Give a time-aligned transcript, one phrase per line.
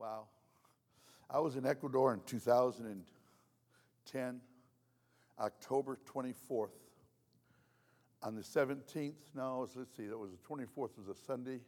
[0.00, 0.26] Wow.
[1.28, 4.40] I was in Ecuador in 2010,
[5.38, 6.70] October 24th.
[8.22, 11.60] On the 17th, no, let's see, that was the 24th, was a Sunday.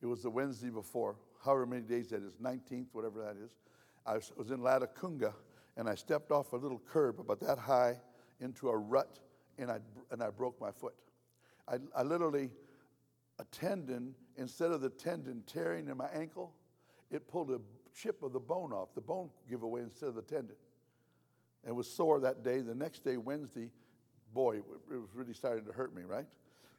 [0.00, 3.58] It was the Wednesday before, however many days that is, 19th, whatever that is.
[4.06, 5.34] I was in Latacunga,
[5.76, 8.00] and I stepped off a little curb about that high
[8.40, 9.18] into a rut,
[9.58, 9.80] and I,
[10.10, 10.94] and I broke my foot.
[11.68, 12.48] I, I literally,
[13.38, 16.54] a tendon, instead of the tendon tearing in my ankle,
[17.10, 17.60] it pulled a
[17.94, 20.56] chip of the bone off, the bone give away instead of the tendon.
[21.64, 22.60] And was sore that day.
[22.60, 23.70] The next day, Wednesday,
[24.32, 26.26] boy, it was really starting to hurt me, right?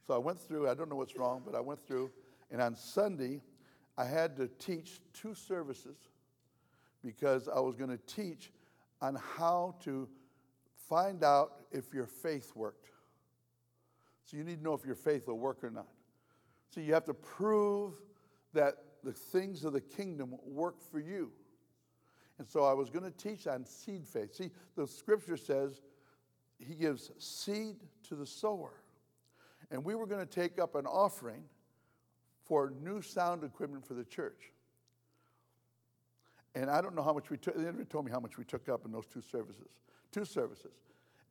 [0.08, 2.12] So I went through, I don't know what's wrong, but I went through,
[2.50, 3.42] and on Sunday,
[3.98, 5.98] I had to teach two services
[7.04, 8.52] because I was going to teach
[9.02, 10.08] on how to
[10.90, 12.90] find out if your faith worked.
[14.26, 15.88] So you need to know if your faith will work or not.
[16.70, 17.94] So you have to prove
[18.54, 21.32] that the things of the kingdom work for you.
[22.38, 24.34] And so I was going to teach on seed faith.
[24.36, 25.82] See, the scripture says
[26.58, 27.76] he gives seed
[28.10, 28.74] to the sower.
[29.70, 31.44] And we were going to take up an offering
[32.44, 34.52] for new sound equipment for the church.
[36.56, 38.44] And I don't know how much we took, they never told me how much we
[38.44, 39.68] took up in those two services.
[40.12, 40.74] Two services.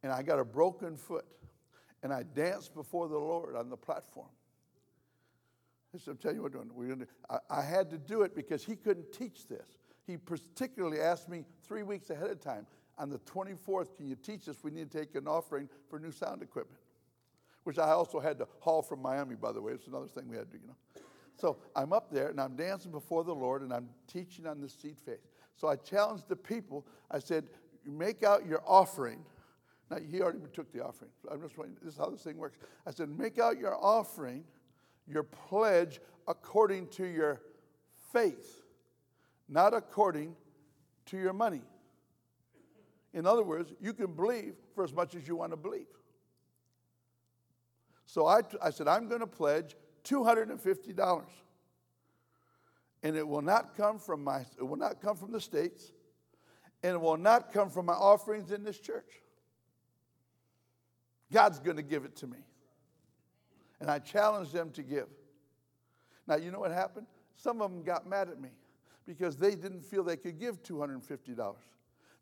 [0.03, 1.27] And I got a broken foot.
[2.03, 4.31] And I danced before the Lord on the platform.
[6.07, 7.07] I'm telling you what we're doing.
[7.29, 9.79] I, I had to do it because he couldn't teach this.
[10.07, 12.67] He particularly asked me three weeks ahead of time,
[12.99, 14.57] on the 24th, can you teach us?
[14.63, 16.81] We need to take an offering for new sound equipment,
[17.65, 19.73] which I also had to haul from Miami, by the way.
[19.73, 21.03] It's another thing we had to do, you know.
[21.37, 24.69] So I'm up there and I'm dancing before the Lord and I'm teaching on the
[24.69, 25.27] seed faith.
[25.57, 26.87] So I challenged the people.
[27.11, 27.47] I said,
[27.87, 29.25] make out your offering.
[29.91, 31.11] Now, he already took the offering.
[31.31, 31.77] I'm just waiting.
[31.83, 32.59] This is how this thing works.
[32.87, 34.45] I said, make out your offering
[35.11, 37.41] your pledge according to your
[38.13, 38.63] faith,
[39.49, 40.37] not according
[41.07, 41.63] to your money.
[43.13, 45.87] In other words, you can believe for as much as you want to believe.
[48.07, 51.25] So I, I said, I'm going to pledge $250.
[53.03, 55.91] And it will not come from my it will not come from the states,
[56.83, 59.11] and it will not come from my offerings in this church.
[61.33, 62.39] God's going to give it to me
[63.81, 65.09] and I challenged them to give.
[66.27, 67.07] Now, you know what happened?
[67.37, 68.51] Some of them got mad at me
[69.07, 71.55] because they didn't feel they could give $250.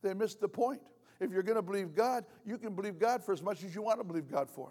[0.02, 0.80] They missed the point.
[1.20, 3.82] If you're going to believe God, you can believe God for as much as you
[3.82, 4.70] want to believe God for.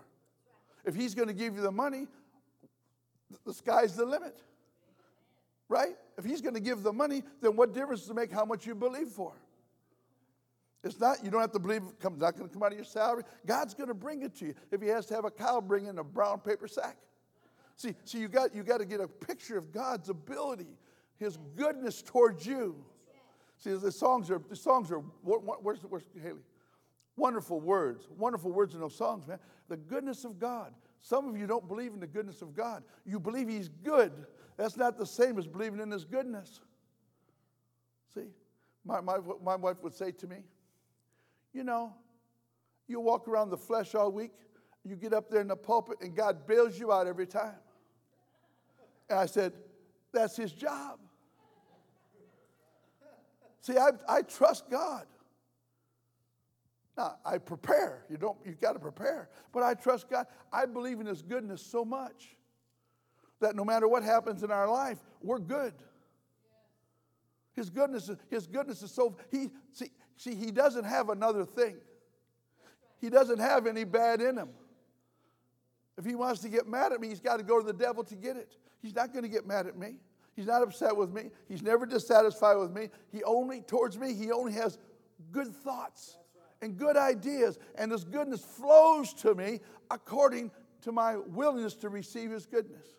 [0.85, 2.07] If He's going to give you the money,
[3.45, 4.41] the sky's the limit.
[5.67, 5.95] Right?
[6.17, 8.65] If He's going to give the money, then what difference does it make how much
[8.65, 9.33] you believe for?
[10.87, 12.85] It's not, you don't have to believe it's not going to come out of your
[12.85, 13.23] salary.
[13.45, 14.55] God's going to bring it to you.
[14.71, 16.97] If He has to have a cow bring in a brown paper sack.
[17.75, 20.77] See, see you got you got to get a picture of God's ability,
[21.17, 22.83] His goodness towards you.
[23.57, 26.41] See, the songs are the songs are where's, where's Haley?
[27.17, 29.39] Wonderful words, wonderful words in those songs, man.
[29.67, 30.73] The goodness of God.
[31.01, 32.83] Some of you don't believe in the goodness of God.
[33.05, 34.13] You believe He's good.
[34.55, 36.61] That's not the same as believing in His goodness.
[38.13, 38.29] See,
[38.85, 40.37] my, my, my wife would say to me,
[41.57, 41.91] you know,
[42.87, 44.31] you walk around the flesh all week,
[44.85, 47.57] you get up there in the pulpit, and God bails you out every time.
[49.09, 49.53] And I said,
[50.13, 50.99] That's his job.
[53.61, 55.07] See, I, I trust God.
[56.95, 58.05] Now, I prepare.
[58.09, 59.29] You don't, you've got to prepare.
[59.51, 60.27] But I trust God.
[60.53, 62.37] I believe in his goodness so much
[63.39, 65.73] that no matter what happens in our life, we're good.
[67.55, 71.77] His goodness, his goodness is so he see See, he doesn't have another thing.
[72.99, 74.49] He doesn't have any bad in him.
[75.97, 78.03] If he wants to get mad at me, he's got to go to the devil
[78.03, 78.57] to get it.
[78.81, 79.95] He's not going to get mad at me.
[80.35, 81.31] He's not upset with me.
[81.47, 82.89] He's never dissatisfied with me.
[83.11, 84.77] He only, towards me, he only has
[85.31, 86.17] good thoughts
[86.61, 87.57] and good ideas.
[87.75, 90.51] And his goodness flows to me according
[90.81, 92.96] to my willingness to receive his goodness.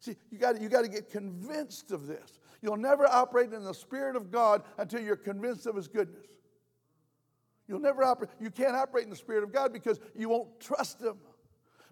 [0.00, 2.38] See, you got you got to get convinced of this.
[2.62, 6.26] You'll never operate in the Spirit of God until you're convinced of His goodness.
[7.66, 11.00] You'll never operate, you can't operate in the Spirit of God because you won't trust
[11.00, 11.18] Him.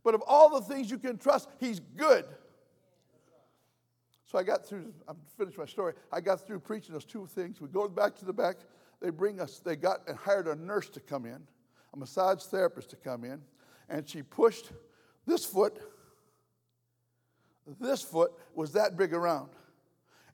[0.02, 2.25] But of all the things you can trust, He's good.
[4.25, 5.94] So I got through, I'm finished my story.
[6.12, 7.60] I got through preaching those two things.
[7.60, 8.56] We go back to the back.
[9.00, 11.42] They bring us, they got and hired a nurse to come in,
[11.92, 13.42] a massage therapist to come in,
[13.88, 14.72] and she pushed
[15.26, 15.78] this foot,
[17.80, 19.50] this foot was that big around.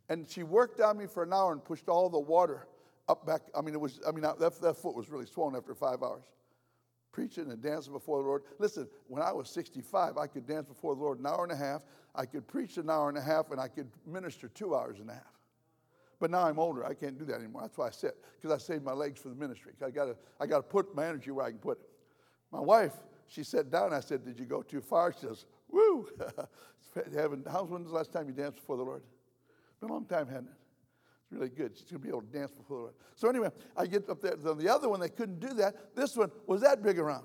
[0.08, 2.67] And she worked on me for an hour and pushed all the water
[3.08, 3.43] up back.
[3.55, 6.25] I mean, it was, I mean, that, that foot was really swollen after five hours.
[7.12, 8.43] Preaching and dancing before the Lord.
[8.58, 11.56] Listen, when I was 65, I could dance before the Lord an hour and a
[11.56, 11.82] half.
[12.14, 15.11] I could preach an hour and a half, and I could minister two hours and
[15.11, 15.23] a half.
[16.20, 16.87] But now I'm older.
[16.87, 17.62] I can't do that anymore.
[17.62, 19.73] That's why I sit, because I saved my legs for the ministry.
[19.85, 21.88] I got to I gotta put my energy where I can put it.
[22.52, 22.93] My wife,
[23.26, 23.93] she sat down.
[23.93, 25.12] I said, Did you go too far?
[25.12, 26.09] She says, Woo!
[27.15, 27.45] Heaven.
[27.51, 29.03] How's when was the last time you danced before the Lord?
[29.81, 30.55] Been a long time, hasn't it?
[31.25, 31.77] It's really good.
[31.77, 32.95] She's going to be able to dance before the Lord.
[33.17, 34.37] So, anyway, I get up there.
[34.37, 35.97] The other one, they couldn't do that.
[35.97, 37.25] This one was that big around.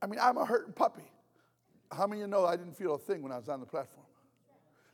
[0.00, 1.10] I mean, I'm a hurting puppy.
[1.92, 3.66] How many of you know I didn't feel a thing when I was on the
[3.66, 4.06] platform?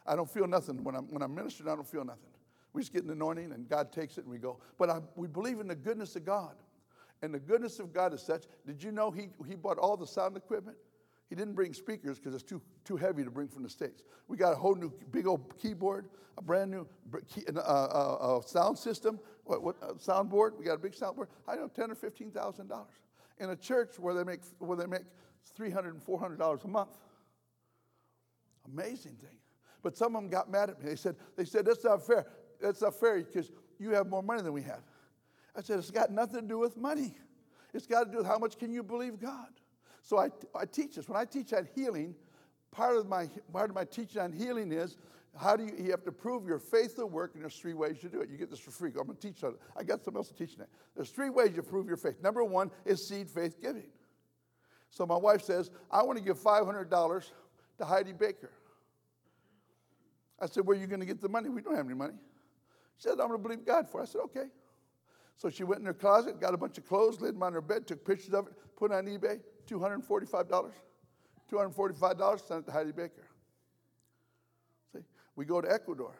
[0.07, 0.83] I don't feel nothing.
[0.83, 2.31] When I'm, when I'm ministering, I don't feel nothing.
[2.73, 4.59] We just get an anointing and God takes it and we go.
[4.79, 6.55] But I, we believe in the goodness of God.
[7.23, 8.45] And the goodness of God is such.
[8.67, 10.77] Did you know he, he bought all the sound equipment?
[11.31, 14.03] He didn't bring speakers because it's too, too heavy to bring from the States.
[14.29, 16.87] We got a whole new big old keyboard, a brand new
[17.33, 20.59] key, uh, uh, uh, sound system, what, what, uh, soundboard.
[20.59, 21.29] We got a big soundboard.
[21.47, 22.95] I don't know, ten or fifteen thousand dollars
[23.39, 25.05] in a church where they make where they make
[25.55, 26.99] three hundred and four hundred dollars a month.
[28.67, 29.39] Amazing thing.
[29.83, 30.91] But some of them got mad at me.
[30.91, 32.27] They said, they said, that's not fair.
[32.61, 34.83] That's not fair because you have more money than we have.
[35.57, 37.15] I said, it's got nothing to do with money.
[37.73, 39.49] It's got to do with how much can you believe God.
[40.03, 41.09] So I, I teach this.
[41.09, 42.15] When I teach on healing,
[42.71, 44.97] part of my part of my teaching on healing is
[45.39, 48.03] how do you, you have to prove your faith will work, and there's three ways
[48.03, 48.29] you do it.
[48.31, 48.91] You get this for free.
[48.91, 49.61] I'm going to teach on it.
[49.77, 50.69] I got something else to teach that.
[50.97, 52.21] There's three ways you prove your faith.
[52.23, 53.87] Number one is seed faith giving.
[54.91, 57.31] So my wife says, I want to give $500
[57.79, 58.51] to Heidi Baker.
[60.41, 61.49] I said, Where are you going to get the money?
[61.49, 62.15] We don't have any money.
[62.97, 64.05] She said, I'm going to believe God for it.
[64.05, 64.47] I said, Okay.
[65.37, 67.63] So she went in her closet, got a bunch of clothes, laid them on her
[67.63, 70.73] bed, took pictures of it, put it on eBay, $245.
[71.51, 73.27] $245 sent it to Heidi Baker.
[74.93, 75.01] See,
[75.37, 76.15] we go to Ecuador.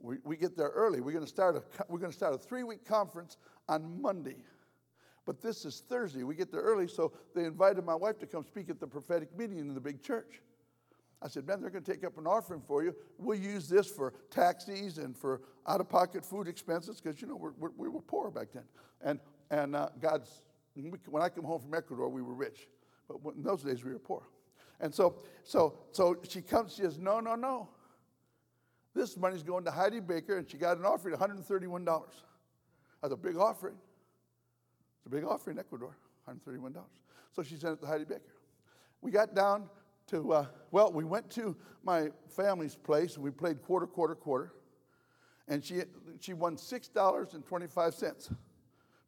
[0.00, 1.00] We, we get there early.
[1.00, 3.36] We're going to start a, we're going to start a three week conference
[3.68, 4.36] on Monday.
[5.24, 6.22] But this is Thursday.
[6.22, 9.36] We get there early, so they invited my wife to come speak at the prophetic
[9.36, 10.42] meeting in the big church.
[11.22, 12.94] I said, man, they're going to take up an offering for you.
[13.16, 17.36] We'll use this for taxis and for out of pocket food expenses because, you know,
[17.36, 18.64] we're, we're, we were poor back then.
[19.00, 19.20] And,
[19.50, 20.42] and uh, God's,
[20.74, 22.68] when I come home from Ecuador, we were rich.
[23.08, 24.22] But in those days, we were poor.
[24.80, 27.68] And so, so, so she comes, she says, no, no, no.
[28.94, 31.84] This money's going to Heidi Baker, and she got an offering, $131.
[33.02, 33.74] That's a big offering.
[34.98, 35.96] It's a big offering in Ecuador,
[36.28, 36.76] $131.
[37.32, 38.22] So she sent it to Heidi Baker.
[39.00, 39.68] We got down
[40.08, 44.52] to, uh, well, we went to my family's place and we played quarter, quarter, quarter.
[45.48, 45.82] And she,
[46.20, 48.34] she won $6.25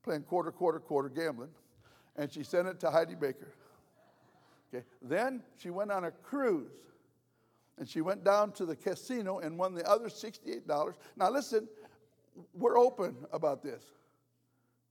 [0.07, 1.51] playing quarter, quarter, quarter gambling.
[2.15, 3.53] And she sent it to Heidi Baker.
[4.73, 4.85] Okay.
[5.03, 6.73] Then she went on a cruise
[7.77, 10.95] and she went down to the casino and won the other $68.
[11.17, 11.69] Now, listen,
[12.55, 13.83] we're open about this.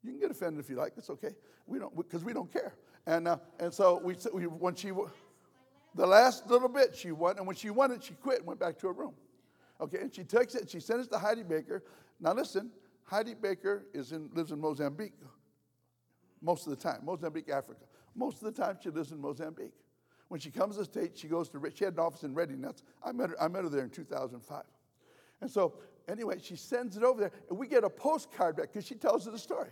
[0.04, 0.94] You can get offended if you like.
[0.98, 1.34] It's okay.
[1.66, 2.76] We don't because we don't care.
[3.08, 4.92] And uh, and so we, we when she
[5.96, 8.60] the last little bit she won, and when she won it, she quit and went
[8.60, 9.16] back to her room.
[9.82, 11.84] Okay, and she takes it and she sends it to Heidi Baker.
[12.20, 12.70] Now listen,
[13.06, 15.14] Heidi Baker is in, lives in Mozambique
[16.42, 17.82] most of the time, Mozambique, Africa.
[18.16, 19.74] Most of the time she lives in Mozambique.
[20.28, 22.62] When she comes to the she goes to, she had an office in Redding.
[22.62, 24.64] That's, I, met her, I met her there in 2005.
[25.42, 25.76] And so,
[26.08, 29.28] anyway, she sends it over there, and we get a postcard back because she tells
[29.28, 29.70] us the story.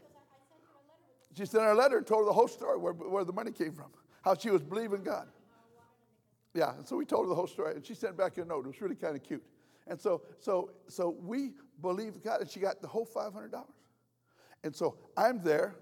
[1.35, 3.51] She sent her a letter and told her the whole story, where, where the money
[3.51, 3.87] came from,
[4.21, 5.27] how she was believing God.
[6.53, 8.65] Yeah, and so we told her the whole story, and she sent back a note.
[8.65, 9.43] It was really kind of cute.
[9.87, 11.51] And so, so, so we
[11.81, 13.63] believed God, and she got the whole $500.
[14.63, 15.75] And so I'm there,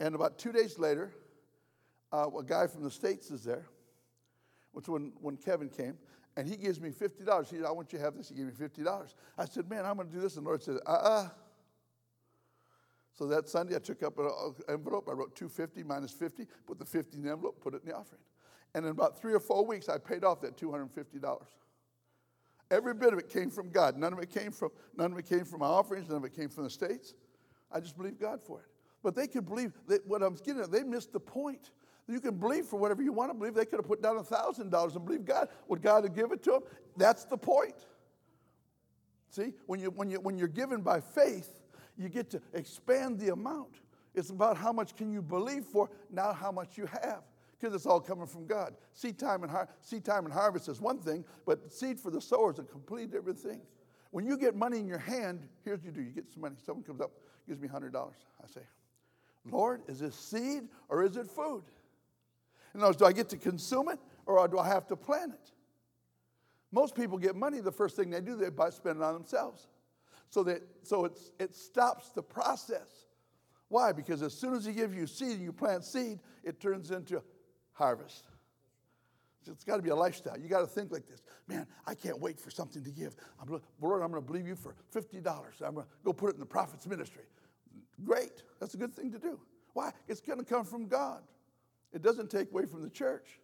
[0.00, 1.12] and about two days later,
[2.12, 3.66] uh, a guy from the States is there,
[4.72, 5.98] which when, when Kevin came,
[6.36, 7.50] and he gives me $50.
[7.50, 8.28] He said, I want you to have this.
[8.28, 9.14] He gave me $50.
[9.38, 10.36] I said, man, I'm going to do this.
[10.36, 11.28] And the Lord said, uh-uh.
[13.12, 14.28] So that Sunday, I took up an
[14.68, 15.08] envelope.
[15.08, 17.94] I wrote 250 minus 50, put the 50 in the envelope, put it in the
[17.94, 18.20] offering.
[18.74, 21.22] And in about three or four weeks, I paid off that $250.
[22.70, 23.96] Every bit of it came from God.
[23.96, 26.34] None of it came from, none of it came from my offerings, none of it
[26.34, 27.14] came from the States.
[27.70, 28.66] I just believed God for it.
[29.02, 31.70] But they could believe that what I'm getting at, they missed the point.
[32.08, 33.54] You can believe for whatever you want to believe.
[33.54, 35.48] They could have put down $1,000 and believe God.
[35.68, 36.62] Would God have given it to them?
[36.96, 37.86] That's the point.
[39.30, 41.62] See, when, you, when, you, when you're given by faith,
[41.96, 43.80] you get to expand the amount.
[44.14, 47.22] It's about how much can you believe for, not how much you have
[47.64, 48.74] because it's all coming from God.
[48.92, 52.20] Seed time and har- seed time and harvest is one thing, but seed for the
[52.20, 53.62] sower is a completely different thing.
[54.10, 56.56] When you get money in your hand, here's what you do: you get some money.
[56.62, 57.12] Someone comes up,
[57.48, 58.18] gives me hundred dollars.
[58.42, 58.60] I say,
[59.50, 61.62] Lord, is this seed or is it food?
[62.74, 65.32] In other words, do I get to consume it or do I have to plant
[65.32, 65.50] it?
[66.70, 69.68] Most people get money, the first thing they do, they buy, spend it on themselves.
[70.28, 73.06] So that so it's, it stops the process.
[73.68, 73.92] Why?
[73.92, 77.22] Because as soon as he gives you seed and you plant seed, it turns into
[77.74, 78.24] harvest.
[79.46, 80.38] It's got to be a lifestyle.
[80.38, 81.22] You got to think like this.
[81.46, 83.14] Man, I can't wait for something to give.
[83.40, 85.26] I'm, Lord, I'm going to believe you for $50.
[85.62, 87.24] I'm going to go put it in the prophet's ministry.
[88.02, 88.42] Great.
[88.58, 89.38] That's a good thing to do.
[89.74, 89.92] Why?
[90.08, 91.22] It's going to come from God.
[91.92, 93.38] It doesn't take away from the church.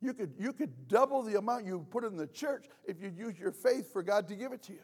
[0.00, 3.38] You could, you could double the amount you put in the church if you use
[3.38, 4.82] your faith for God to give it to you.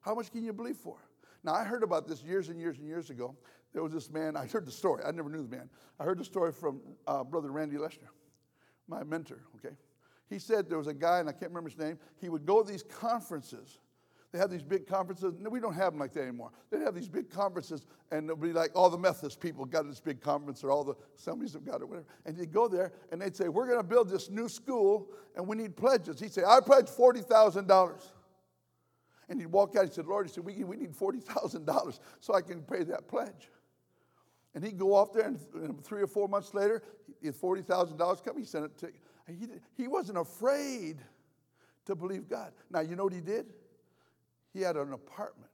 [0.00, 0.96] How much can you believe for?
[1.44, 3.36] Now, I heard about this years and years and years ago.
[3.72, 5.02] There was this man, I heard the story.
[5.04, 5.70] I never knew the man.
[5.98, 8.10] I heard the story from uh, Brother Randy Leshner,
[8.86, 9.74] my mentor, okay?
[10.28, 12.62] He said there was a guy, and I can't remember his name, he would go
[12.62, 13.78] to these conferences.
[14.32, 15.34] They have these big conferences.
[15.38, 16.50] No, we don't have them like that anymore.
[16.70, 20.00] They'd have these big conferences, and it'd be like all the Methodist people got this
[20.00, 22.06] big conference, or all the assemblies have got it, whatever.
[22.24, 25.46] And they'd go there, and they'd say, We're going to build this new school, and
[25.46, 26.18] we need pledges.
[26.18, 28.02] He'd say, I pledge $40,000.
[29.28, 32.42] And he'd walk out, he said, Lord, he said, we, we need $40,000 so I
[32.42, 33.50] can pay that pledge.
[34.54, 36.82] And he'd go off there, and, and three or four months later,
[37.22, 38.90] if $40,000 come, he sent it to,
[39.26, 40.98] he, he wasn't afraid
[41.86, 42.52] to believe God.
[42.70, 43.46] Now, you know what he did?
[44.52, 45.50] He had an apartment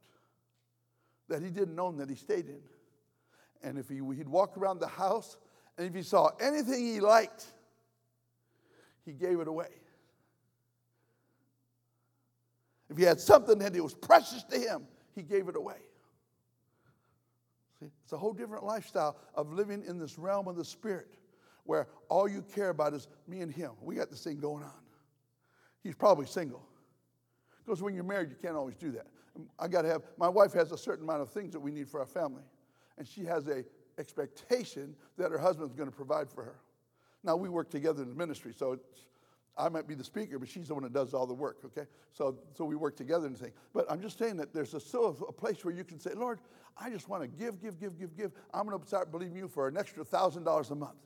[1.29, 2.61] that he didn't own that he stayed in.
[3.61, 5.37] And if he, he'd walk around the house,
[5.77, 7.45] and if he saw anything he liked,
[9.05, 9.69] he gave it away.
[12.89, 15.77] If he had something that it was precious to him, he gave it away.
[17.79, 21.15] See, it's a whole different lifestyle of living in this realm of the spirit
[21.63, 23.71] where all you care about is me and him.
[23.81, 24.71] We got this thing going on.
[25.83, 26.65] He's probably single.
[27.63, 29.07] Because when you're married, you can't always do that.
[29.35, 31.71] Um, I got to have, my wife has a certain amount of things that we
[31.71, 32.43] need for our family.
[32.97, 33.63] And she has a
[33.99, 36.59] expectation that her husband's going to provide for her.
[37.23, 39.01] Now, we work together in the ministry, so it's,
[39.59, 41.85] I might be the speaker, but she's the one that does all the work, okay?
[42.13, 43.53] So, so we work together and things.
[43.73, 46.39] But I'm just saying that there's a, still a place where you can say, Lord,
[46.77, 48.31] I just want to give, give, give, give, give.
[48.53, 50.97] I'm going to start believing you for an extra $1,000 a month.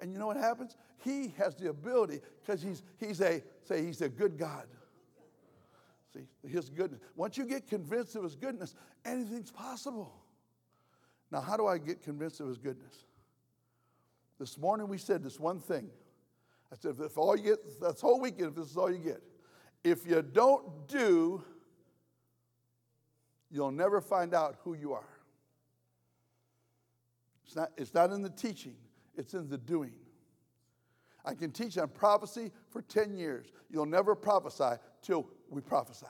[0.00, 0.76] And you know what happens?
[1.02, 4.66] He has the ability because he's, he's a, say, he's a good God.
[6.12, 7.00] See, his goodness.
[7.16, 8.74] Once you get convinced of his goodness,
[9.06, 10.12] anything's possible.
[11.30, 13.04] Now, how do I get convinced of his goodness?
[14.38, 15.90] This morning we said this one thing
[16.72, 19.22] I said, if all you get, that's whole weekend, if this is all you get.
[19.84, 21.42] If you don't do,
[23.50, 25.08] you'll never find out who you are.
[27.46, 28.76] It's not, it's not in the teaching,
[29.16, 29.94] it's in the doing.
[31.24, 33.46] I can teach on prophecy for 10 years.
[33.70, 36.06] You'll never prophesy till we prophesy.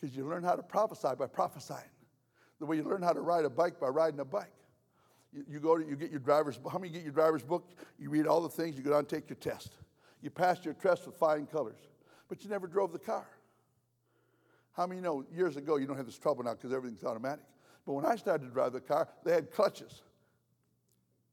[0.00, 1.80] Because you learn how to prophesy by prophesying.
[2.58, 4.52] The way you learn how to ride a bike by riding a bike.
[5.48, 7.68] You, go to, you get your driver's, how many get your driver's book?
[7.98, 9.72] You read all the things, you go down and take your test.
[10.22, 11.78] You passed your test with flying colors,
[12.28, 13.26] but you never drove the car.
[14.72, 17.44] How many know years ago, you don't have this trouble now because everything's automatic.
[17.86, 20.02] But when I started to drive the car, they had clutches.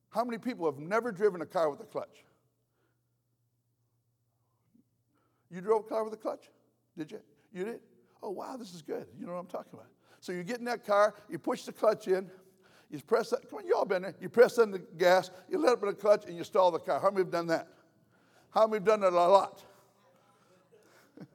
[0.09, 2.23] How many people have never driven a car with a clutch?
[5.49, 6.49] You drove a car with a clutch?
[6.97, 7.19] Did you?
[7.53, 7.79] You did?
[8.21, 9.07] Oh, wow, this is good.
[9.19, 9.87] You know what I'm talking about.
[10.19, 12.29] So you get in that car, you push the clutch in,
[12.93, 14.13] you press that, come on, you all been there.
[14.21, 16.77] You press on the gas, you let up in the clutch, and you stall the
[16.77, 16.99] car.
[16.99, 17.67] How many have done that?
[18.51, 19.63] How many have done that a lot?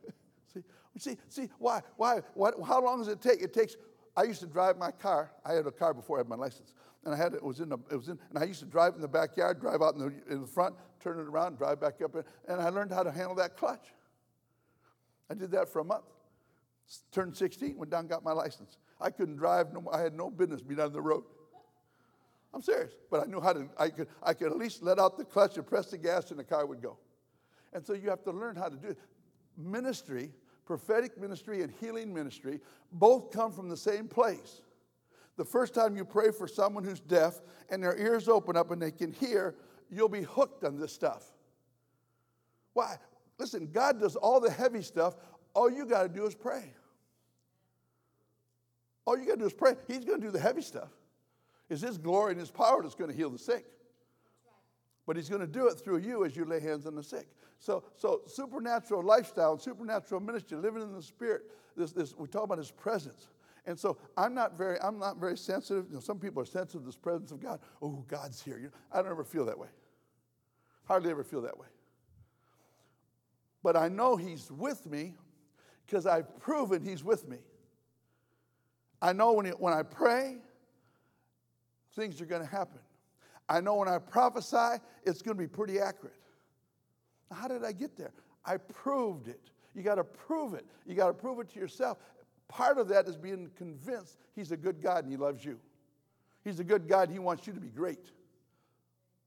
[0.55, 0.63] see,
[0.97, 3.43] see, see, why, why, what, how long does it take?
[3.43, 3.77] It takes,
[4.17, 5.33] I used to drive my car.
[5.45, 6.75] I had a car before I had my license.
[7.05, 8.95] And I had it was in the, it was in, and I used to drive
[8.95, 12.01] in the backyard, drive out in the, in the front, turn it around, drive back
[12.05, 13.87] up, and I learned how to handle that clutch.
[15.29, 16.05] I did that for a month.
[17.11, 18.79] Turned 16, went down, got my license.
[19.01, 21.25] I couldn't drive, no, I had no business being on the road.
[22.55, 22.93] I'm serious.
[23.11, 25.57] But I knew how to, I could, I could at least let out the clutch
[25.57, 26.99] and press the gas and the car would go.
[27.73, 28.99] And so you have to learn how to do it.
[29.57, 30.33] Ministry,
[30.65, 32.61] prophetic ministry and healing ministry,
[32.93, 34.63] both come from the same place.
[35.37, 37.41] The first time you pray for someone who's deaf
[37.71, 39.55] and their ears open up and they can hear,
[39.91, 41.25] you'll be hooked on this stuff.
[42.73, 42.97] Why?
[43.39, 45.17] Listen, God does all the heavy stuff.
[45.55, 46.73] All you got to do is pray.
[49.05, 49.75] All you got to do is pray.
[49.87, 50.91] He's going to do the heavy stuff.
[51.69, 53.65] It's His glory and His power that's going to heal the sick.
[55.07, 57.29] But He's going to do it through you as you lay hands on the sick.
[57.59, 61.43] So, so supernatural lifestyle supernatural ministry, living in the Spirit.
[61.77, 63.29] This, this, we talk about His presence.
[63.67, 65.87] And so I'm not very, I'm not very sensitive.
[65.89, 67.61] You know, some people are sensitive to this presence of God.
[67.83, 68.59] Oh, God's here.
[68.59, 69.69] You know, I don't ever feel that way.
[70.85, 71.67] Hardly ever feel that way.
[73.63, 75.17] But I know He's with me
[75.85, 77.39] because I've proven He's with me.
[79.03, 80.39] I know when, when I pray,
[81.99, 82.79] things are going to happen.
[83.49, 86.15] I know when I prophesy, it's going to be pretty accurate.
[87.33, 88.13] How did I get there?
[88.45, 89.51] I proved it.
[89.75, 90.65] You got to prove it.
[90.87, 91.99] You got to prove it to yourself.
[92.47, 95.59] Part of that is being convinced He's a good God and He loves you.
[96.45, 97.11] He's a good God.
[97.11, 98.13] He wants you to be great.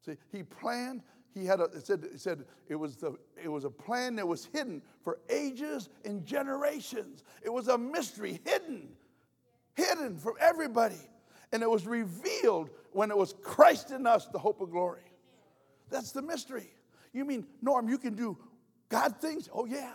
[0.05, 3.63] See, He planned, he had a, it said, it said it was, the, it was
[3.63, 7.23] a plan that was hidden for ages and generations.
[7.41, 8.89] It was a mystery hidden,
[9.75, 10.99] hidden from everybody.
[11.51, 15.03] And it was revealed when it was Christ in us, the hope of glory.
[15.89, 16.69] That's the mystery.
[17.13, 18.37] You mean, Norm, you can do
[18.89, 19.49] God things?
[19.53, 19.91] Oh, yeah.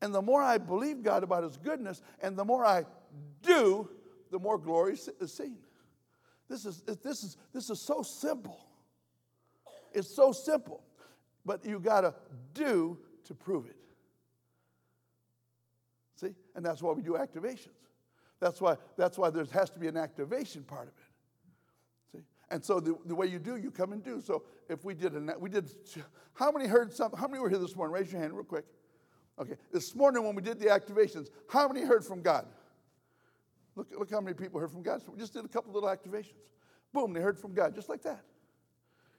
[0.00, 2.84] And the more I believe God about His goodness, and the more I
[3.42, 3.88] do,
[4.30, 5.58] the more glory is seen.
[6.48, 8.66] This is, this is, this is so simple.
[9.92, 10.82] It's so simple,
[11.46, 12.14] but you got to
[12.52, 13.76] do to prove it.
[16.16, 16.34] See?
[16.54, 17.68] And that's why we do activations.
[18.44, 22.12] That's why, that's why there has to be an activation part of it.
[22.12, 22.24] See?
[22.50, 24.20] And so the, the way you do, you come and do.
[24.20, 25.72] So if we did, an, we did,
[26.34, 27.18] how many heard something?
[27.18, 27.94] How many were here this morning?
[27.94, 28.66] Raise your hand real quick.
[29.38, 32.46] Okay, this morning when we did the activations, how many heard from God?
[33.76, 35.00] Look, look how many people heard from God.
[35.00, 36.36] So we just did a couple little activations.
[36.92, 38.26] Boom, they heard from God, just like that.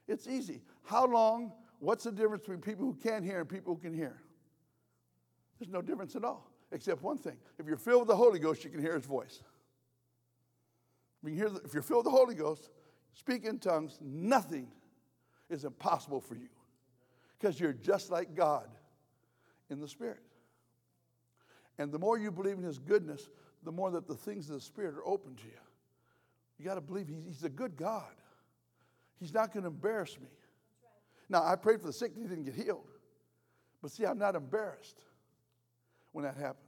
[0.06, 0.62] It's easy.
[0.84, 1.50] How long?
[1.80, 4.22] What's the difference between people who can't hear and people who can hear?
[5.58, 7.36] There's no difference at all, except one thing.
[7.58, 9.42] If you're filled with the Holy Ghost, you can hear his voice.
[11.22, 12.70] If, you hear the, if you're filled with the Holy Ghost,
[13.14, 14.68] speak in tongues, nothing
[15.50, 16.48] is impossible for you
[17.38, 18.68] because you're just like God
[19.70, 20.20] in the Spirit.
[21.78, 23.28] And the more you believe in His goodness,
[23.64, 25.50] the more that the things of the Spirit are open to you.
[26.58, 28.04] You got to believe he's, a good God.
[29.20, 30.28] He's not going to embarrass me.
[31.28, 32.88] Now, I prayed for the sick, he didn't get healed.
[33.82, 35.02] But see, I'm not embarrassed
[36.12, 36.65] when that happens.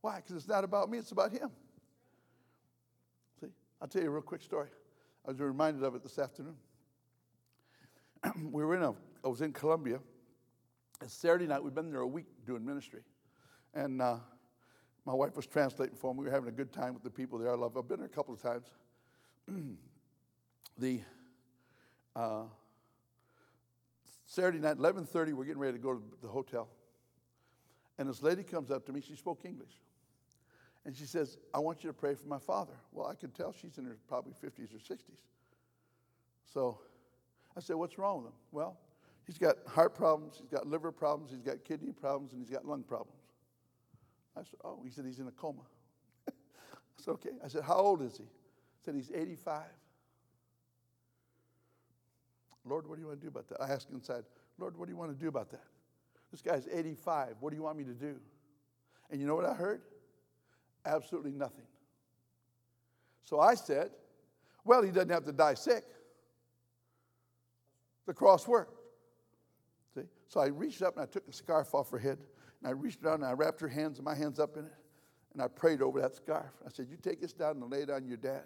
[0.00, 0.16] Why?
[0.16, 1.50] Because it's not about me, it's about him.
[3.40, 3.48] See,
[3.80, 4.68] I'll tell you a real quick story.
[5.26, 6.56] I was reminded of it this afternoon.
[8.50, 10.00] we were in a, I was in Colombia.
[11.02, 11.62] It's Saturday night.
[11.62, 13.02] We've been there a week doing ministry.
[13.74, 14.16] And uh,
[15.04, 16.20] my wife was translating for me.
[16.20, 17.52] We were having a good time with the people there.
[17.52, 17.76] I love.
[17.76, 18.66] I've been there a couple of times.
[20.78, 21.00] the
[22.14, 22.44] uh,
[24.24, 26.68] Saturday night, 11:30, we're getting ready to go to the hotel,
[27.98, 29.00] and this lady comes up to me.
[29.00, 29.80] She spoke English,
[30.84, 33.52] and she says, "I want you to pray for my father." Well, I could tell
[33.52, 35.20] she's in her probably 50s or 60s.
[36.44, 36.80] So
[37.56, 38.78] I said, "What's wrong with him?" Well,
[39.26, 42.64] he's got heart problems, he's got liver problems, he's got kidney problems, and he's got
[42.66, 43.20] lung problems.
[44.36, 45.62] I said, Oh, he said he's in a coma.
[46.28, 46.32] I
[46.98, 47.30] said, Okay.
[47.44, 48.24] I said, How old is he?
[48.24, 49.62] He said he's 85.
[52.64, 53.62] Lord, what do you want to do about that?
[53.62, 54.24] I asked inside,
[54.58, 55.64] Lord, what do you want to do about that?
[56.36, 57.36] This guy's 85.
[57.40, 58.16] What do you want me to do?
[59.10, 59.80] And you know what I heard?
[60.84, 61.64] Absolutely nothing.
[63.24, 63.88] So I said,
[64.62, 65.84] Well, he doesn't have to die sick.
[68.04, 68.78] The cross worked.
[69.94, 70.02] See?
[70.28, 72.18] So I reached up and I took the scarf off her head
[72.60, 74.74] and I reached down and I wrapped her hands and my hands up in it.
[75.32, 76.52] And I prayed over that scarf.
[76.66, 78.44] I said, You take this down and lay it on your dad.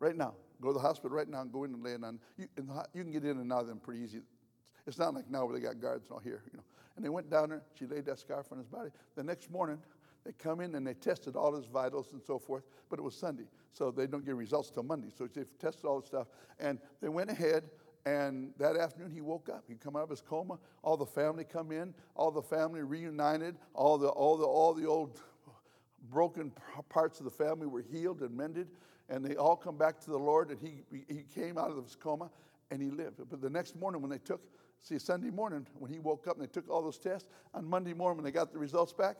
[0.00, 0.32] Right now.
[0.62, 2.18] Go to the hospital right now and go in and lay it on.
[2.38, 2.62] You, the,
[2.94, 4.22] you can get in and out of them pretty easy.
[4.86, 6.64] It's not like now where they got guards and all here, you know.
[6.96, 7.62] And they went down there.
[7.78, 8.90] She laid that scarf on his body.
[9.16, 9.78] The next morning,
[10.24, 13.14] they come in and they tested all his vitals and so forth, but it was
[13.14, 15.08] Sunday, so they don't get results till Monday.
[15.16, 16.26] So they tested all the stuff,
[16.58, 17.64] and they went ahead
[18.04, 19.64] and that afternoon, he woke up.
[19.68, 20.58] He come out of his coma.
[20.82, 21.94] All the family come in.
[22.16, 23.56] All the family reunited.
[23.74, 25.20] All the all the all the old
[26.10, 26.52] broken
[26.88, 28.68] parts of the family were healed and mended,
[29.08, 30.50] and they all come back to the Lord.
[30.50, 32.30] And he he came out of his coma
[32.70, 33.20] and he lived.
[33.30, 34.40] But the next morning, when they took
[34.82, 37.94] see Sunday morning when he woke up and they took all those tests, on Monday
[37.94, 39.16] morning when they got the results back,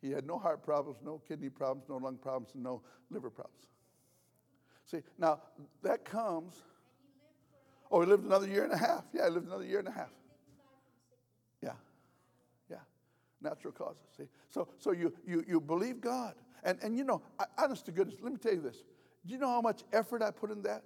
[0.00, 3.66] he had no heart problems, no kidney problems, no lung problems, and no liver problems.
[4.84, 5.40] See now
[5.82, 6.62] that comes
[7.90, 9.04] Oh, he lived another year and a half.
[9.12, 10.10] Yeah, he lived another year and a half.
[11.62, 11.72] Yeah.
[12.70, 12.76] Yeah.
[13.40, 14.02] Natural causes.
[14.16, 14.28] See?
[14.50, 16.34] So so you you you believe God.
[16.64, 18.84] And and you know, I, honest to goodness, let me tell you this.
[19.26, 20.82] Do you know how much effort I put in that?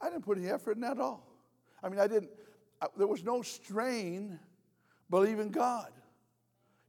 [0.00, 1.26] I didn't put any effort in that at all.
[1.82, 2.30] I mean, I didn't,
[2.96, 4.38] there was no strain
[5.10, 5.90] believing God.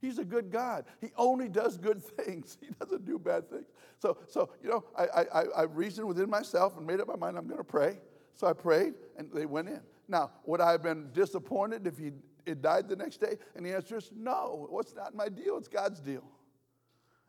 [0.00, 0.84] He's a good God.
[1.00, 2.58] He only does good things.
[2.60, 3.66] He doesn't do bad things.
[3.98, 7.36] So, so you know, I, I, I reasoned within myself and made up my mind
[7.38, 7.98] I'm going to pray.
[8.34, 9.80] So I prayed and they went in.
[10.08, 12.12] Now, would I have been disappointed if he
[12.44, 13.38] it died the next day?
[13.56, 14.66] And the answer is no.
[14.70, 15.56] What's not my deal?
[15.56, 16.24] It's God's deal.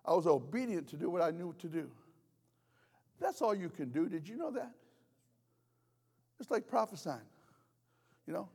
[0.05, 1.89] I was obedient to do what I knew to do.
[3.19, 4.07] That's all you can do.
[4.07, 4.71] Did you know that?
[6.39, 7.17] It's like prophesying.
[8.27, 8.49] You know,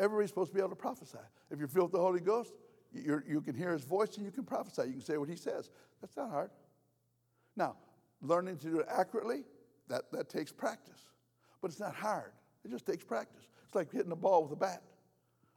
[0.00, 1.18] everybody's supposed to be able to prophesy.
[1.50, 2.54] If you're filled with the Holy Ghost,
[2.92, 4.82] you can hear his voice and you can prophesy.
[4.86, 5.70] You can say what he says.
[6.00, 6.50] That's not hard.
[7.56, 7.76] Now,
[8.22, 9.44] learning to do it accurately,
[9.88, 11.00] that, that takes practice.
[11.60, 12.32] But it's not hard.
[12.64, 13.46] It just takes practice.
[13.66, 14.82] It's like hitting a ball with a bat.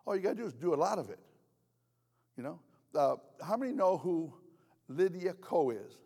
[0.06, 1.20] All you got to do is do a lot of it.
[2.38, 2.60] You know?
[2.94, 4.34] Uh, how many know who
[4.90, 5.98] Lydia Ko is?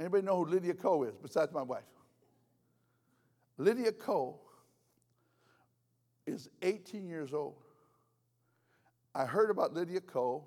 [0.00, 1.84] Anybody know who Lydia Ko is besides my wife?
[3.58, 4.40] Lydia Ko
[6.30, 7.56] is 18 years old.
[9.14, 10.46] I heard about Lydia Ko,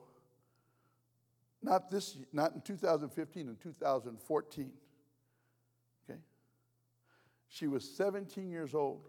[1.62, 4.72] not this, not in 2015, in 2014.
[6.10, 6.20] Okay,
[7.48, 9.02] she was 17 years old,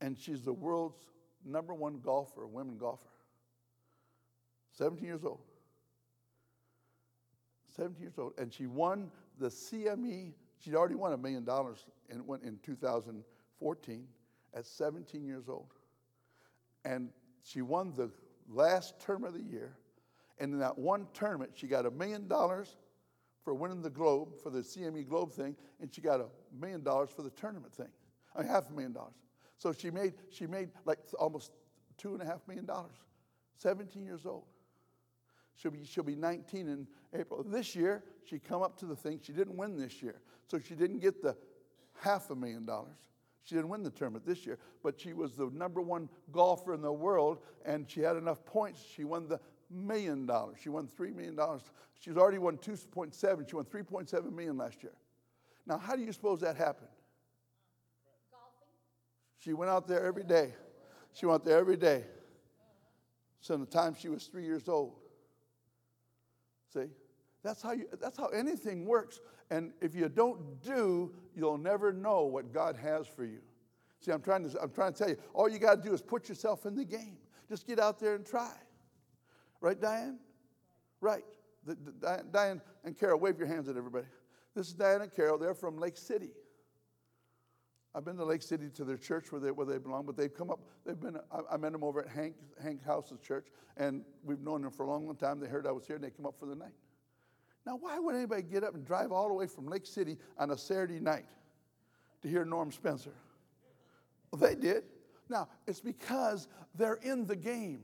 [0.00, 0.98] and she's the world's
[1.44, 3.08] number one golfer, women golfer.
[4.76, 5.40] 17 years old.
[7.76, 10.32] 17 years old, and she won the CME.
[10.58, 14.06] She'd already won a million dollars in, in 2014
[14.58, 15.72] at 17 years old.
[16.84, 17.10] And
[17.44, 18.10] she won the
[18.48, 19.76] last term of the year.
[20.38, 22.76] And in that one tournament, she got a million dollars
[23.42, 26.26] for winning the Globe, for the CME Globe thing, and she got a
[26.60, 27.88] million dollars for the tournament thing.
[28.34, 29.14] I mean, half a million dollars.
[29.58, 31.52] So she made, she made like almost
[31.96, 32.96] two and a half million dollars.
[33.56, 34.44] 17 years old.
[35.56, 36.86] She'll be, she'll be 19 in
[37.18, 37.42] April.
[37.42, 39.18] This year, she come up to the thing.
[39.22, 40.20] She didn't win this year.
[40.46, 41.36] So she didn't get the
[42.00, 42.96] half a million dollars.
[43.44, 46.82] She didn't win the tournament this year, but she was the number one golfer in
[46.82, 48.84] the world, and she had enough points.
[48.94, 50.58] She won the million dollars.
[50.62, 51.38] She won $3 million.
[52.00, 53.48] She's already won 2.7.
[53.48, 54.92] She won 3.7 million last year.
[55.66, 56.88] Now, how do you suppose that happened?
[58.30, 58.68] Golfing.
[59.38, 60.54] She went out there every day.
[61.12, 62.04] She went there every day.
[63.40, 64.94] So, the time she was three years old.
[66.72, 66.86] See?
[67.42, 69.20] That's how, you, that's how anything works.
[69.50, 73.38] And if you don't do, you'll never know what God has for you.
[74.00, 76.02] See, I'm trying to, I'm trying to tell you, all you got to do is
[76.02, 77.16] put yourself in the game.
[77.48, 78.52] Just get out there and try.
[79.60, 80.18] Right, Diane?
[81.00, 81.24] Right.
[81.64, 84.06] The, the, Diane and Carol, wave your hands at everybody.
[84.54, 85.38] This is Diane and Carol.
[85.38, 86.30] They're from Lake City.
[87.94, 90.32] I've been to Lake City to their church where they, where they belong, but they've
[90.32, 90.60] come up.
[90.84, 91.16] They've been.
[91.32, 93.46] I, I met them over at Hank Hank House's church,
[93.76, 95.40] and we've known them for a long, long time.
[95.40, 96.74] They heard I was here, and they came up for the night.
[97.68, 100.52] Now, why would anybody get up and drive all the way from Lake City on
[100.52, 101.26] a Saturday night
[102.22, 103.12] to hear Norm Spencer?
[104.32, 104.84] Well, they did.
[105.28, 107.82] Now, it's because they're in the game.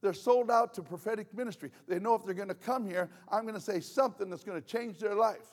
[0.00, 1.70] They're sold out to prophetic ministry.
[1.86, 4.60] They know if they're going to come here, I'm going to say something that's going
[4.60, 5.46] to change their life.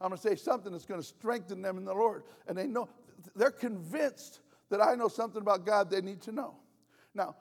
[0.00, 2.22] I'm going to say something that's going to strengthen them in the Lord.
[2.46, 2.88] And they know,
[3.34, 6.54] they're convinced that I know something about God they need to know.
[7.16, 7.34] Now,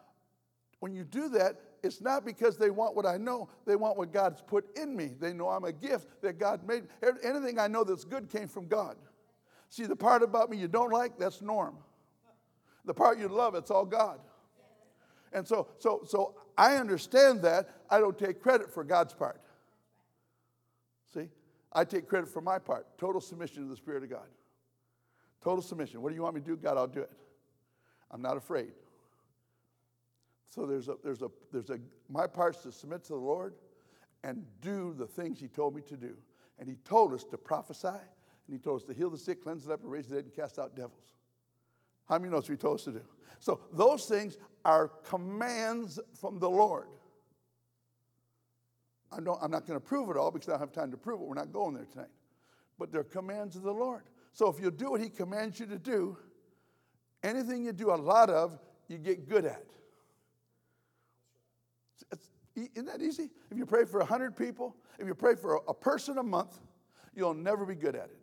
[0.80, 4.12] when you do that, it's not because they want what I know, they want what
[4.12, 5.12] God's put in me.
[5.20, 6.84] They know I'm a gift that God made.
[7.24, 8.96] Anything I know that's good came from God.
[9.70, 11.76] See, the part about me you don't like, that's norm.
[12.86, 14.20] The part you love, it's all God.
[15.32, 17.70] And so, so, so I understand that.
[17.90, 19.40] I don't take credit for God's part.
[21.14, 21.30] See?
[21.72, 22.88] I take credit for my part.
[22.98, 24.28] Total submission to the Spirit of God.
[25.44, 26.02] Total submission.
[26.02, 26.56] What do you want me to do?
[26.56, 27.12] God, I'll do it.
[28.12, 28.72] I'm not afraid.
[30.50, 33.54] So there's a, there's a, there's a, my part's to submit to the Lord
[34.24, 36.16] and do the things He told me to do.
[36.58, 39.64] And He told us to prophesy, and He told us to heal the sick, cleanse
[39.64, 41.14] the leper, raise the dead, and cast out devils.
[42.08, 43.02] How many knows what He told us to do?
[43.40, 46.88] So those things are commands from the Lord.
[49.12, 51.22] I am not going to prove it all because I don't have time to prove
[51.22, 51.28] it.
[51.28, 52.10] We're not going there tonight.
[52.78, 54.04] But they're commands of the Lord.
[54.34, 56.18] So if you do what He commands you to do,
[57.24, 59.66] anything you do a lot of, you get good at.
[62.74, 63.30] Isn't that easy?
[63.50, 66.60] If you pray for 100 people, if you pray for a, person a month,
[67.16, 68.18] you'll never be good at it.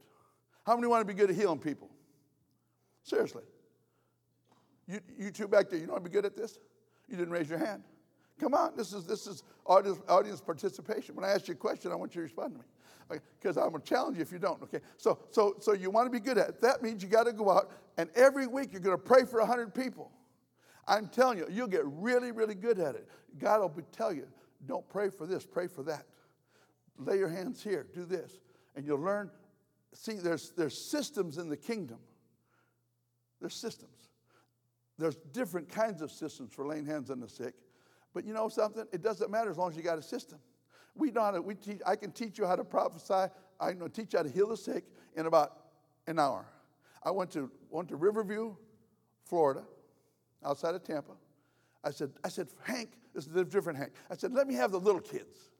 [0.64, 1.90] How many want to be good at healing people?
[3.03, 3.44] Seriously.
[4.88, 6.59] You, you two back there, you want to be good at this?
[7.09, 7.83] You didn't raise your hand.
[8.38, 11.14] Come on, this is, this is audience, audience participation.
[11.14, 12.66] When I ask you a question, I want you to respond to me.
[13.09, 13.64] Because okay?
[13.64, 14.61] I'm going to challenge you if you don't.
[14.62, 16.61] Okay, so so so you want to be good at it.
[16.61, 19.44] That means you got to go out and every week you're going to pray for
[19.46, 20.11] hundred people.
[20.88, 23.09] I'm telling you, you'll get really, really good at it.
[23.38, 24.27] God will tell you,
[24.66, 26.07] don't pray for this, pray for that.
[26.99, 28.40] Lay your hands here, do this.
[28.75, 29.31] And you'll learn.
[29.94, 31.99] See, there's, there's systems in the kingdom.
[33.40, 34.11] There's systems.
[34.99, 37.55] There's different kinds of systems for laying hands on the sick.
[38.14, 38.87] But you know something?
[38.92, 40.38] It doesn't matter as long as you got a system.
[40.94, 43.31] We know how to, we teach, I can teach you how to prophesy.
[43.61, 44.85] I can teach you how to heal the sick
[45.16, 45.59] in about
[46.07, 46.46] an hour.
[47.03, 48.55] I went to, went to Riverview,
[49.25, 49.64] Florida
[50.47, 51.13] outside of Tampa.
[51.85, 53.93] I said, I said, Hank, this is a different Hank.
[54.11, 55.51] I said, let me have the little kids.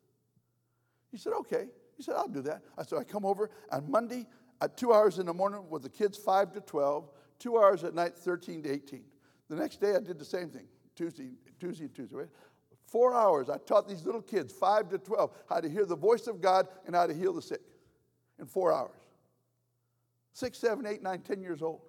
[1.11, 1.67] He said, okay.
[1.97, 2.63] He said, I'll do that.
[2.77, 4.27] I said, I come over on Monday
[4.61, 7.95] at two hours in the morning with the kids 5 to 12, two hours at
[7.95, 9.03] night 13 to 18.
[9.49, 12.17] The next day I did the same thing, Tuesday, Tuesday and Tuesday.
[12.17, 12.29] Right?
[12.87, 16.27] Four hours I taught these little kids, 5 to 12, how to hear the voice
[16.27, 17.61] of God and how to heal the sick
[18.39, 18.91] in four hours.
[20.33, 21.81] Six, seven, eight, nine, ten years old.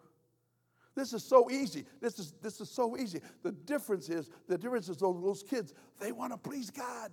[0.98, 1.86] This is so easy.
[2.02, 3.22] This is, this is so easy.
[3.44, 7.12] The difference is, the difference is those, those kids, they want to please God.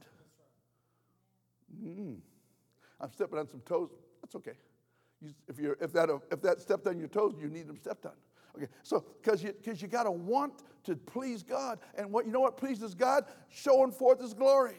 [1.84, 2.16] Mm.
[2.98, 3.90] I'm stepping on some toes.
[4.22, 4.54] That's okay.
[5.20, 8.06] You, if, you're, if, that, if that stepped on your toes, you need them stepped
[8.06, 8.12] on.
[8.56, 12.30] Okay, so because you because you got to want to please God, and what you
[12.30, 14.76] know what pleases God, showing forth His glory,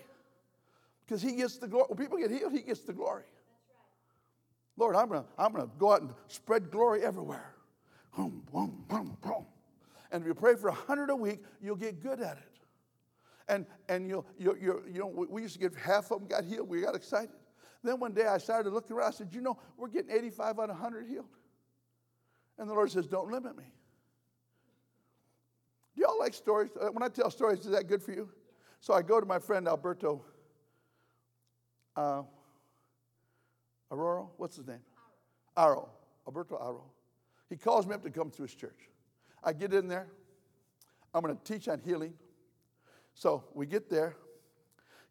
[1.05, 1.87] because He gets the glory.
[1.89, 3.25] When people get healed, He gets the glory.
[4.77, 7.54] Lord, I'm gonna I'm gonna go out and spread glory everywhere.
[8.15, 9.45] Boom, boom, boom, boom.
[10.11, 12.51] And if you pray for a hundred a week, you'll get good at it.
[13.47, 16.45] And and you'll you you you know we used to get half of them got
[16.45, 16.69] healed.
[16.69, 17.35] We got excited.
[17.83, 19.09] Then one day I started looking around.
[19.09, 21.27] I said, you know, we're getting 85 out of 100 healed.
[22.57, 23.65] And the Lord says, don't limit me.
[25.95, 26.71] Do y'all like stories?
[26.79, 28.29] Uh, when I tell stories, is that good for you?
[28.79, 30.25] So I go to my friend Alberto
[31.95, 32.23] uh,
[33.91, 34.25] Aurora.
[34.37, 34.81] What's his name?
[35.55, 35.87] Aro.
[36.27, 36.94] Alberto Aro.
[37.49, 38.89] He calls me up to come to his church.
[39.43, 40.07] I get in there.
[41.13, 42.13] I'm going to teach on healing.
[43.13, 44.15] So we get there.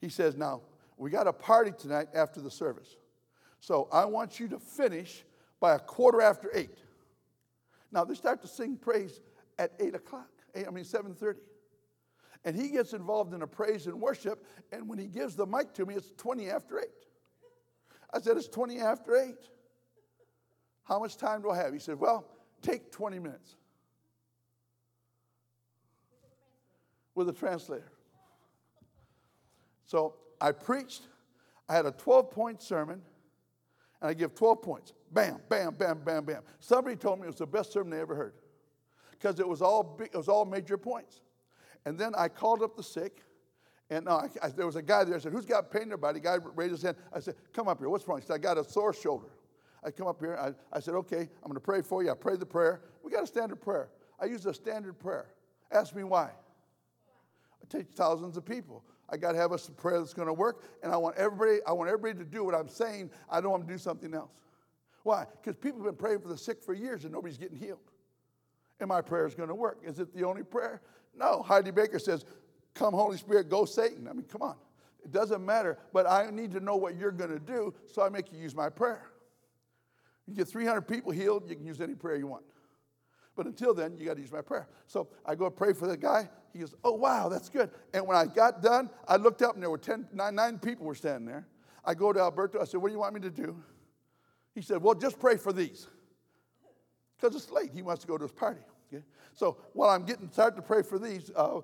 [0.01, 0.63] He says, Now,
[0.97, 2.97] we got a party tonight after the service.
[3.61, 5.25] So I want you to finish
[5.61, 6.79] by a quarter after eight.
[7.91, 9.21] Now they start to sing praise
[9.59, 10.29] at eight o'clock.
[10.55, 11.41] Eh, I mean seven thirty.
[12.45, 15.73] And he gets involved in a praise and worship, and when he gives the mic
[15.75, 16.85] to me, it's 20 after 8.
[18.13, 19.35] I said, It's 20 after 8.
[20.85, 21.73] How much time do I have?
[21.73, 22.27] He said, Well,
[22.63, 23.57] take 20 minutes.
[27.15, 27.93] With a translator.
[29.87, 31.03] So I preached.
[31.69, 33.01] I had a 12 point sermon,
[34.01, 34.93] and I give 12 points.
[35.13, 36.43] Bam, bam, bam, bam, bam.
[36.61, 38.35] Somebody told me it was the best sermon they ever heard
[39.13, 41.21] because it was all it was all major points.
[41.87, 43.23] And then I called up the sick,
[43.91, 45.15] and no, I, I, there was a guy there.
[45.15, 46.97] I said, "Who's got pain in their body?" The guy raised his hand.
[47.13, 47.89] I said, "Come up here.
[47.89, 49.29] What's wrong?" He said, "I got a sore shoulder."
[49.85, 50.37] I come up here.
[50.37, 52.81] I, I said, "Okay, I'm going to pray for you." I prayed the prayer.
[53.03, 53.89] We got a standard prayer.
[54.21, 55.27] I use a standard prayer.
[55.71, 56.31] Ask me why.
[57.63, 58.85] I teach thousands of people.
[59.11, 61.59] I got to have a prayer that's going to work, and I want everybody.
[61.67, 63.11] I want everybody to do what I'm saying.
[63.31, 64.31] I don't want to do something else.
[65.03, 65.27] Why?
[65.43, 67.91] Because people have been praying for the sick for years, and nobody's getting healed.
[68.81, 69.81] And my prayer is going to work.
[69.85, 70.81] Is it the only prayer?
[71.17, 71.43] No.
[71.43, 72.25] Heidi Baker says,
[72.73, 74.57] "Come, Holy Spirit, go, Satan." I mean, come on.
[75.05, 78.09] It doesn't matter, but I need to know what you're going to do, so I
[78.09, 79.11] make you use my prayer.
[80.27, 82.45] You get 300 people healed, you can use any prayer you want.
[83.37, 84.69] But until then, you got to use my prayer.
[84.87, 86.29] So I go pray for the guy.
[86.53, 87.71] He goes, Oh, wow, that's good.
[87.93, 90.87] And when I got done, I looked up and there were 10, nine, nine people
[90.87, 91.47] were standing there.
[91.85, 92.61] I go to Alberto.
[92.61, 93.57] I said, What do you want me to do?
[94.55, 95.89] He said, Well, just pray for these.
[97.17, 97.71] Because it's late.
[97.75, 98.61] He wants to go to his party.
[98.93, 99.03] Okay?
[99.35, 101.61] So while I'm getting started to pray for these, uh,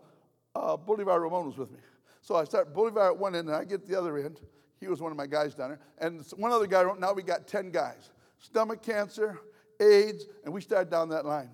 [0.54, 1.78] uh, Bolivar Ramon was with me.
[2.20, 4.40] So I start Bolivar at one end and I get the other end.
[4.80, 5.80] He was one of my guys down there.
[5.98, 8.10] And one other guy, now we got 10 guys.
[8.40, 9.38] Stomach cancer,
[9.78, 11.50] AIDS, and we started down that line.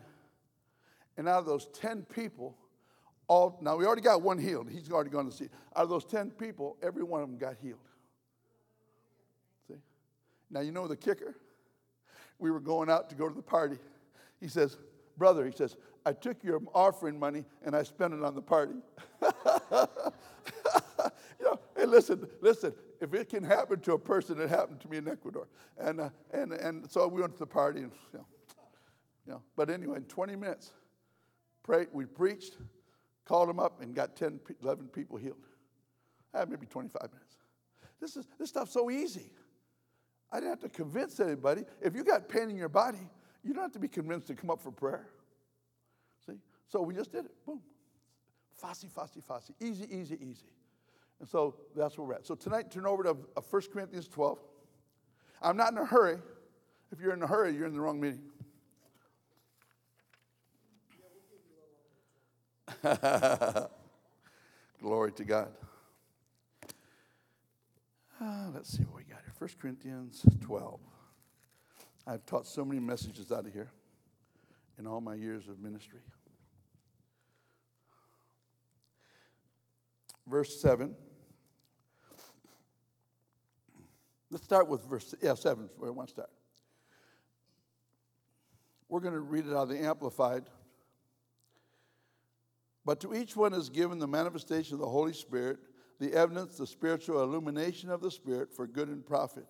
[1.17, 2.57] And out of those 10 people,
[3.29, 4.71] all now we already got one healed.
[4.71, 5.49] He's already gone to see.
[5.75, 7.81] Out of those 10 people, every one of them got healed.
[9.69, 9.79] See?
[10.51, 11.37] Now you know the kicker?
[12.39, 13.79] We were going out to go to the party.
[14.41, 14.77] He says,
[15.17, 18.75] Brother, he says, I took your offering money and I spent it on the party.
[19.23, 19.29] you
[21.41, 24.99] know, hey, listen, listen, if it can happen to a person, it happened to me
[24.99, 25.49] in Ecuador.
[25.79, 28.27] And, uh, and, and so we went to the party and, you know,
[29.27, 30.73] you know, but anyway, in 20 minutes,
[31.63, 32.57] prayed, we preached,
[33.25, 35.45] called them up, and got 10, 11 people healed.
[36.33, 37.37] I had maybe 25 minutes.
[38.01, 39.31] This, is, this stuff's so easy.
[40.31, 41.65] I didn't have to convince anybody.
[41.81, 43.11] If you got pain in your body,
[43.43, 45.09] you don't have to be convinced to come up for prayer.
[46.27, 46.39] See?
[46.69, 47.33] So we just did it.
[47.45, 47.61] Boom.
[48.53, 49.55] Fussy, fussy, fussy.
[49.61, 50.47] Easy, easy, easy.
[51.21, 52.27] And so that's where we're at.
[52.27, 53.41] So tonight, turn over to 1 uh,
[53.73, 54.39] Corinthians 12.
[55.43, 56.19] I'm not in a hurry.
[56.93, 58.23] If you're in a hurry, you're in the wrong meeting.
[64.81, 65.49] Glory to God.
[68.21, 69.33] Uh, let's see what we got here.
[69.39, 70.81] 1 Corinthians 12.
[72.07, 73.71] I've taught so many messages out of here
[74.79, 76.01] in all my years of ministry.
[80.27, 80.95] Verse 7.
[84.31, 86.31] Let's start with verse yeah, 7 where I want to start.
[88.89, 90.45] We're going to read it out of the Amplified.
[92.85, 95.59] But to each one is given the manifestation of the Holy Spirit,
[95.99, 99.47] the evidence, the spiritual illumination of the Spirit for good and profit.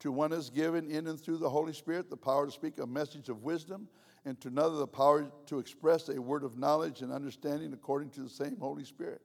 [0.00, 2.86] To one is given in and through the Holy Spirit the power to speak a
[2.86, 3.88] message of wisdom,
[4.24, 8.20] and to another the power to express a word of knowledge and understanding according to
[8.20, 9.22] the same Holy Spirit.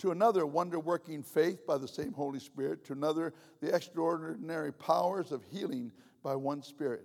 [0.00, 2.84] To another, wonder working faith by the same Holy Spirit.
[2.86, 7.04] To another, the extraordinary powers of healing by one Spirit.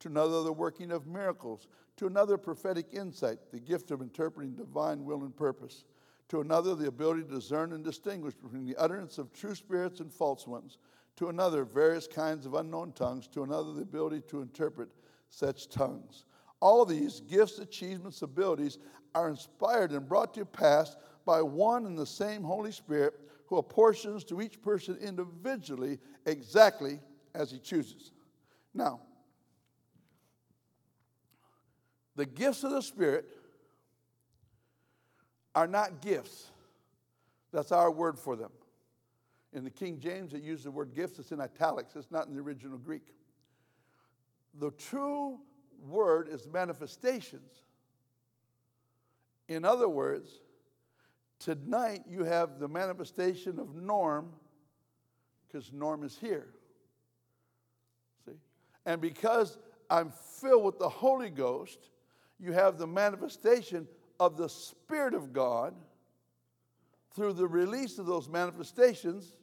[0.00, 5.04] To another, the working of miracles to another, prophetic insight, the gift of interpreting divine
[5.04, 5.84] will and purpose.
[6.30, 10.12] To another, the ability to discern and distinguish between the utterance of true spirits and
[10.12, 10.78] false ones.
[11.16, 13.28] To another, various kinds of unknown tongues.
[13.28, 14.88] To another, the ability to interpret
[15.28, 16.24] such tongues.
[16.60, 18.78] All these gifts, achievements, abilities
[19.14, 23.14] are inspired and brought to pass by one and the same Holy Spirit
[23.46, 27.00] who apportions to each person individually exactly
[27.34, 28.12] as he chooses.
[28.74, 29.00] Now,
[32.16, 33.26] the gifts of the Spirit
[35.54, 36.50] are not gifts.
[37.52, 38.50] That's our word for them.
[39.52, 42.34] In the King James, it uses the word gifts, it's in italics, it's not in
[42.34, 43.12] the original Greek.
[44.58, 45.40] The true
[45.86, 47.52] word is manifestations.
[49.48, 50.30] In other words,
[51.42, 54.30] tonight you have the manifestation of Norm
[55.46, 56.48] because Norm is here.
[58.24, 58.36] See?
[58.86, 59.58] And because
[59.90, 61.90] I'm filled with the Holy Ghost,
[62.38, 63.86] you have the manifestation
[64.20, 65.74] of the Spirit of God
[67.14, 69.36] through the release of those manifestations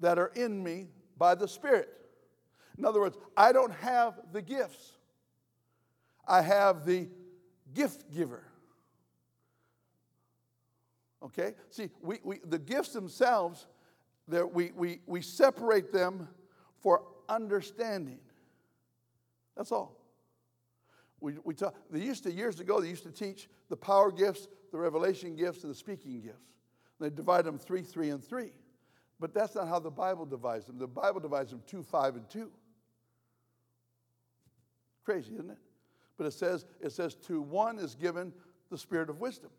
[0.00, 1.88] that are in me by the Spirit.
[2.76, 4.92] In other words, I don't have the gifts,
[6.26, 7.08] I have the
[7.74, 8.44] gift giver.
[11.24, 11.54] Okay?
[11.70, 13.66] See, we, we, the gifts themselves,
[14.28, 16.28] we, we, we separate them
[16.80, 18.18] for understanding.
[19.56, 19.96] That's all.
[21.20, 24.48] We, we talk, they used to, years ago, they used to teach the power gifts,
[24.72, 26.48] the revelation gifts, and the speaking gifts.
[26.98, 28.52] They divide them three, three, and three.
[29.20, 30.78] But that's not how the Bible divides them.
[30.78, 32.50] The Bible divides them two, five, and two.
[35.04, 35.58] Crazy, isn't it?
[36.16, 38.32] But it says, it says, to one is given
[38.70, 39.50] the spirit of wisdom,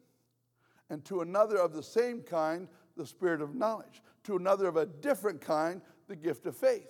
[0.93, 4.85] and to another of the same kind, the spirit of knowledge, to another of a
[4.85, 6.87] different kind, the gift of faith,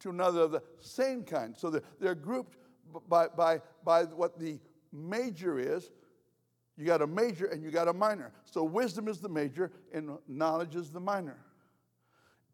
[0.00, 1.56] to another of the same kind.
[1.56, 2.56] So they're, they're grouped
[3.08, 4.58] by, by, by what the
[4.92, 5.90] major is.
[6.76, 8.32] You got a major and you got a minor.
[8.44, 11.44] So wisdom is the major and knowledge is the minor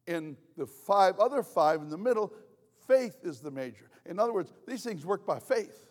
[0.07, 2.33] in the five other five in the middle,
[2.87, 3.91] faith is the major.
[4.05, 5.89] In other words, these things work by faith.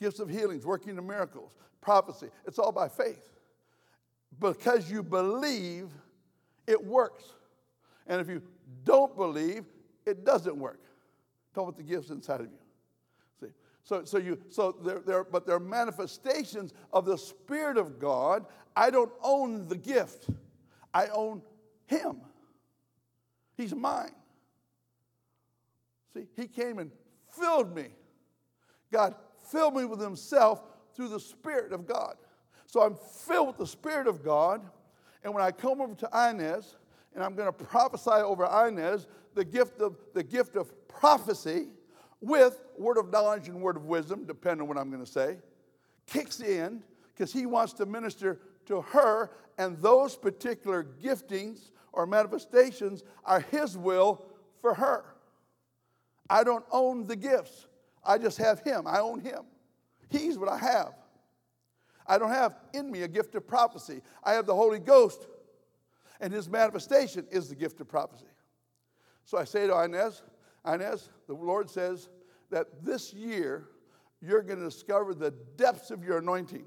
[0.00, 3.30] Gifts of healings, working of miracles, prophecy, it's all by faith.
[4.38, 5.88] Because you believe,
[6.66, 7.24] it works.
[8.06, 8.42] And if you
[8.84, 9.64] don't believe,
[10.06, 10.80] it doesn't work.
[11.54, 12.58] Talk about the gifts inside of you.
[13.40, 13.52] See?
[13.82, 18.46] So, so you so they're, they're but there are manifestations of the Spirit of God.
[18.76, 20.28] I don't own the gift.
[20.94, 21.42] I own
[21.86, 22.20] him.
[23.56, 24.14] He's mine.
[26.14, 26.90] See, He came and
[27.32, 27.88] filled me.
[28.92, 29.14] God
[29.50, 30.62] filled me with Himself
[30.94, 32.16] through the Spirit of God.
[32.68, 34.62] So I'm filled with the Spirit of God.
[35.24, 36.76] And when I come over to Inez,
[37.14, 41.66] and I'm going to prophesy over Inez the gift of the gift of prophecy
[42.20, 45.38] with word of knowledge and word of wisdom, depending on what I'm going to say,
[46.06, 46.82] kicks in
[47.14, 53.76] because he wants to minister to her and those particular giftings or manifestations are His
[53.76, 54.24] will
[54.60, 55.04] for her.
[56.30, 57.66] I don't own the gifts,
[58.04, 58.86] I just have Him.
[58.86, 59.40] I own Him.
[60.08, 60.94] He's what I have.
[62.08, 65.26] I don't have in me a gift of prophecy, I have the Holy Ghost,
[66.20, 68.26] and His manifestation is the gift of prophecy.
[69.24, 70.22] So I say to Inez,
[70.66, 72.08] Inez, the Lord says
[72.50, 73.68] that this year
[74.20, 76.64] you're going to discover the depths of your anointing,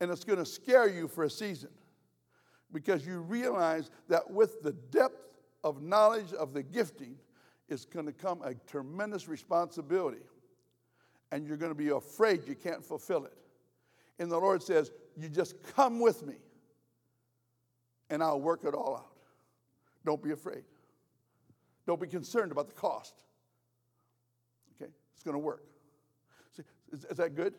[0.00, 1.70] and it's going to scare you for a season
[2.72, 5.30] because you realize that with the depth
[5.64, 7.16] of knowledge of the gifting
[7.68, 10.22] is going to come a tremendous responsibility.
[11.32, 13.32] And you're going to be afraid you can't fulfill it.
[14.20, 16.36] And the Lord says, You just come with me
[18.10, 19.16] and I'll work it all out.
[20.04, 20.62] Don't be afraid.
[21.86, 23.14] Don't be concerned about the cost.
[24.76, 24.90] Okay?
[25.14, 25.64] It's going to work.
[26.54, 27.54] See, is, is that good?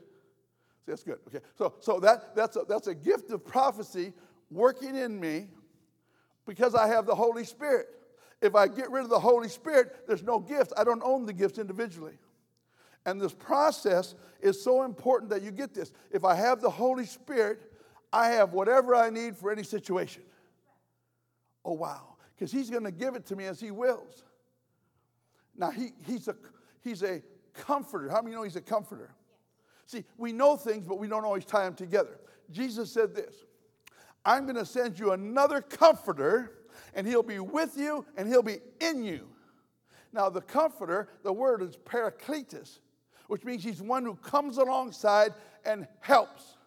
[0.85, 1.17] See, that's good.
[1.27, 1.43] Okay.
[1.57, 4.13] So, so that, that's, a, that's a gift of prophecy
[4.51, 5.47] working in me
[6.45, 7.87] because I have the Holy Spirit.
[8.41, 10.73] If I get rid of the Holy Spirit, there's no gift.
[10.77, 12.17] I don't own the gifts individually.
[13.05, 15.91] And this process is so important that you get this.
[16.11, 17.61] If I have the Holy Spirit,
[18.13, 20.23] I have whatever I need for any situation.
[21.65, 22.15] Oh, wow.
[22.35, 24.23] Because He's going to give it to me as He wills.
[25.57, 26.35] Now, he, he's, a,
[26.81, 27.21] he's a
[27.53, 28.09] comforter.
[28.09, 29.11] How many know He's a comforter?
[29.85, 32.19] See, we know things, but we don't always tie them together.
[32.51, 33.35] Jesus said this
[34.25, 36.51] I'm going to send you another comforter,
[36.93, 39.27] and he'll be with you and he'll be in you.
[40.13, 42.79] Now, the comforter, the word is parakletos,
[43.31, 46.57] which means he's one who comes alongside and helps.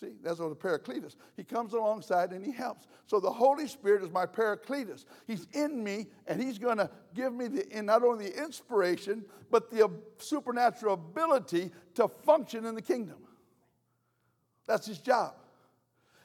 [0.00, 1.14] See, that's what the parakletos.
[1.36, 2.88] He comes alongside and he helps.
[3.06, 5.04] So the Holy Spirit is my parakletos.
[5.28, 9.70] He's in me and he's going to give me the, not only the inspiration, but
[9.70, 9.88] the
[10.18, 13.18] supernatural ability to function in the kingdom.
[14.66, 15.34] That's his job.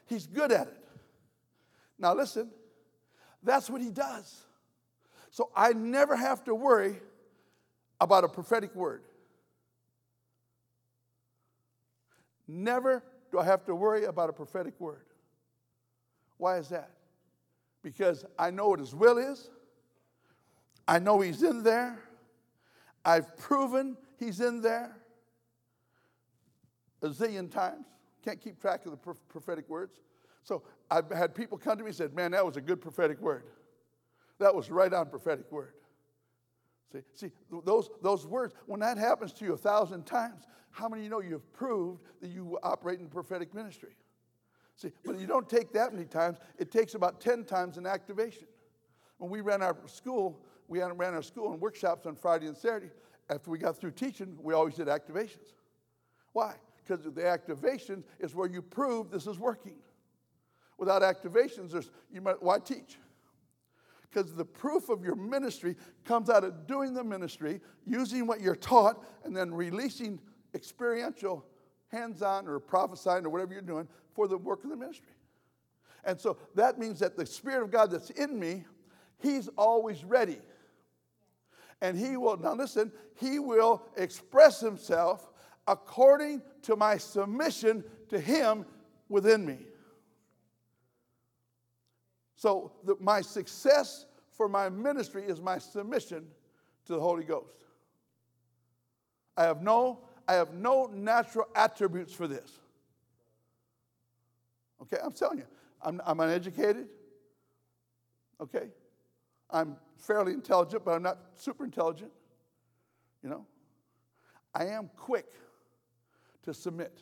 [0.08, 0.86] He's good at it.
[2.00, 2.50] Now, listen,
[3.44, 4.42] that's what he does.
[5.30, 7.00] So I never have to worry
[8.00, 9.04] about a prophetic word.
[12.48, 15.06] Never do I have to worry about a prophetic word.
[16.38, 16.92] Why is that?
[17.84, 19.50] Because I know what His will is,
[20.88, 22.00] I know He's in there,
[23.04, 24.96] I've proven He's in there
[27.02, 27.86] a zillion times.
[28.24, 30.00] Can't keep track of the prophetic words.
[30.44, 33.22] So I've had people come to me and said, Man, that was a good prophetic
[33.22, 33.44] word.
[34.40, 35.74] That was right on prophetic word.
[36.92, 37.32] See, see
[37.66, 41.10] those, those words, when that happens to you a thousand times, how many of you
[41.10, 43.96] know you've proved that you operate in prophetic ministry?
[44.76, 46.38] See, but you don't take that many times.
[46.60, 48.48] It takes about 10 times an activation.
[49.18, 52.92] When we ran our school, we ran our school and workshops on Friday and Saturday.
[53.30, 55.54] After we got through teaching, we always did activations.
[56.34, 56.54] Why?
[56.78, 59.76] Because the activations is where you prove this is working.
[60.78, 63.00] Without activations, there's, you might, why teach?
[64.10, 68.56] Because the proof of your ministry comes out of doing the ministry, using what you're
[68.56, 70.20] taught, and then releasing
[70.54, 71.46] experiential,
[71.90, 75.14] hands on, or prophesying, or whatever you're doing for the work of the ministry.
[76.04, 78.64] And so that means that the Spirit of God that's in me,
[79.20, 80.40] He's always ready.
[81.82, 85.30] And He will, now listen, He will express Himself
[85.68, 88.66] according to my submission to Him
[89.10, 89.67] within me.
[92.38, 96.28] So, the, my success for my ministry is my submission
[96.86, 97.66] to the Holy Ghost.
[99.36, 102.60] I have no, I have no natural attributes for this.
[104.84, 105.46] Okay, I'm telling you,
[105.82, 106.88] I'm, I'm uneducated.
[108.40, 108.68] Okay,
[109.50, 112.12] I'm fairly intelligent, but I'm not super intelligent.
[113.24, 113.46] You know,
[114.54, 115.26] I am quick
[116.44, 117.02] to submit.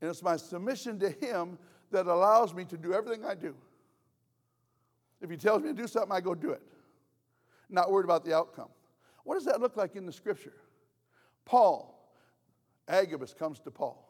[0.00, 1.56] And it's my submission to Him
[1.92, 3.54] that allows me to do everything I do.
[5.22, 6.60] If he tells me to do something, I go do it.
[7.70, 8.68] Not worried about the outcome.
[9.24, 10.52] What does that look like in the scripture?
[11.44, 12.12] Paul,
[12.88, 14.08] Agabus comes to Paul.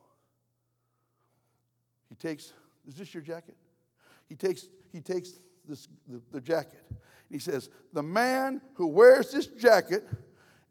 [2.08, 2.54] He takes,
[2.88, 3.56] is this your jacket?
[4.28, 5.34] He takes, he takes
[5.68, 6.82] this, the, the jacket.
[7.30, 10.08] He says, The man who wears this jacket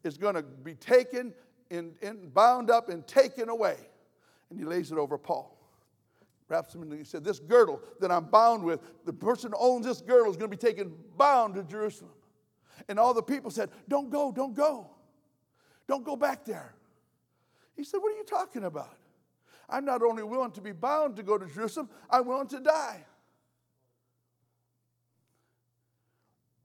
[0.02, 1.32] is going to be taken
[1.70, 3.76] and bound up and taken away.
[4.50, 5.51] And he lays it over Paul
[6.48, 6.96] wraps him in.
[6.96, 10.36] He said, This girdle that I'm bound with, the person who owns this girdle is
[10.36, 12.12] going to be taken bound to Jerusalem.
[12.88, 14.90] And all the people said, Don't go, don't go.
[15.88, 16.74] Don't go back there.
[17.76, 18.96] He said, What are you talking about?
[19.68, 23.04] I'm not only willing to be bound to go to Jerusalem, I'm willing to die.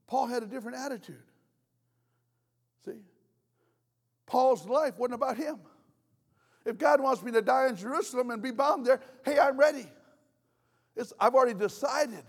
[0.06, 1.22] Paul had a different attitude.
[2.84, 3.02] See?
[4.26, 5.58] Paul's life wasn't about him.
[6.68, 9.86] If God wants me to die in Jerusalem and be bound there, hey, I'm ready.
[10.94, 12.24] It's, I've already decided.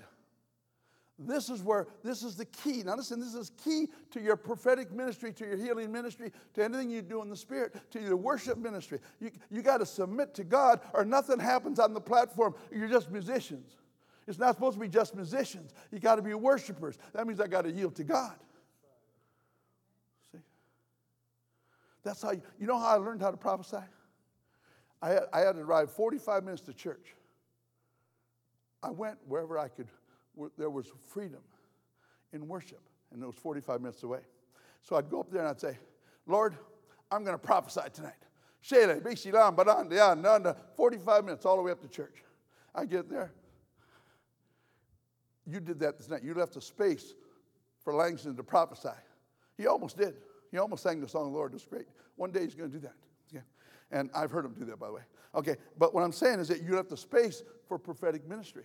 [1.17, 2.83] This is where, this is the key.
[2.83, 6.89] Now, listen, this is key to your prophetic ministry, to your healing ministry, to anything
[6.89, 8.99] you do in the Spirit, to your worship ministry.
[9.19, 12.55] You, you got to submit to God, or nothing happens on the platform.
[12.71, 13.75] You're just musicians.
[14.25, 15.73] It's not supposed to be just musicians.
[15.91, 16.97] You got to be worshipers.
[17.11, 18.35] That means I got to yield to God.
[20.31, 20.39] See?
[22.05, 23.83] That's how you, you know how I learned how to prophesy?
[25.01, 27.15] I had, I had to drive 45 minutes to church.
[28.83, 29.87] I went wherever I could,
[30.35, 31.41] where there was freedom
[32.33, 32.81] in worship,
[33.11, 34.19] and it was 45 minutes away.
[34.81, 35.77] So I'd go up there and I'd say,
[36.25, 36.55] Lord,
[37.11, 38.13] I'm going to prophesy tonight.
[40.75, 42.23] 45 minutes all the way up to church.
[42.75, 43.31] I get there.
[45.45, 46.23] You did that this night.
[46.23, 47.13] You left a space
[47.83, 48.89] for Langston to prophesy.
[49.57, 50.15] He almost did.
[50.51, 51.53] He almost sang the song Lord.
[51.53, 51.87] Was great.
[52.15, 52.95] One day he's going to do that.
[53.91, 55.01] And I've heard them do that, by the way.
[55.35, 58.63] Okay, but what I'm saying is that you have the space for prophetic ministry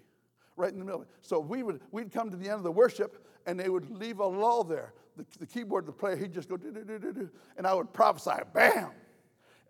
[0.56, 1.04] right in the middle.
[1.20, 4.20] So we would, we'd come to the end of the worship and they would leave
[4.20, 4.94] a lull there.
[5.16, 7.30] The, the keyboard, the player, he'd just go do, do, do, do, do.
[7.56, 8.90] And I would prophesy, bam.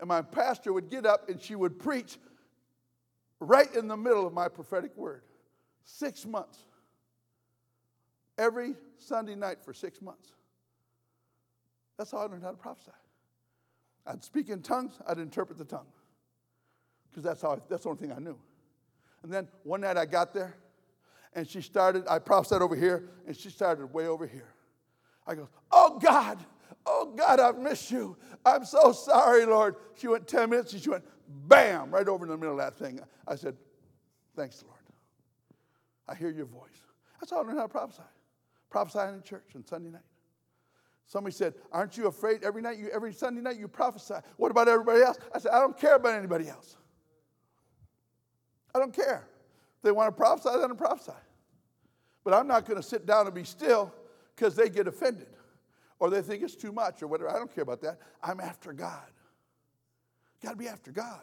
[0.00, 2.18] And my pastor would get up and she would preach
[3.40, 5.22] right in the middle of my prophetic word.
[5.84, 6.58] Six months.
[8.38, 10.32] Every Sunday night for six months.
[11.96, 12.90] That's how I learned how to prophesy.
[14.06, 15.86] I'd speak in tongues, I'd interpret the tongue.
[17.10, 18.38] Because that's how I, that's the only thing I knew.
[19.22, 20.56] And then one night I got there
[21.34, 24.54] and she started, I prophesied over here, and she started way over here.
[25.26, 26.38] I go, Oh God,
[26.86, 28.16] oh God, I've missed you.
[28.44, 29.76] I'm so sorry, Lord.
[29.96, 31.04] She went 10 minutes and she went
[31.48, 33.00] bam, right over in the middle of that thing.
[33.26, 33.56] I said,
[34.36, 34.78] Thanks, Lord.
[36.08, 36.82] I hear your voice.
[37.20, 38.02] That's how I learned how to prophesy.
[38.68, 40.02] Prophesying in church on Sunday night.
[41.06, 44.14] Somebody said, Aren't you afraid every night you every Sunday night you prophesy?
[44.36, 45.18] What about everybody else?
[45.34, 46.76] I said, I don't care about anybody else.
[48.74, 49.28] I don't care.
[49.76, 51.12] If they want to prophesy, let them prophesy.
[52.24, 53.92] But I'm not going to sit down and be still
[54.34, 55.28] because they get offended
[55.98, 57.30] or they think it's too much or whatever.
[57.30, 57.98] I don't care about that.
[58.22, 59.10] I'm after God.
[60.42, 61.22] Got to be after God.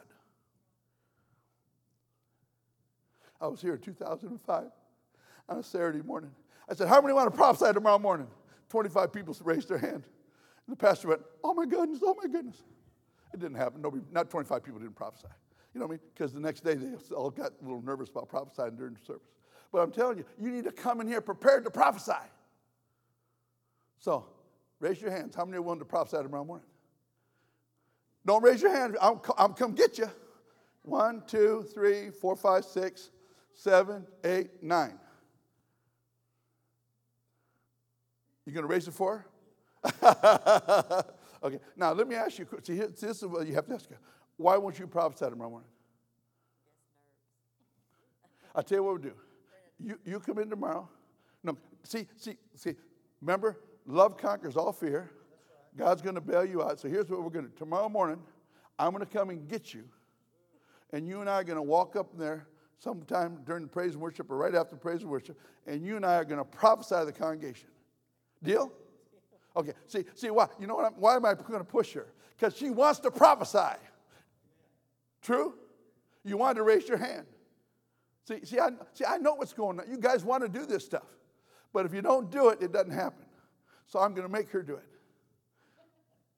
[3.40, 4.64] I was here in 2005
[5.48, 6.30] on a Saturday morning.
[6.68, 8.28] I said, How many want to prophesy tomorrow morning?
[8.72, 10.06] 25 people raised their hand.
[10.66, 12.62] And the pastor went, Oh my goodness, oh my goodness.
[13.34, 13.82] It didn't happen.
[13.82, 15.26] Nobody, not 25 people didn't prophesy.
[15.74, 16.00] You know what I mean?
[16.14, 19.28] Because the next day they all got a little nervous about prophesying during the service.
[19.72, 22.12] But I'm telling you, you need to come in here prepared to prophesy.
[23.98, 24.26] So,
[24.80, 25.34] raise your hands.
[25.34, 26.66] How many are willing to prophesy tomorrow morning?
[28.24, 28.96] Don't raise your hand.
[29.02, 30.10] I'm, I'm come get you.
[30.82, 33.10] One, two, three, four, five, six,
[33.52, 34.98] seven, eight, nine.
[38.46, 39.26] You going to raise it for?
[41.42, 41.58] okay.
[41.76, 42.46] Now let me ask you.
[42.62, 43.88] See, this is what you have to ask.
[44.36, 45.68] Why won't you prophesy tomorrow morning?
[48.54, 49.14] I'll tell you what we'll do.
[49.78, 50.88] You, you come in tomorrow.
[51.42, 52.74] No, see, see, see.
[53.20, 55.10] Remember, love conquers all fear.
[55.76, 56.78] God's going to bail you out.
[56.80, 57.56] So here's what we're going to do.
[57.56, 58.20] Tomorrow morning,
[58.78, 59.84] I'm going to come and get you.
[60.92, 62.46] And you and I are going to walk up there
[62.78, 65.38] sometime during the praise and worship or right after praise and worship.
[65.66, 67.68] And you and I are going to prophesy to the congregation.
[68.42, 68.72] Deal?
[69.56, 69.72] Okay.
[69.86, 70.48] See, see why?
[70.58, 70.86] You know what?
[70.86, 72.06] I'm, why am I going to push her?
[72.36, 73.78] Because she wants to prophesy.
[75.22, 75.54] True?
[76.24, 77.26] You want to raise your hand.
[78.26, 79.90] See, see, I, see, I know what's going on.
[79.90, 81.06] You guys want to do this stuff.
[81.72, 83.24] But if you don't do it, it doesn't happen.
[83.86, 84.88] So I'm going to make her do it.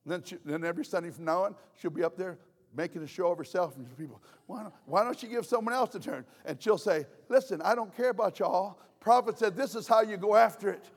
[0.07, 2.39] Then, she, then every Sunday from now on, she'll be up there
[2.77, 3.77] making a show of herself.
[3.77, 6.25] And people, why don't, why don't you give someone else a turn?
[6.45, 8.79] And she'll say, Listen, I don't care about y'all.
[9.01, 10.91] Prophet said, This is how you go after it.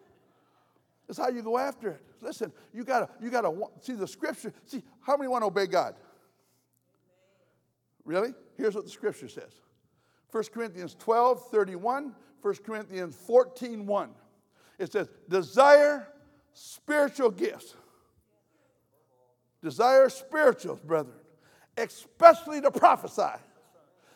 [1.07, 2.01] This is how you go after it.
[2.21, 4.53] Listen, you gotta, you gotta see the scripture.
[4.65, 5.95] See, how many want to obey God?
[8.03, 8.33] Really?
[8.57, 9.53] Here's what the scripture says
[10.31, 14.09] 1 Corinthians 12, 31, 1 Corinthians 14, 1.
[14.79, 16.07] It says, Desire
[16.53, 17.75] spiritual gifts.
[19.61, 21.17] Desire spirituals, brethren,
[21.77, 23.41] especially to prophesy.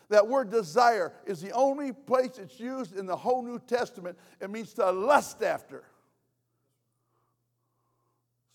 [0.10, 4.18] That word desire is the only place it's used in the whole New Testament.
[4.42, 5.84] It means to lust after.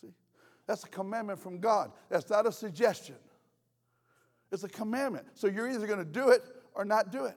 [0.03, 0.13] See,
[0.67, 1.93] that's a commandment from God.
[2.09, 3.17] That's not a suggestion.
[4.51, 5.27] It's a commandment.
[5.35, 6.43] So you're either going to do it
[6.75, 7.37] or not do it.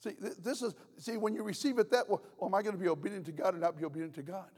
[0.00, 2.80] See, this is, see, when you receive it that way, well, am I going to
[2.80, 4.50] be obedient to God or not be obedient to God?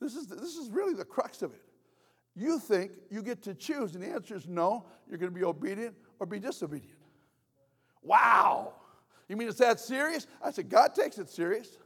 [0.00, 1.62] This is, this is really the crux of it.
[2.34, 5.44] You think you get to choose, and the answer is no, you're going to be
[5.44, 6.98] obedient or be disobedient.
[8.02, 8.74] Wow.
[9.28, 10.26] You mean it's that serious?
[10.42, 11.78] I said, God takes it serious.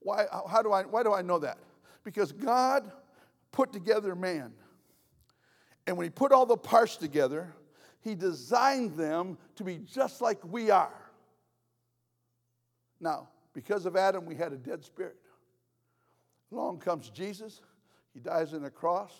[0.00, 1.58] Why, how do I, why do I know that?
[2.02, 2.92] Because God
[3.54, 4.52] put together man.
[5.86, 7.54] And when he put all the parts together,
[8.00, 11.00] he designed them to be just like we are.
[13.00, 15.16] Now, because of Adam, we had a dead spirit.
[16.50, 17.60] Along comes Jesus.
[18.12, 19.12] He dies on a cross.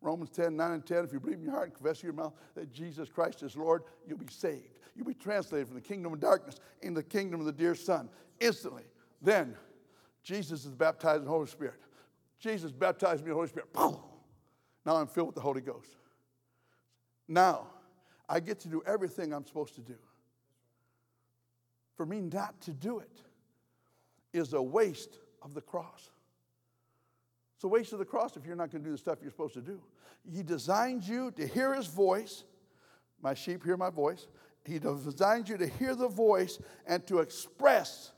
[0.00, 1.04] Romans 10, 9 and 10.
[1.04, 3.56] If you believe in your heart and confess in your mouth that Jesus Christ is
[3.56, 4.80] Lord, you'll be saved.
[4.96, 8.08] You'll be translated from the kingdom of darkness into the kingdom of the dear Son
[8.40, 8.84] instantly.
[9.22, 9.56] Then,
[10.24, 11.80] Jesus is baptized in the Holy Spirit.
[12.38, 13.68] Jesus baptized me in the Holy Spirit.
[13.74, 15.90] Now I'm filled with the Holy Ghost.
[17.26, 17.66] Now,
[18.28, 19.96] I get to do everything I'm supposed to do.
[21.96, 23.22] For me not to do it
[24.32, 26.10] is a waste of the cross.
[27.56, 29.30] It's a waste of the cross if you're not going to do the stuff you're
[29.30, 29.80] supposed to do.
[30.30, 32.44] He designed you to hear his voice.
[33.20, 34.28] My sheep hear my voice.
[34.64, 38.12] He designed you to hear the voice and to express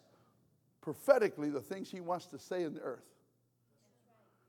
[0.82, 3.09] prophetically the things he wants to say in the earth.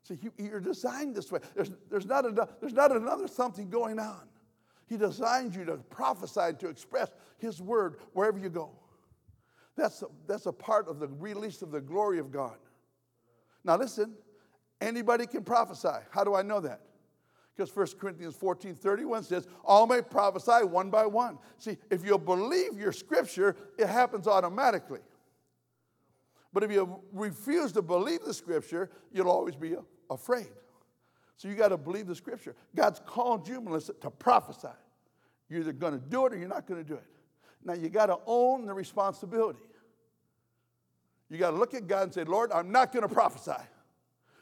[0.03, 1.39] See, you're designed this way.
[1.55, 4.27] There's, there's, not enough, there's not another something going on.
[4.87, 8.71] He designed you to prophesy, to express his word wherever you go.
[9.77, 12.57] That's a, that's a part of the release of the glory of God.
[13.63, 14.13] Now, listen,
[14.81, 15.87] anybody can prophesy.
[16.09, 16.81] How do I know that?
[17.55, 21.37] Because 1 Corinthians 14 31 says, All may prophesy one by one.
[21.57, 24.99] See, if you believe your scripture, it happens automatically.
[26.53, 29.75] But if you refuse to believe the scripture, you'll always be
[30.09, 30.49] afraid.
[31.37, 32.55] So you got to believe the scripture.
[32.75, 33.61] God's called you,
[34.01, 34.67] to prophesy.
[35.49, 37.05] You're either going to do it or you're not going to do it.
[37.63, 39.59] Now you got to own the responsibility.
[41.29, 43.59] You got to look at God and say, Lord, I'm not going to prophesy.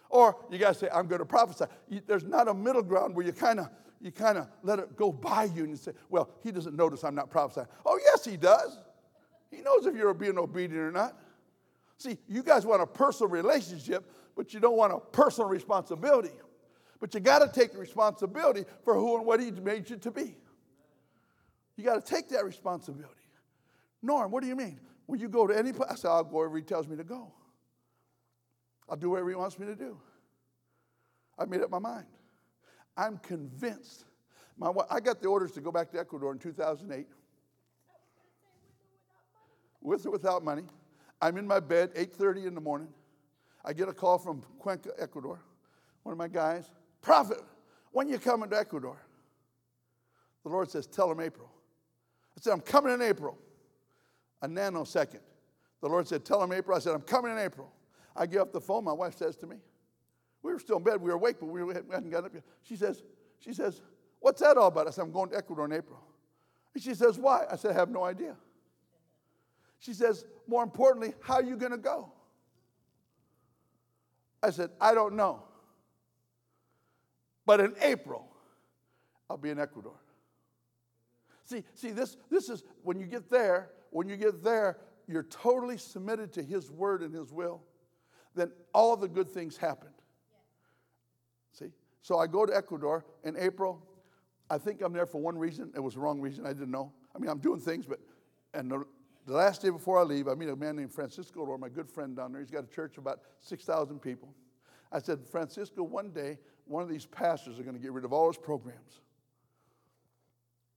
[0.10, 1.66] Or you got to say, I'm going to prophesy.
[1.88, 3.70] You, there's not a middle ground where you kind of
[4.02, 7.04] you kind of let it go by you and you say, well, he doesn't notice
[7.04, 7.68] I'm not prophesying.
[7.86, 8.78] Oh, yes, he does.
[9.52, 11.20] He knows if you're being obedient or not.
[12.00, 16.32] See, you guys want a personal relationship, but you don't want a personal responsibility.
[17.00, 20.12] But you got to take the responsibility for who and what he made you to
[20.12, 20.36] be.
[21.76, 23.16] You got to take that responsibility.
[24.02, 24.80] Norm, what do you mean?
[25.08, 27.04] When you go to any place, I say, I'll go wherever he tells me to
[27.04, 27.34] go.
[28.88, 30.00] I'll do whatever he wants me to do.
[31.38, 32.06] I've made up my mind.
[32.96, 34.06] I'm convinced.
[34.58, 37.08] My, I got the orders to go back to Ecuador in 2008.
[39.82, 40.64] with or without money.
[41.22, 42.88] I'm in my bed, 8.30 in the morning.
[43.66, 45.40] I get a call from Cuenca, Ecuador,
[46.04, 46.72] one of my guys.
[47.02, 47.40] Prophet,
[47.92, 48.98] when you coming to Ecuador?
[50.44, 51.50] The Lord says, tell him April.
[52.38, 53.38] I said, I'm coming in April.
[54.42, 55.20] A nanosecond.
[55.82, 56.76] The Lord said, tell him April.
[56.76, 57.72] I said, I'm coming in April.
[58.16, 58.86] I get off the phone.
[58.86, 59.58] My wife says to me,
[60.42, 61.02] we were still in bed.
[61.02, 62.44] We were awake, but we hadn't gotten up yet.
[62.64, 63.04] She says,
[63.40, 63.82] she says,
[64.22, 64.88] what's that all about?
[64.88, 66.00] I said, I'm going to Ecuador in April.
[66.74, 67.46] And she says, why?
[67.52, 68.36] I said, I have no idea.
[69.80, 72.12] She says, more importantly, how are you going to go?
[74.44, 75.44] I said, I don't know.
[77.46, 78.30] But in April,
[79.30, 79.96] I'll be in Ecuador.
[81.46, 84.78] See, see, this, this is when you get there, when you get there,
[85.08, 87.64] you're totally submitted to His word and His will,
[88.36, 89.90] then all the good things happen.
[91.54, 91.72] See?
[92.02, 93.84] So I go to Ecuador in April.
[94.50, 95.72] I think I'm there for one reason.
[95.76, 96.46] It was the wrong reason.
[96.46, 96.92] I didn't know.
[97.16, 98.00] I mean, I'm doing things, but,
[98.54, 98.72] and
[99.30, 101.88] the last day before I leave, I meet a man named Francisco Or my good
[101.88, 102.42] friend down there.
[102.42, 104.34] He's got a church of about 6,000 people.
[104.92, 108.12] I said, Francisco, one day, one of these pastors are going to get rid of
[108.12, 109.02] all his programs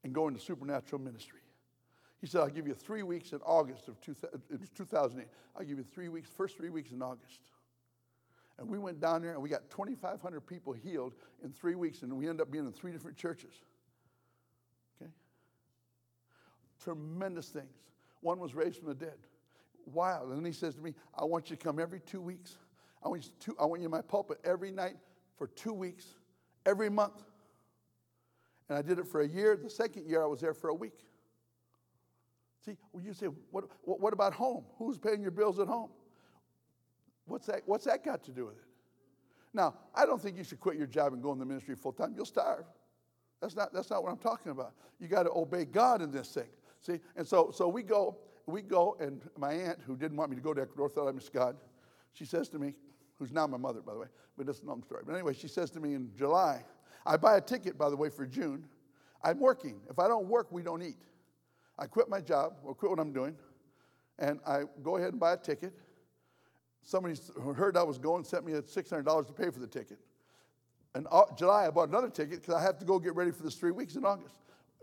[0.04, 1.40] and go into supernatural ministry.
[2.20, 5.26] He said, I'll give you three weeks in August of 2008.
[5.56, 7.40] I'll give you three weeks, first three weeks in August.
[8.58, 12.12] And we went down there and we got 2,500 people healed in three weeks, and
[12.12, 13.54] we ended up being in three different churches.
[15.00, 15.10] Okay?
[16.84, 17.72] Tremendous things.
[18.22, 19.18] One was raised from the dead.
[19.84, 20.30] Wild.
[20.30, 22.56] And then he says to me, I want you to come every two weeks.
[23.04, 24.96] I want you, to, I want you in my pulpit every night
[25.36, 26.06] for two weeks,
[26.64, 27.22] every month.
[28.68, 29.58] And I did it for a year.
[29.60, 31.04] The second year, I was there for a week.
[32.64, 34.64] See, when you say, what, what, what about home?
[34.78, 35.90] Who's paying your bills at home?
[37.26, 38.64] What's that, what's that got to do with it?
[39.52, 41.92] Now, I don't think you should quit your job and go in the ministry full
[41.92, 42.14] time.
[42.16, 42.64] You'll starve.
[43.40, 44.74] That's not, that's not what I'm talking about.
[45.00, 46.48] You got to obey God in this thing.
[46.82, 48.16] See, and so, so we go,
[48.46, 51.12] we go, and my aunt, who didn't want me to go to Ecuador, thought I
[51.12, 51.56] missed God.
[52.12, 52.74] She says to me,
[53.18, 55.02] who's now my mother, by the way, but that's a long story.
[55.06, 56.64] But anyway, she says to me in July,
[57.06, 58.64] I buy a ticket, by the way, for June.
[59.22, 59.80] I'm working.
[59.88, 60.98] If I don't work, we don't eat.
[61.78, 63.36] I quit my job, or quit what I'm doing,
[64.18, 65.72] and I go ahead and buy a ticket.
[66.82, 67.14] Somebody
[67.54, 69.98] heard I was going, sent me $600 to pay for the ticket.
[70.96, 71.06] In
[71.36, 73.70] July, I bought another ticket because I have to go get ready for this three
[73.70, 74.34] weeks in August.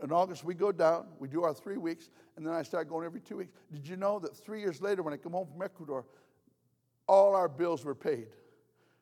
[0.01, 3.05] In August, we go down, we do our three weeks, and then I start going
[3.05, 3.51] every two weeks.
[3.71, 6.05] Did you know that three years later, when I come home from Ecuador,
[7.07, 8.27] all our bills were paid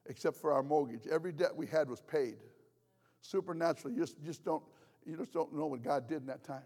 [0.07, 1.05] except for our mortgage?
[1.07, 2.37] Every debt we had was paid
[3.21, 3.95] supernaturally.
[3.95, 4.63] You just, just don't,
[5.05, 6.63] you just don't know what God did in that time.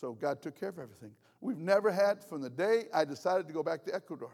[0.00, 1.12] So God took care of everything.
[1.40, 4.32] We've never had from the day I decided to go back to Ecuador,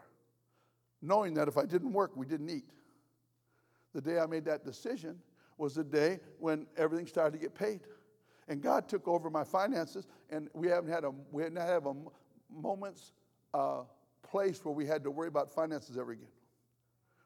[1.02, 2.70] knowing that if I didn't work, we didn't eat.
[3.94, 5.18] The day I made that decision
[5.58, 7.80] was the day when everything started to get paid.
[8.48, 11.94] And God took over my finances, and we haven't had a we haven't had a
[12.50, 13.12] moment's
[13.54, 13.82] uh,
[14.22, 16.26] place where we had to worry about finances ever again.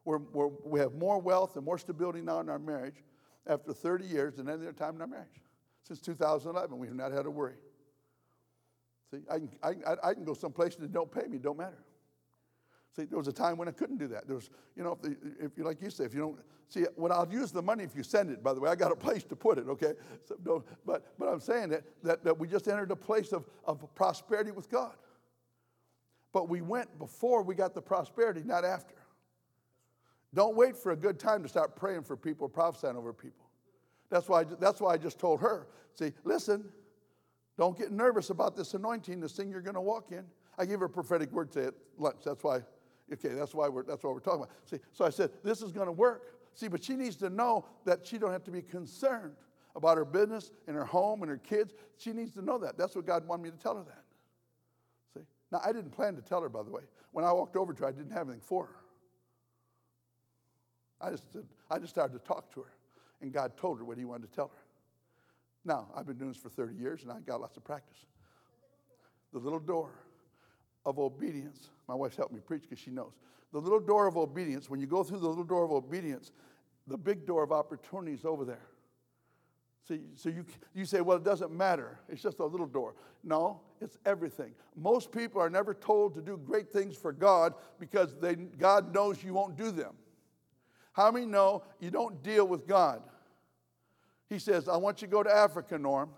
[0.05, 3.03] We're, we're, we have more wealth and more stability now in our marriage
[3.47, 5.41] after 30 years than any other time in our marriage.
[5.83, 7.57] Since 2011, we've not had to worry.
[9.11, 11.79] See, I can, I, I can go someplace and it don't pay me, don't matter.
[12.95, 14.27] See, there was a time when I couldn't do that.
[14.27, 16.39] There was, you know, if, the, if you, like you say, if you don't,
[16.69, 18.93] see, when I'll use the money if you send it, by the way, I got
[18.93, 19.95] a place to put it, okay?
[20.25, 23.47] So don't, but, but I'm saying that, that, that we just entered a place of,
[23.65, 24.95] of prosperity with God.
[26.33, 28.95] But we went before we got the prosperity, not after.
[30.33, 33.47] Don't wait for a good time to start praying for people, prophesying over people.
[34.11, 36.65] That's why, that's why I just told her, see, listen,
[37.57, 40.25] don't get nervous about this anointing, this thing you're going to walk in.
[40.59, 42.19] I gave her a prophetic word to at lunch.
[42.25, 42.63] That's why,
[43.13, 44.53] okay, that's why we're, that's what we're talking about.
[44.65, 46.35] See, so I said, this is going to work.
[46.55, 49.35] See, but she needs to know that she don't have to be concerned
[49.77, 51.75] about her business and her home and her kids.
[51.97, 52.79] She needs to know that.
[52.79, 54.05] That's what God wanted me to tell her that.
[55.15, 55.27] See?
[55.51, 56.83] Now, I didn't plan to tell her, by the way.
[57.13, 58.77] When I walked over to her, I didn't have anything for her.
[61.01, 61.27] I just,
[61.71, 62.73] I just started to talk to her,
[63.21, 64.63] and God told her what He wanted to tell her.
[65.65, 67.99] Now, I've been doing this for 30 years, and I got lots of practice.
[69.33, 69.91] The little door
[70.87, 71.71] of obedience.
[71.89, 73.13] My wife's helped me preach because she knows.
[73.53, 76.33] The little door of obedience, when you go through the little door of obedience,
[76.87, 78.69] the big door of opportunity is over there.
[79.87, 82.01] See, so you, you say, well, it doesn't matter.
[82.09, 82.95] It's just a little door.
[83.23, 84.53] No, it's everything.
[84.75, 89.23] Most people are never told to do great things for God because they, God knows
[89.23, 89.95] you won't do them.
[90.95, 93.03] How many know you don't deal with God?
[94.31, 96.11] He says, I want you to go to Africa, Norm.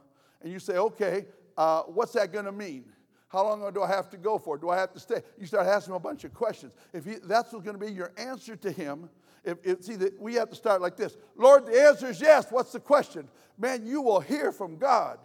[0.42, 2.84] And you say, okay, uh, what's that going to mean?
[3.28, 4.56] How long do I have to go for?
[4.56, 5.22] Do I have to stay?
[5.38, 6.72] You start asking him a bunch of questions.
[6.92, 9.08] If he, that's what's going to be your answer to him,
[9.44, 12.46] if, if, see that we have to start like this Lord, the answer is yes.
[12.50, 13.28] What's the question?
[13.58, 15.18] Man, you will hear from God.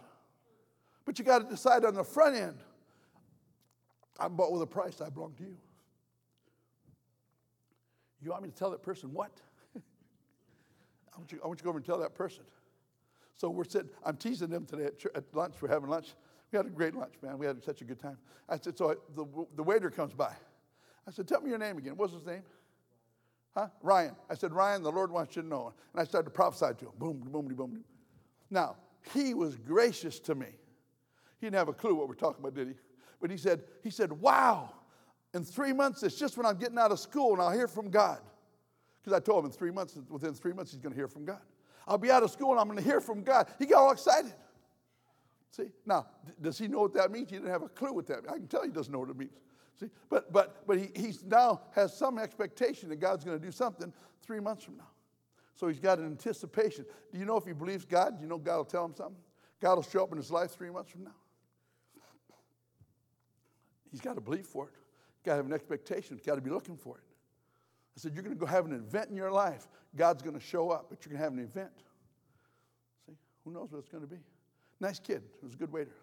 [1.04, 2.58] But you got to decide on the front end
[4.18, 5.00] I'm bought with a price.
[5.00, 5.56] I belong to you.
[8.22, 9.32] You want me to tell that person what?
[9.76, 12.44] I, want you, I want you to go over and tell that person.
[13.34, 15.54] So we're sitting, I'm teasing them today at, at lunch.
[15.60, 16.14] We're having lunch.
[16.52, 17.38] We had a great lunch, man.
[17.38, 18.18] We had such a good time.
[18.48, 19.24] I said, so I, the,
[19.56, 20.34] the waiter comes by.
[21.08, 21.94] I said, tell me your name again.
[21.96, 22.42] What's his name?
[23.54, 23.68] Huh?
[23.82, 24.14] Ryan.
[24.30, 25.72] I said, Ryan, the Lord wants you to know.
[25.92, 26.92] And I started to prophesy to him.
[26.98, 27.84] Boom, boom, boom, boom.
[28.50, 28.76] Now,
[29.14, 30.46] he was gracious to me.
[31.40, 32.74] He didn't have a clue what we're talking about, did he?
[33.20, 34.72] But he said, he said, wow,
[35.34, 37.90] in three months, it's just when I'm getting out of school and I'll hear from
[37.90, 38.20] God.
[39.02, 41.24] Because I told him in three months, within three months, he's going to hear from
[41.24, 41.40] God.
[41.88, 43.48] I'll be out of school and I'm going to hear from God.
[43.58, 44.32] He got all excited.
[45.52, 46.06] See, now,
[46.40, 47.30] does he know what that means?
[47.30, 48.28] He didn't have a clue what that means.
[48.28, 49.38] I can tell he doesn't know what it means.
[49.78, 53.52] See, but but but he he's now has some expectation that God's going to do
[53.52, 53.92] something
[54.22, 54.88] three months from now.
[55.54, 56.86] So he's got an anticipation.
[57.12, 59.20] Do you know if he believes God, do you know God will tell him something?
[59.60, 61.14] God will show up in his life three months from now.
[63.90, 64.72] He's got to believe for it.
[65.22, 66.18] Got to have an expectation.
[66.24, 67.04] Got to be looking for it.
[67.94, 69.68] I said, You're going to go have an event in your life.
[69.94, 71.72] God's going to show up, but you're going to have an event.
[73.06, 73.12] See,
[73.44, 74.20] who knows what it's going to be?
[74.82, 75.22] Nice kid.
[75.40, 75.94] He was a good waiter.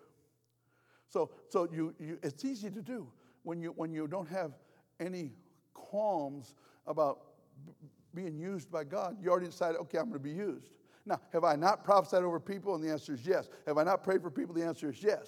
[1.09, 3.11] So, so you, you, it's easy to do
[3.43, 4.53] when you, when you don't have
[5.01, 5.33] any
[5.73, 6.55] qualms
[6.87, 7.19] about
[7.65, 7.73] b-
[8.15, 9.17] being used by God.
[9.21, 10.77] You already decided, okay, I'm going to be used.
[11.05, 12.73] Now, have I not prophesied over people?
[12.73, 13.49] And the answer is yes.
[13.67, 14.55] Have I not prayed for people?
[14.55, 15.27] The answer is yes.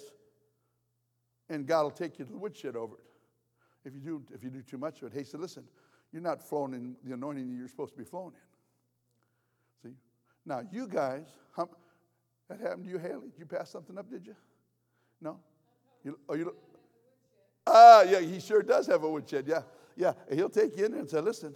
[1.50, 3.04] And God will take you to the woodshed over it.
[3.84, 5.64] If you do, if you do too much of it, hey, so listen,
[6.10, 8.32] you're not flowing in the anointing you're supposed to be flowing
[9.84, 9.90] in.
[9.90, 9.96] See?
[10.46, 11.26] Now, you guys,
[12.48, 13.28] that happened to you, Haley?
[13.30, 14.36] Did you pass something up, did you?
[15.20, 15.38] No?
[16.04, 16.54] You, oh, you,
[17.66, 19.46] ah, yeah, he sure does have a woodshed.
[19.46, 19.62] Yeah,
[19.96, 20.12] yeah.
[20.32, 21.54] He'll take you in there and say, listen,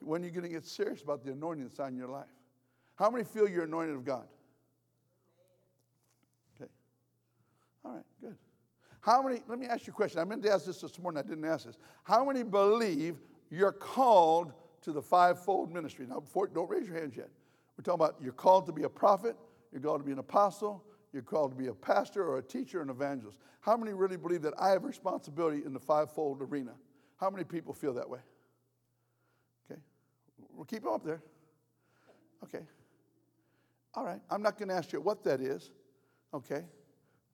[0.00, 2.26] when are you going to get serious about the anointing that's on your life?
[2.96, 4.26] How many feel you're anointed of God?
[6.56, 6.70] Okay.
[7.84, 8.36] All right, good.
[9.00, 10.18] How many, let me ask you a question.
[10.18, 11.78] I meant to ask this this morning, I didn't ask this.
[12.02, 13.16] How many believe
[13.50, 14.52] you're called
[14.82, 16.06] to the fivefold ministry?
[16.06, 17.28] Now, before, don't raise your hands yet.
[17.76, 19.36] We're talking about you're called to be a prophet,
[19.72, 22.80] you're called to be an apostle, you're called to be a pastor or a teacher,
[22.80, 23.38] and evangelist.
[23.60, 26.72] How many really believe that I have responsibility in the fivefold arena?
[27.16, 28.20] How many people feel that way?
[29.70, 29.80] Okay.
[30.52, 31.22] We'll keep them up there.
[32.44, 32.64] Okay.
[33.94, 34.20] All right.
[34.30, 35.70] I'm not going to ask you what that is.
[36.32, 36.64] Okay.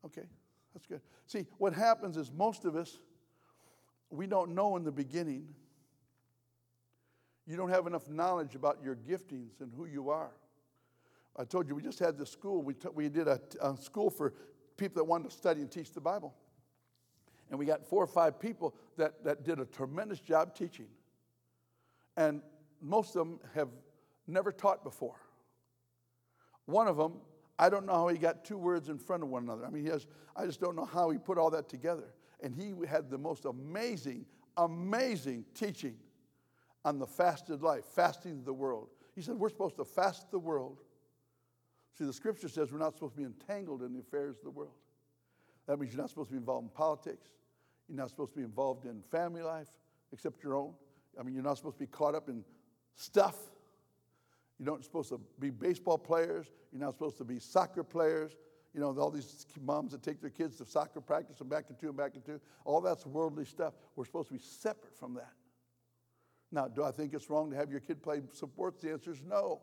[0.05, 0.25] Okay.
[0.73, 1.01] That's good.
[1.27, 2.99] See, what happens is most of us,
[4.11, 5.47] we don't know in the beginning.
[7.47, 10.33] You don't have enough knowledge about your giftings and who you are.
[11.37, 12.63] I told you we just had this school.
[12.63, 14.35] We, t- we did a, a school for
[14.77, 16.35] people that wanted to study and teach the Bible.
[17.51, 20.87] And we got four or five people that, that did a tremendous job teaching.
[22.17, 22.43] And
[22.81, 23.69] most of them have
[24.27, 25.17] never taught before.
[26.67, 27.15] One of them,
[27.59, 29.67] I don't know how he got two words in front of one another.
[29.67, 30.07] I mean, he has,
[30.37, 32.15] I just don't know how he put all that together.
[32.43, 34.25] And he had the most amazing,
[34.57, 35.97] amazing teaching
[36.85, 38.89] on the fasted life, fasting the world.
[39.15, 40.81] He said, We're supposed to fast the world
[41.97, 44.51] See, the scripture says we're not supposed to be entangled in the affairs of the
[44.51, 44.75] world.
[45.67, 47.29] That means you're not supposed to be involved in politics.
[47.89, 49.69] You're not supposed to be involved in family life,
[50.13, 50.75] except your own.
[51.19, 52.45] I mean, you're not supposed to be caught up in
[52.97, 53.37] stuff.
[54.59, 56.47] You're not supposed to be baseball players.
[56.73, 58.37] You're not supposed to be soccer players.
[58.75, 61.79] You know, all these moms that take their kids to soccer practice and back and
[61.79, 62.41] two and back and two.
[62.65, 63.75] All that's worldly stuff.
[63.95, 65.33] We're supposed to be separate from that.
[66.51, 68.83] Now, do I think it's wrong to have your kid play sports?
[68.83, 69.61] The answer is no.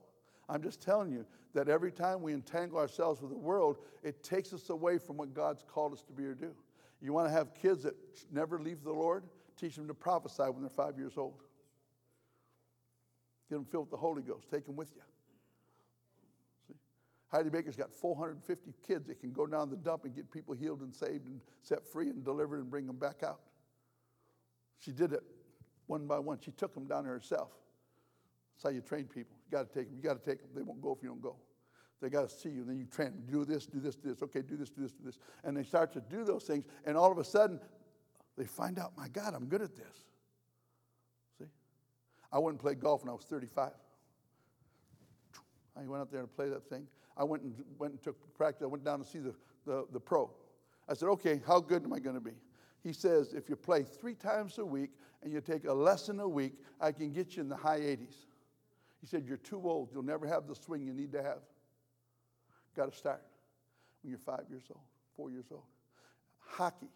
[0.52, 4.52] I'm just telling you that every time we entangle ourselves with the world, it takes
[4.52, 6.52] us away from what God's called us to be or do.
[7.02, 7.96] You want to have kids that
[8.32, 9.24] never leave the Lord?
[9.58, 11.36] Teach them to prophesy when they're five years old.
[13.50, 14.50] Get them filled with the Holy Ghost.
[14.52, 15.02] Take them with you.
[16.68, 16.76] See?
[17.30, 20.82] Heidi Baker's got 450 kids that can go down the dump and get people healed
[20.82, 23.40] and saved and set free and delivered and bring them back out.
[24.80, 25.24] She did it
[25.88, 26.40] one by one.
[26.42, 27.52] She took them down herself.
[28.56, 29.38] That's how you train people.
[29.52, 29.98] You got to take them.
[29.98, 30.50] You got to take them.
[30.56, 31.36] They won't go if you don't go.
[32.02, 32.64] They got to see you.
[32.64, 33.24] Then you train them.
[33.30, 34.24] Do this, do this, do this.
[34.24, 35.20] Okay, do this, do this, do this.
[35.44, 36.66] And they start to do those things.
[36.86, 37.60] And all of a sudden,
[38.38, 40.06] they find out, my God, I'm good at this.
[41.38, 41.46] See?
[42.32, 43.72] I went and played golf when I was 35.
[45.78, 46.88] I went out there and played that thing.
[47.18, 48.64] I went and went and took practice.
[48.64, 49.36] I went down to see the,
[49.66, 50.32] the, the pro.
[50.88, 52.36] I said, okay, how good am I going to be?
[52.84, 54.92] He says, if you play three times a week
[55.22, 58.26] and you take a lesson a week, I can get you in the high 80s.
[59.02, 59.90] He said, You're too old.
[59.92, 61.40] You'll never have the swing you need to have.
[62.76, 63.22] Got to start
[64.02, 64.84] when you're five years old,
[65.18, 65.64] four years old.
[66.40, 66.90] Hockey.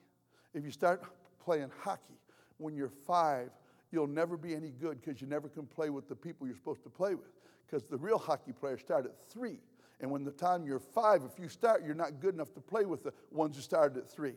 [0.53, 1.03] If you start
[1.43, 2.17] playing hockey
[2.57, 3.49] when you're five,
[3.91, 6.83] you'll never be any good because you never can play with the people you're supposed
[6.83, 7.27] to play with.
[7.65, 9.59] Because the real hockey players start at three.
[9.99, 12.85] And when the time you're five, if you start, you're not good enough to play
[12.85, 14.35] with the ones who started at three.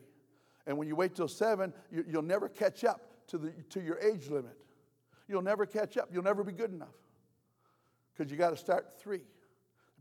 [0.65, 3.99] And when you wait till seven, you, will never catch up to, the, to your
[3.99, 4.57] age limit.
[5.27, 6.09] You'll never catch up.
[6.11, 6.95] You'll never be good enough
[8.19, 9.21] because you got to start three.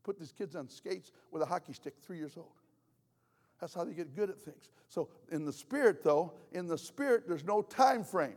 [0.03, 2.49] Put these kids on skates with a hockey stick, three years old.
[3.61, 4.71] That's how they get good at things.
[4.89, 8.37] So in the spirit, though, in the spirit, there's no time frame.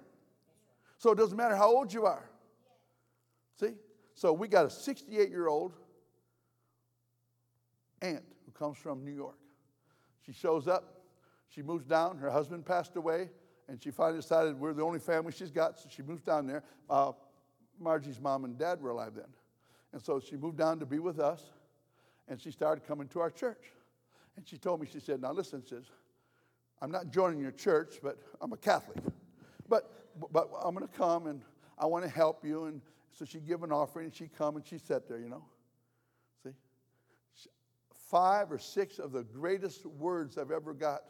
[0.99, 2.29] So it doesn't matter how old you are.
[3.59, 3.71] See?
[4.13, 5.73] So we got a 68 year old
[8.03, 9.37] aunt who comes from New York.
[10.25, 11.01] She shows up,
[11.49, 13.29] she moves down, her husband passed away,
[13.67, 16.63] and she finally decided we're the only family she's got, so she moves down there.
[16.87, 17.13] Uh,
[17.79, 19.25] Margie's mom and dad were alive then.
[19.93, 21.43] And so she moved down to be with us,
[22.27, 23.71] and she started coming to our church.
[24.37, 25.85] And she told me, she said, Now listen, she says,
[26.81, 28.97] I'm not joining your church, but I'm a Catholic.
[29.69, 29.91] But,
[30.31, 31.41] but I'm going to come and
[31.77, 32.65] I want to help you.
[32.65, 32.81] And
[33.11, 35.43] so she give an offering and she come and she sat there, you know.
[36.43, 36.51] See?
[38.09, 41.01] Five or six of the greatest words I've ever got,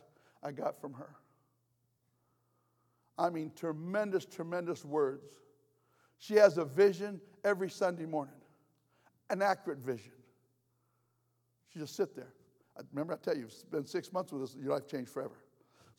[0.44, 1.16] I got from her.
[3.18, 5.24] I mean, tremendous, tremendous words.
[6.18, 8.36] She has a vision every Sunday morning,
[9.32, 10.12] an accurate vision.
[11.72, 12.34] She just sit there.
[12.78, 15.36] I, remember, I tell you, it's been six months with us, your life changed forever.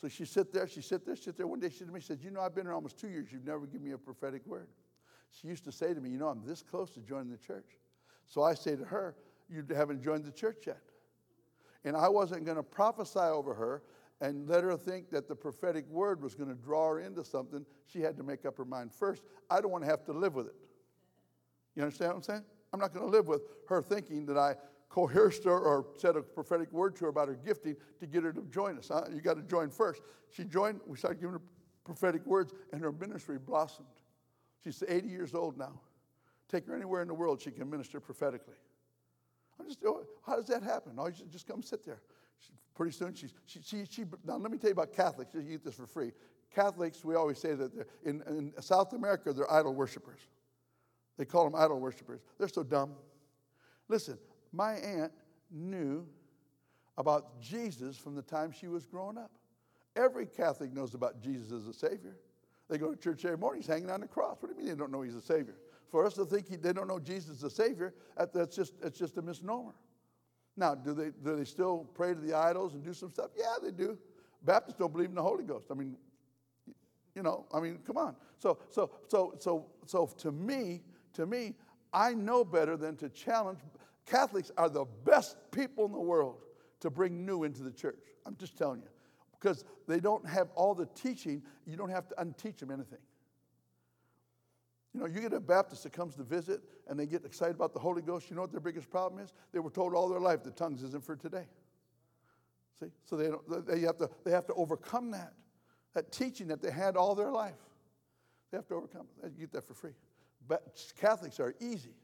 [0.00, 1.46] So she sit there, she sit there, she sit there.
[1.46, 3.08] One day she said to me, she said, You know, I've been here almost two
[3.08, 3.28] years.
[3.30, 4.68] You've never given me a prophetic word.
[5.30, 7.78] She used to say to me, You know, I'm this close to joining the church.
[8.26, 9.14] So I say to her,
[9.48, 10.82] You haven't joined the church yet.
[11.84, 13.82] And I wasn't going to prophesy over her
[14.20, 17.66] and let her think that the prophetic word was going to draw her into something.
[17.86, 19.22] She had to make up her mind first.
[19.50, 20.54] I don't want to have to live with it.
[21.74, 22.44] You understand what I'm saying?
[22.72, 24.54] I'm not going to live with her thinking that I
[24.88, 28.32] coerced her or said a prophetic word to her about her gifting to get her
[28.32, 28.90] to join us.
[28.92, 29.04] Huh?
[29.12, 30.02] You got to join first.
[30.30, 31.42] She joined, we started giving her
[31.84, 33.88] prophetic words, and her ministry blossomed.
[34.62, 35.80] She's 80 years old now.
[36.48, 38.54] Take her anywhere in the world, she can minister prophetically.
[39.58, 40.92] I'm just, oh, how does that happen?
[40.98, 42.02] Oh, you just come sit there.
[42.38, 45.34] She, pretty soon, she's, she, she, she, now let me tell you about Catholics.
[45.34, 46.12] You get this for free.
[46.54, 47.72] Catholics, we always say that
[48.04, 50.20] in, in South America, they're idol worshippers.
[51.22, 52.20] They call them idol worshippers.
[52.36, 52.94] They're so dumb.
[53.88, 54.18] Listen,
[54.52, 55.12] my aunt
[55.52, 56.04] knew
[56.98, 59.30] about Jesus from the time she was growing up.
[59.94, 62.16] Every Catholic knows about Jesus as a Savior.
[62.68, 64.38] They go to church every morning, he's hanging on the cross.
[64.40, 65.54] What do you mean they don't know he's a Savior?
[65.92, 67.94] For us to think he, they don't know Jesus is a Savior,
[68.34, 69.76] that's just, it's just a misnomer.
[70.56, 73.30] Now, do they, do they still pray to the idols and do some stuff?
[73.38, 73.96] Yeah, they do.
[74.42, 75.68] Baptists don't believe in the Holy Ghost.
[75.70, 75.96] I mean,
[77.14, 78.16] you know, I mean, come on.
[78.40, 80.82] So, so, so, so, so to me,
[81.14, 81.54] to me,
[81.92, 83.58] I know better than to challenge
[84.06, 86.38] Catholics are the best people in the world
[86.80, 87.98] to bring new into the church.
[88.26, 88.88] I'm just telling you.
[89.38, 92.98] Because they don't have all the teaching, you don't have to unteach them anything.
[94.94, 97.72] You know, you get a Baptist that comes to visit and they get excited about
[97.72, 98.28] the Holy Ghost.
[98.28, 99.32] You know what their biggest problem is?
[99.52, 101.46] They were told all their life the tongues isn't for today.
[102.78, 102.90] See?
[103.04, 105.32] So they, don't, they, have to, they have to overcome that.
[105.94, 107.58] That teaching that they had all their life.
[108.50, 109.32] They have to overcome it.
[109.36, 109.92] You get that for free.
[110.48, 111.94] But Catholics are easy.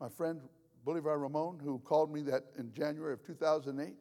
[0.00, 0.40] My friend
[0.84, 3.94] Bolivar Ramon, who called me that in January of 2008,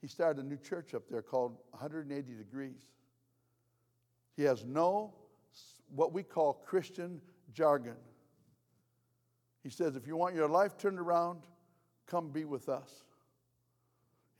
[0.00, 2.80] he started a new church up there called 180 Degrees.
[4.36, 5.14] He has no
[5.94, 7.20] what we call Christian
[7.52, 7.96] jargon.
[9.62, 11.42] He says, if you want your life turned around,
[12.06, 13.04] come be with us.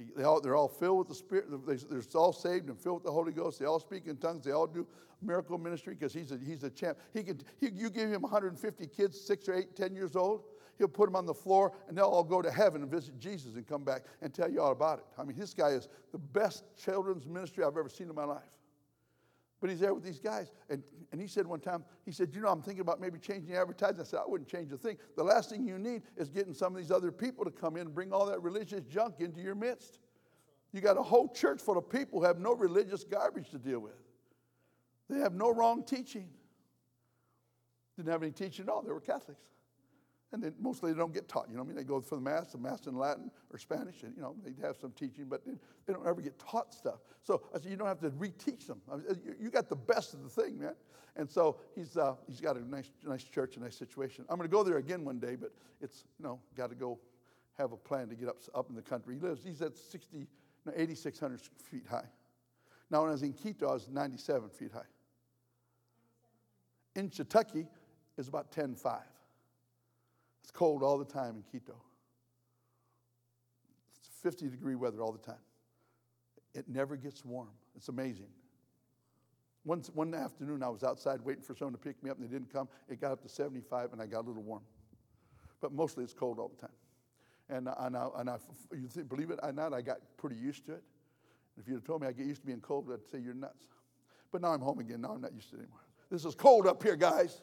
[0.05, 1.47] He, they all, they're all filled with the Spirit.
[1.67, 3.59] They're all saved and filled with the Holy Ghost.
[3.59, 4.45] They all speak in tongues.
[4.45, 4.87] They all do
[5.21, 6.99] miracle ministry because he's a, he's a champ.
[7.13, 10.43] He could, he, you give him 150 kids, six or eight, 10 years old,
[10.79, 13.55] He'll put them on the floor and they'll all go to heaven and visit Jesus
[13.55, 15.05] and come back and tell you all about it.
[15.19, 18.43] I mean, this guy is the best children's ministry I've ever seen in my life.
[19.63, 20.51] But he's there with these guys.
[20.69, 20.83] And,
[21.13, 24.01] and he said one time, he said, You know, I'm thinking about maybe changing advertising.
[24.01, 24.97] I said, I wouldn't change a thing.
[25.17, 27.83] The last thing you need is getting some of these other people to come in
[27.83, 30.01] and bring all that religious junk into your midst.
[30.73, 33.79] You got a whole church full of people who have no religious garbage to deal
[33.79, 33.95] with.
[35.09, 36.29] They have no wrong teaching.
[37.97, 38.83] Didn't have any teaching at all.
[38.83, 39.45] They were Catholics.
[40.33, 41.49] And then mostly they don't get taught.
[41.49, 41.77] You know what I mean?
[41.77, 44.55] They go for the Mass, the Mass in Latin or Spanish, and, you know, they
[44.67, 47.01] have some teaching, but they don't ever get taught stuff.
[47.23, 48.81] So I said, you don't have to reteach them.
[49.39, 50.75] you got the best of the thing, man.
[51.17, 54.25] And so he's, uh, he's got a nice, nice church, a nice situation.
[54.31, 55.51] I'm going to go there again one day, but
[55.83, 56.99] it's, you know, got to go
[57.59, 59.17] have a plan to get up, up in the country.
[59.17, 60.27] He lives, he's at 60,
[60.65, 62.07] no, 8,600 feet high.
[62.91, 64.81] Now, when I was in Quito, I was 97 feet high.
[66.95, 67.67] In Kentucky
[68.17, 69.01] is about 10.5.
[70.43, 71.77] It's cold all the time in Quito.
[73.99, 75.41] It's 50 degree weather all the time.
[76.55, 77.49] It never gets warm.
[77.77, 78.29] It's amazing.
[79.65, 82.33] One, one afternoon, I was outside waiting for someone to pick me up, and they
[82.33, 82.69] didn't come.
[82.89, 84.63] It got up to 75, and I got a little warm.
[85.61, 86.77] But mostly it's cold all the time.
[87.49, 88.37] And, and, I, and I,
[88.73, 90.83] you think, believe it or not, I got pretty used to it.
[91.59, 93.67] If you'd have told me I get used to being cold, I'd say you're nuts.
[94.33, 95.03] But now I'm home again.
[95.03, 95.81] Now I'm not used to it anymore.
[96.11, 97.41] This is cold up here, guys.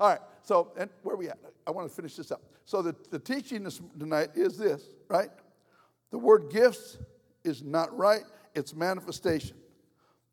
[0.00, 1.38] All right, so and where are we at?
[1.66, 2.42] I want to finish this up.
[2.64, 5.28] So the, the teaching this, tonight is this, right?
[6.10, 6.98] The word gifts
[7.44, 8.22] is not right,
[8.54, 9.56] it's manifestation.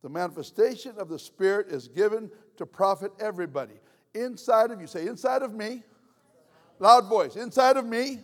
[0.01, 3.73] The manifestation of the Spirit is given to profit everybody.
[4.13, 5.83] Inside of you, say, inside of me,
[6.79, 8.19] loud voice, inside of me,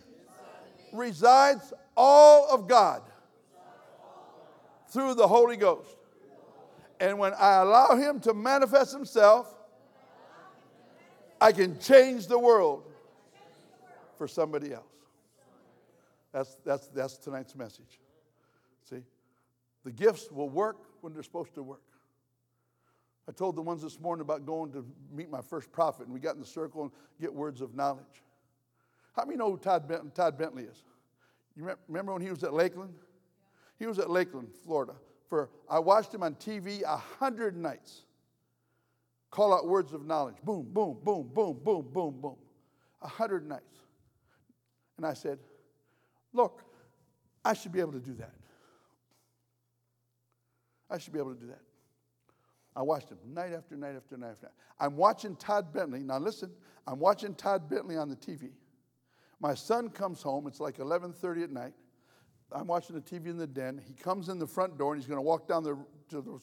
[0.92, 3.02] resides all of God
[4.90, 5.96] through the Holy Ghost.
[7.00, 9.54] And when I allow Him to manifest Himself,
[11.40, 12.84] I can change the world
[14.16, 14.84] for somebody else.
[16.32, 18.00] That's, that's, that's tonight's message.
[18.88, 19.02] See?
[19.84, 21.82] The gifts will work when they're supposed to work.
[23.28, 26.20] I told the ones this morning about going to meet my first prophet, and we
[26.20, 28.22] got in the circle and get words of knowledge.
[29.14, 30.82] How many know who Todd, Bentley, Todd Bentley is?
[31.56, 32.94] You remember when he was at Lakeland?
[33.78, 34.94] He was at Lakeland, Florida.
[35.28, 38.04] For I watched him on TV a hundred nights.
[39.30, 40.36] Call out words of knowledge.
[40.42, 42.36] Boom, boom, boom, boom, boom, boom, boom.
[43.02, 43.78] A hundred nights.
[44.96, 45.38] And I said,
[46.32, 46.62] Look,
[47.44, 48.34] I should be able to do that.
[50.90, 51.60] I should be able to do that.
[52.74, 54.52] I watched him night after night after night after night.
[54.78, 56.00] I'm watching Todd Bentley.
[56.00, 56.50] Now listen,
[56.86, 58.50] I'm watching Todd Bentley on the TV.
[59.40, 60.46] My son comes home.
[60.46, 61.74] It's like 11:30 at night.
[62.50, 63.80] I'm watching the TV in the den.
[63.84, 65.76] He comes in the front door and he's going to walk down the,
[66.08, 66.40] to, the,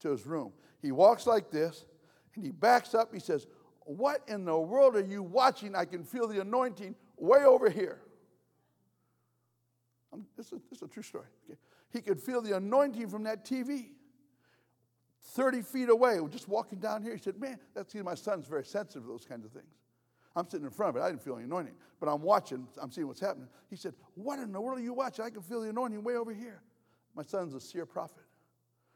[0.00, 0.52] to his room.
[0.82, 1.84] He walks like this
[2.36, 3.12] and he backs up.
[3.12, 3.46] He says,
[3.80, 5.74] What in the world are you watching?
[5.74, 8.00] I can feel the anointing way over here.
[10.12, 11.26] Um, this is, this is a true story.
[11.48, 11.58] Okay?
[11.90, 13.90] He could feel the anointing from that TV.
[15.28, 17.14] 30 feet away, just walking down here.
[17.14, 19.74] He said, Man, that's my son's very sensitive to those kinds of things.
[20.36, 21.04] I'm sitting in front of it.
[21.04, 22.66] I didn't feel any anointing, but I'm watching.
[22.80, 23.48] I'm seeing what's happening.
[23.70, 25.24] He said, What in the world are you watching?
[25.24, 26.60] I can feel the anointing way over here.
[27.14, 28.24] My son's a seer prophet.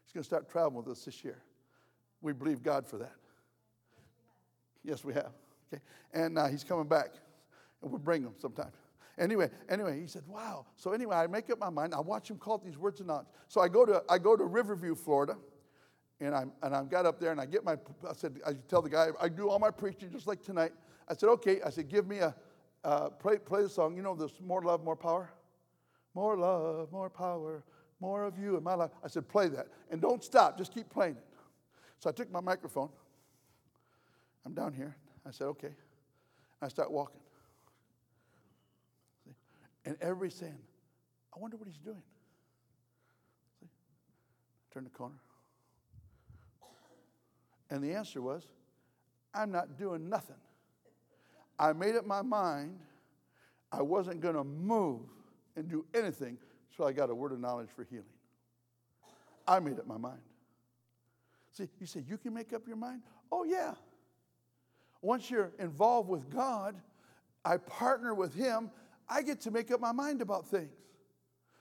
[0.05, 1.43] He's going to start traveling with us this year.
[2.21, 3.15] We believe God for that.
[4.85, 5.33] Yes, we have.
[5.73, 5.83] Okay.
[6.13, 7.15] And uh, he's coming back,
[7.83, 8.73] and we'll bring him sometime.
[9.19, 11.95] Anyway, anyway, he said, "Wow." So anyway, I make up my mind.
[11.95, 13.27] I watch him call these words of not.
[13.49, 15.37] So I go to I go to Riverview, Florida,
[16.21, 17.77] and I'm and I got up there and I get my.
[18.09, 20.73] I said I tell the guy I do all my preaching just like tonight.
[21.09, 22.35] I said, "Okay." I said, "Give me a
[22.85, 23.97] uh, play play the song.
[23.97, 25.31] You know this more love, more power,
[26.15, 27.65] more love, more power,
[28.01, 30.57] more of you in my life." I said, "Play that and don't stop.
[30.57, 31.27] Just keep playing it."
[31.99, 32.91] So I took my microphone.
[34.45, 34.97] I'm down here.
[35.27, 35.75] I said, "Okay."
[36.61, 37.21] I start walking.
[39.85, 40.59] And everybody's saying,
[41.35, 42.03] I wonder what he's doing.
[43.61, 43.69] See?
[44.73, 45.15] Turn the corner.
[47.71, 48.43] And the answer was,
[49.33, 50.37] I'm not doing nothing.
[51.59, 52.79] I made up my mind
[53.71, 55.01] I wasn't going to move
[55.55, 56.39] and do anything
[56.77, 58.05] so I got a word of knowledge for healing.
[59.47, 60.21] I made up my mind.
[61.53, 63.03] See, you say, you can make up your mind?
[63.31, 63.75] Oh, yeah.
[65.01, 66.75] Once you're involved with God,
[67.45, 68.71] I partner with Him
[69.09, 70.71] I get to make up my mind about things.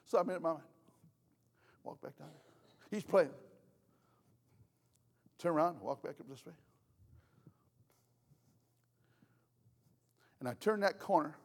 [0.06, 0.64] So I made up my mind.
[1.84, 2.28] Walk back down.
[2.92, 3.30] He's playing.
[5.40, 6.54] Turn around, walk back up this way.
[10.40, 11.38] And I turned that corner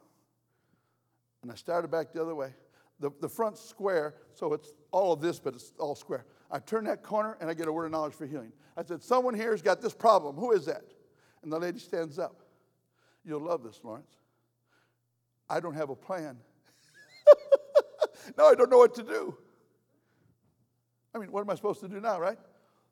[1.43, 2.55] and I started back the other way.
[3.01, 6.25] The, the front square, so it's all of this, but it's all square.
[6.51, 8.53] I turn that corner and I get a word of knowledge for healing.
[8.77, 10.37] I said, Someone here has got this problem.
[10.37, 10.83] Who is that?
[11.43, 12.43] And the lady stands up.
[13.25, 14.11] You'll love this, Lawrence.
[15.49, 16.39] I don't have a plan.
[18.39, 19.37] now I don't know what to do.
[21.15, 22.39] I mean, what am I supposed to do now, right?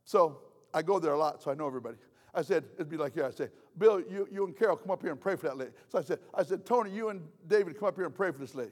[0.05, 0.41] So
[0.75, 1.97] I go there a lot, so I know everybody.
[2.35, 3.25] I said, it'd be like here.
[3.25, 5.73] I say, Bill, you, you and Carol come up here and pray for that lady.
[5.89, 8.39] So I said, I said, Tony, you and David come up here and pray for
[8.39, 8.71] this lady.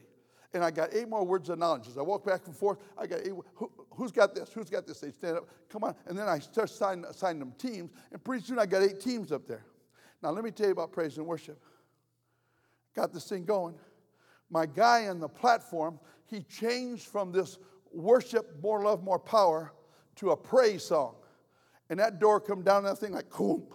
[0.53, 1.87] And I got eight more words of knowledge.
[1.87, 3.33] As I walk back and forth, I got eight.
[3.55, 3.71] Who,
[4.01, 4.51] has got this?
[4.51, 4.99] Who's got this?
[4.99, 5.95] They stand up, come on.
[6.07, 7.91] And then I start assigning, assigning them teams.
[8.11, 9.65] And pretty soon I got eight teams up there.
[10.23, 11.61] Now, let me tell you about praise and worship
[12.99, 13.75] got this thing going.
[14.49, 17.57] My guy on the platform, he changed from this
[17.93, 19.71] worship, more love, more power
[20.17, 21.15] to a praise song.
[21.89, 23.67] And that door come down that thing like boom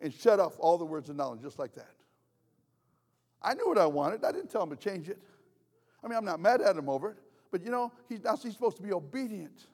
[0.00, 1.94] and shut off all the words of knowledge just like that.
[3.40, 4.24] I knew what I wanted.
[4.24, 5.18] I didn't tell him to change it.
[6.02, 7.16] I mean, I'm not mad at him over it,
[7.50, 9.66] but you know, he's now he's supposed to be obedient.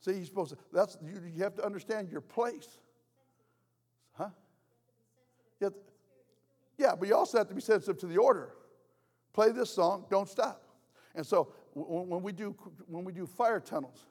[0.00, 0.58] See, he's supposed to.
[0.72, 2.68] That's you, you have to understand your place,
[4.12, 4.30] huh?
[5.60, 5.72] To,
[6.78, 8.54] yeah, but you also have to be sensitive to the order.
[9.32, 10.62] Play this song, don't stop.
[11.14, 12.54] And so when we do,
[12.86, 14.06] when we do fire tunnels,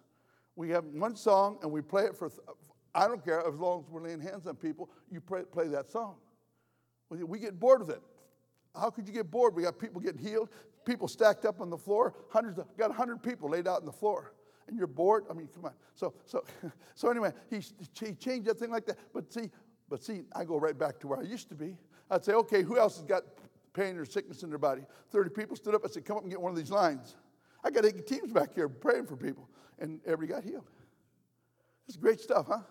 [0.56, 2.32] we have one song and we play it for,
[2.94, 5.90] I don't care, as long as we're laying hands on people, you play, play that
[5.90, 6.16] song.
[7.10, 8.02] We get bored with it.
[8.76, 9.56] How could you get bored?
[9.56, 10.50] We got people getting healed,
[10.90, 13.92] people stacked up on the floor, hundreds of, got 100 people laid out on the
[13.92, 14.34] floor.
[14.68, 15.26] and you're bored.
[15.30, 15.74] I mean, come on.
[15.94, 16.44] So, so,
[16.96, 17.58] so anyway, he,
[18.00, 18.98] he changed that thing like that.
[19.14, 19.52] But see,
[19.88, 21.78] but see, I go right back to where I used to be.
[22.10, 23.24] I'd say, okay, who else has got
[23.74, 24.82] pain or sickness in their body?
[25.12, 25.82] 30 people stood up.
[25.86, 27.16] I said, come up and get one of these lines.
[27.64, 30.70] I got eight teams back here praying for people, and everybody got healed.
[31.88, 32.62] It's great stuff, huh?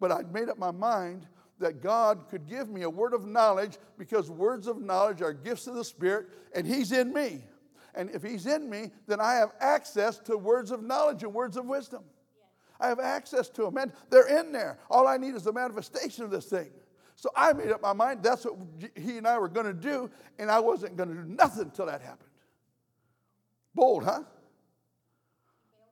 [0.00, 1.26] But I'd made up my mind
[1.58, 5.66] that God could give me a word of knowledge because words of knowledge are gifts
[5.66, 7.44] of the Spirit, and He's in me.
[7.94, 11.56] And if He's in me, then I have access to words of knowledge and words
[11.56, 12.04] of wisdom.
[12.80, 14.78] I have access to them, and they're in there.
[14.90, 16.70] All I need is a manifestation of this thing.
[17.14, 18.56] So I made up my mind that's what
[18.96, 21.86] he and I were going to do, and I wasn't going to do nothing until
[21.86, 22.30] that happened.
[23.74, 24.22] Bold, huh?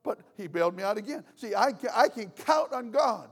[0.02, 1.24] But he bailed me out again.
[1.36, 3.28] See, I I can count on God.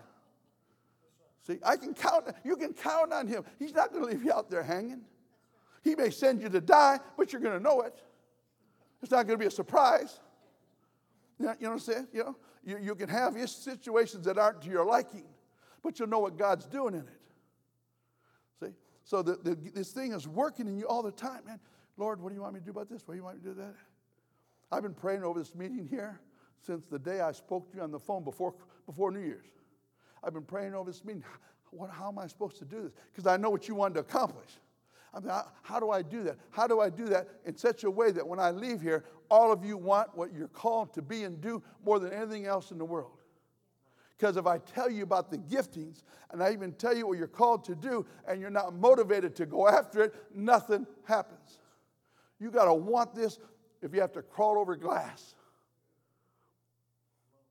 [1.49, 3.43] See, I can count, you can count on him.
[3.59, 5.01] He's not going to leave you out there hanging.
[5.83, 7.95] He may send you to die, but you're going to know it.
[9.03, 10.21] It's not going to be a surprise.
[11.39, 12.09] You know, what I'm saying?
[12.13, 15.25] You know, you, you can have situations that aren't to your liking,
[15.83, 17.21] but you'll know what God's doing in it.
[18.61, 18.73] See?
[19.05, 21.61] So the, the, this thing is working in you all the time, man.
[21.97, 23.07] Lord, what do you want me to do about this?
[23.07, 23.75] What do you want me to do that?
[24.71, 26.21] I've been praying over this meeting here
[26.65, 28.55] since the day I spoke to you on the phone before,
[28.87, 29.47] before New Year's.
[30.23, 31.25] I've been praying over this meeting.
[31.71, 32.93] What, how am I supposed to do this?
[33.13, 34.49] Because I know what you wanted to accomplish.
[35.15, 35.33] I mean,
[35.63, 36.37] how, do I do that?
[36.51, 39.53] How do I do that in such a way that when I leave here, all
[39.53, 42.79] of you want what you're called to be and do more than anything else in
[42.79, 43.19] the world?
[44.17, 47.27] Because if I tell you about the giftings and I even tell you what you're
[47.27, 51.59] called to do and you're not motivated to go after it, nothing happens.
[52.41, 53.39] You got to want this
[53.81, 55.35] if you have to crawl over glass.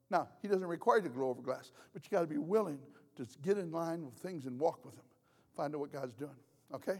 [0.10, 2.80] Now, he doesn't require you to go over glass, but you got to be willing
[3.16, 5.03] to get in line with things and walk with him.
[5.55, 6.36] Find out what God's doing.
[6.74, 6.99] Okay?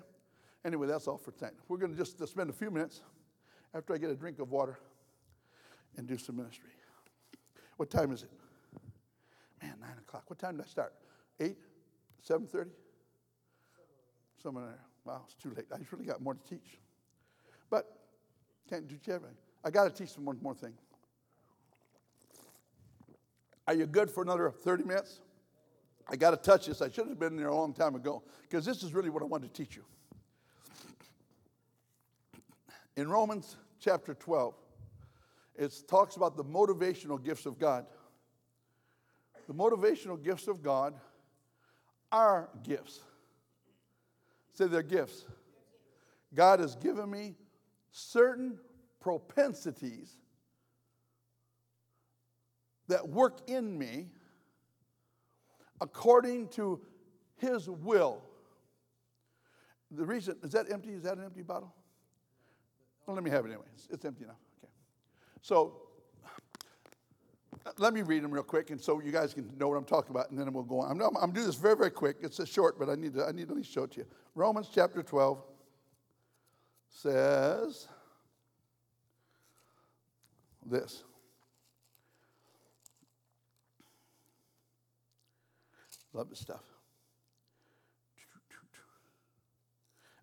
[0.68, 1.53] Anyway, that's all for tonight.
[1.70, 3.01] We're going to just spend a few minutes
[3.74, 4.78] after I get a drink of water
[5.95, 6.72] and do some ministry.
[7.78, 8.32] What time is it?
[9.61, 10.26] Man, nine o'clock.
[10.28, 10.93] What time did I start?
[11.39, 11.55] Eight?
[12.22, 12.72] Seven thirty?
[14.43, 14.80] Somewhere there.
[15.05, 15.68] Wow, it's too late.
[15.74, 16.80] I really got more to teach.
[17.70, 17.86] But
[18.70, 19.38] can't do everything.
[19.63, 20.74] I got to teach them one more thing.
[23.65, 25.22] Are you good for another 30 minutes?
[26.09, 26.82] I got to touch this.
[26.82, 29.26] I should have been there a long time ago because this is really what I
[29.28, 29.84] wanted to teach you.
[32.98, 34.56] In Romans chapter 12,
[35.56, 37.86] it talks about the motivational gifts of God.
[39.48, 40.95] The motivational gifts of God
[42.12, 43.02] are gifts.
[44.54, 45.26] Say they're gifts.
[46.34, 47.36] God has given me
[47.91, 48.58] certain
[49.00, 50.18] propensities
[52.88, 54.08] that work in me
[55.80, 56.82] according to
[57.36, 58.24] his will.
[59.91, 60.93] The reason, is that empty?
[60.93, 61.76] Is that an empty bottle?
[63.08, 63.66] Well, let me have it anyway.
[63.89, 64.36] It's, empty now.
[64.62, 64.72] Okay.
[65.41, 65.78] So,
[67.66, 69.86] uh, let me read them real quick, and so you guys can know what I'm
[69.86, 70.91] talking about, and then we'll go on.
[70.91, 72.18] I'm, I'm, I'm this very, very quick.
[72.22, 73.99] It's a short, but I need to, I need to at least show it to
[73.99, 74.05] you.
[74.36, 75.41] Romans chapter 12
[76.89, 77.88] says
[80.66, 81.03] this.
[86.12, 86.64] Love this stuff.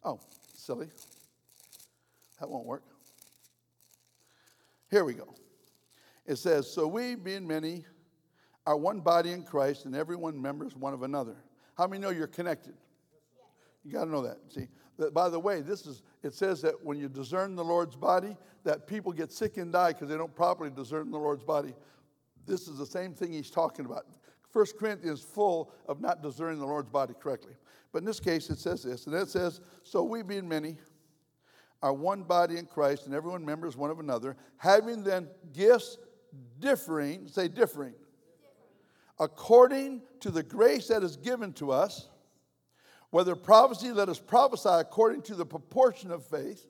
[0.05, 0.21] Oh,
[0.55, 0.89] silly.
[2.45, 2.85] That won't work.
[4.91, 5.35] Here we go.
[6.27, 7.87] It says, So we, being many,
[8.66, 11.37] are one body in Christ, and everyone members one of another.
[11.79, 12.75] How many know you're connected?
[13.83, 14.37] You got to know that.
[14.51, 14.69] See,
[14.99, 16.03] that, by the way, this is.
[16.23, 19.93] It says that when you discern the Lord's body, that people get sick and die
[19.95, 21.73] because they don't properly discern the Lord's body.
[22.47, 24.05] This is the same thing he's talking about.
[24.53, 27.55] First Corinthians full of not discerning the Lord's body correctly.
[27.91, 30.77] But in this case, it says this, and it says, So we, being many,
[31.85, 35.98] are one body in Christ, and everyone members one of another, having then gifts
[36.59, 37.93] differing, say differing,
[39.20, 42.09] according to the grace that is given to us.
[43.11, 46.66] Whether prophecy, let us prophesy according to the proportion of faith,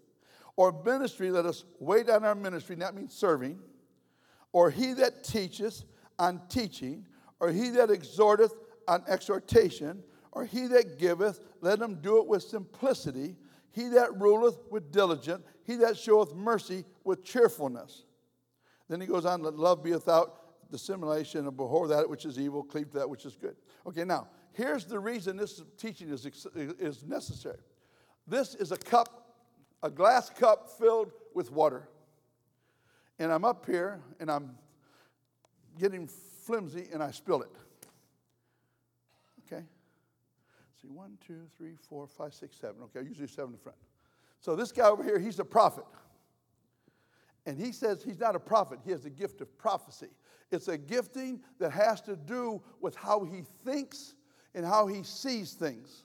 [0.57, 3.61] or ministry, let us wait on our ministry, that means serving,
[4.53, 5.85] or he that teacheth
[6.19, 7.07] on teaching,
[7.39, 8.53] or he that exhorteth
[8.89, 13.37] on exhortation, or he that giveth, let him do it with simplicity.
[13.75, 18.05] He that ruleth with diligence, he that showeth mercy with cheerfulness.
[18.89, 22.63] Then he goes on, let love be without dissimulation, and abhor that which is evil,
[22.63, 23.57] cleave to that which is good.
[23.85, 26.25] Okay, now, here's the reason this teaching is,
[26.55, 27.59] is necessary.
[28.29, 29.35] This is a cup,
[29.83, 31.89] a glass cup filled with water.
[33.19, 34.57] And I'm up here and I'm
[35.81, 37.51] getting flimsy and I spill it.
[39.47, 39.65] Okay?
[40.85, 42.83] See, one, two, three, four, five, six, seven.
[42.83, 43.79] Okay, usually seven in front.
[44.41, 45.85] So this guy over here, he's a prophet.
[47.47, 50.09] And he says he's not a prophet, he has a gift of prophecy.
[50.51, 54.15] It's a gifting that has to do with how he thinks
[54.55, 56.05] and how he sees things.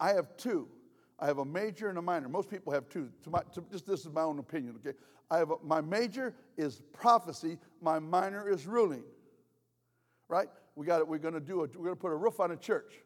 [0.00, 0.68] I have two.
[1.18, 2.28] I have a major and a minor.
[2.28, 3.10] Most people have two.
[3.24, 4.76] To my, to, just this is my own opinion.
[4.76, 4.96] Okay,
[5.30, 7.58] I have a, my major is prophecy.
[7.80, 9.02] My minor is ruling.
[10.28, 10.48] Right?
[10.78, 11.08] We got it.
[11.08, 11.74] We're going to do it.
[11.74, 13.02] We're going to put a roof on a church.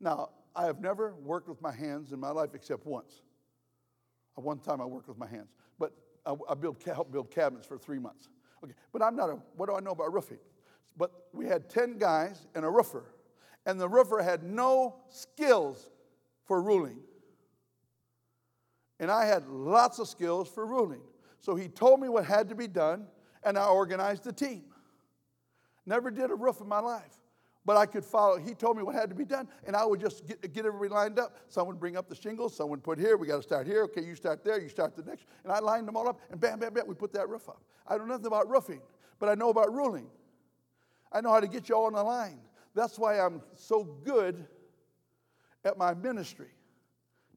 [0.00, 3.20] Now, I have never worked with my hands in my life except once.
[4.38, 5.92] At one time I worked with my hands, but
[6.24, 8.30] I, I build, helped build cabinets for three months.
[8.64, 9.34] Okay, but I'm not a.
[9.56, 10.38] What do I know about roofing?
[10.96, 13.04] But we had ten guys and a roofer,
[13.66, 15.90] and the roofer had no skills
[16.46, 17.00] for ruling.
[19.00, 21.02] And I had lots of skills for ruling.
[21.40, 23.06] So he told me what had to be done,
[23.44, 24.64] and I organized the team.
[25.86, 27.16] Never did a roof in my life,
[27.64, 28.38] but I could follow.
[28.38, 30.92] He told me what had to be done, and I would just get, get everybody
[30.92, 31.36] lined up.
[31.48, 33.84] Someone bring up the shingles, someone put here, we got to start here.
[33.84, 35.26] Okay, you start there, you start the next.
[35.44, 37.62] And I lined them all up, and bam, bam, bam, we put that roof up.
[37.86, 38.80] I know nothing about roofing,
[39.18, 40.08] but I know about ruling.
[41.12, 42.40] I know how to get you all in the line.
[42.74, 44.44] That's why I'm so good
[45.64, 46.50] at my ministry,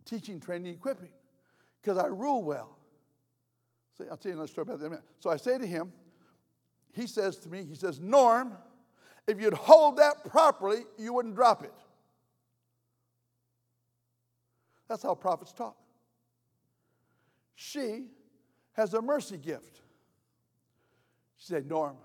[0.06, 1.10] teaching, training, equipping
[1.82, 2.78] because I rule well.
[3.98, 5.06] See, I'll tell you another story about that in a minute.
[5.20, 5.92] So I say to him,
[6.94, 8.54] he says to me, he says, Norm,
[9.28, 11.74] if you'd hold that properly, you wouldn't drop it.
[14.88, 15.78] That's how prophets talk.
[17.56, 18.06] She
[18.74, 19.82] has a mercy gift.
[21.38, 21.96] She said, Norm,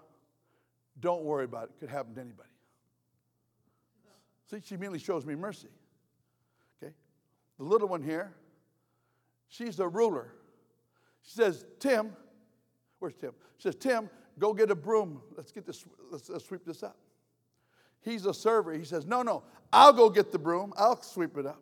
[1.01, 1.71] don't worry about it.
[1.77, 2.49] It could happen to anybody.
[4.51, 5.69] See, she immediately shows me mercy.
[6.83, 6.93] Okay?
[7.59, 8.35] The little one here,
[9.55, 10.33] She's a ruler.
[11.23, 12.11] She says, Tim,
[12.99, 13.31] where's Tim?
[13.59, 15.21] She says, Tim, go get a broom.
[15.37, 16.97] Let's get this, let's, let's sweep this up.
[18.03, 18.73] He's a server.
[18.73, 19.43] He says, No, no,
[19.73, 20.73] I'll go get the broom.
[20.77, 21.61] I'll sweep it up.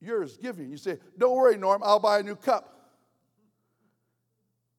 [0.00, 0.70] Yours giving.
[0.70, 2.76] You say, Don't worry, Norm, I'll buy a new cup.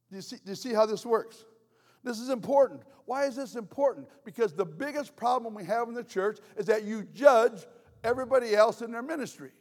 [0.10, 1.46] Do you see, do you see how this works?
[2.04, 2.82] This is important.
[3.06, 4.08] Why is this important?
[4.26, 7.66] Because the biggest problem we have in the church is that you judge
[8.04, 9.52] everybody else in their ministry.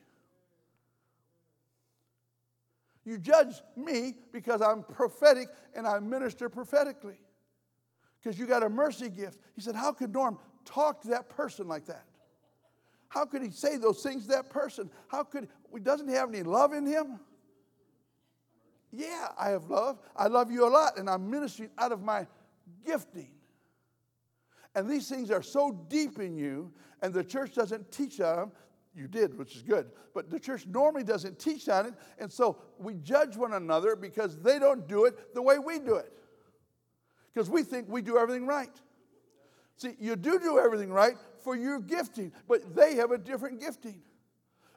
[3.04, 7.20] You judge me because I'm prophetic and I minister prophetically.
[8.22, 9.38] Because you got a mercy gift.
[9.54, 12.04] He said, How could Norm talk to that person like that?
[13.08, 14.90] How could he say those things to that person?
[15.08, 17.18] How could he doesn't he have any love in him?
[18.92, 19.98] Yeah, I have love.
[20.16, 22.26] I love you a lot, and I'm ministering out of my
[22.84, 23.30] gifting.
[24.74, 26.72] And these things are so deep in you,
[27.02, 28.52] and the church doesn't teach them
[28.94, 29.90] you did, which is good.
[30.14, 31.94] But the church normally doesn't teach on it.
[32.18, 35.96] And so we judge one another because they don't do it the way we do
[35.96, 36.12] it.
[37.32, 38.70] Because we think we do everything right.
[39.76, 44.02] See, you do do everything right for your gifting, but they have a different gifting.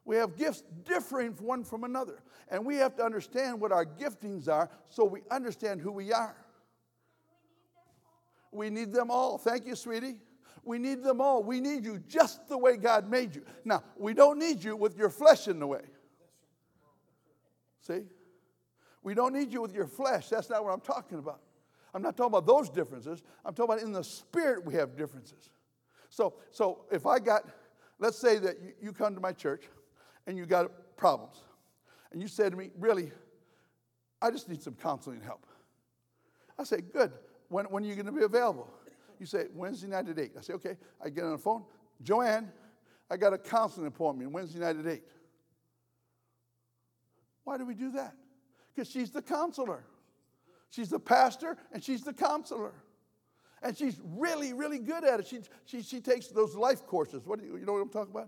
[0.06, 2.22] We have gifts differing one from another.
[2.50, 6.36] And we have to understand what our giftings are so we understand who we are.
[8.52, 9.38] We need them all.
[9.38, 10.18] Thank you, sweetie.
[10.66, 11.44] We need them all.
[11.44, 13.44] We need you just the way God made you.
[13.66, 15.82] Now, we don't need you with your flesh in the way.
[17.82, 18.04] See?
[19.04, 20.30] We don't need you with your flesh.
[20.30, 21.42] That's not what I'm talking about.
[21.94, 23.22] I'm not talking about those differences.
[23.46, 25.50] I'm talking about in the spirit we have differences.
[26.10, 27.44] So, so if I got,
[28.00, 29.64] let's say that you, you come to my church
[30.26, 31.38] and you got problems,
[32.12, 33.12] and you say to me, really,
[34.22, 35.46] I just need some counseling help.
[36.58, 37.12] I say, good.
[37.50, 38.72] When, when are you going to be available?
[39.24, 40.32] You say, Wednesday night at 8.
[40.38, 40.76] I say, okay.
[41.02, 41.64] I get on the phone.
[42.02, 42.52] Joanne,
[43.10, 45.02] I got a counseling appointment Wednesday night at 8.
[47.46, 48.16] Why do we do that?
[48.76, 49.86] Because she's the counselor.
[50.72, 52.74] She's the pastor and she's the counselor.
[53.62, 55.28] And she's really, really good at it.
[55.28, 57.26] She, she, she takes those life courses.
[57.26, 58.28] What do you, you know what I'm talking about?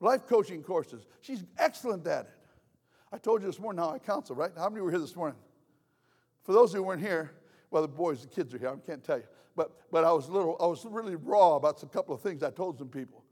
[0.00, 1.06] Life coaching courses.
[1.22, 2.32] She's excellent at it.
[3.10, 4.52] I told you this morning how I counsel, right?
[4.54, 5.38] How many were here this morning?
[6.42, 7.32] For those who weren't here,
[7.70, 8.68] well, the boys, the kids are here.
[8.68, 9.24] I can't tell you.
[9.56, 12.50] But, but I was little, I was really raw about a couple of things I
[12.50, 13.24] told some people.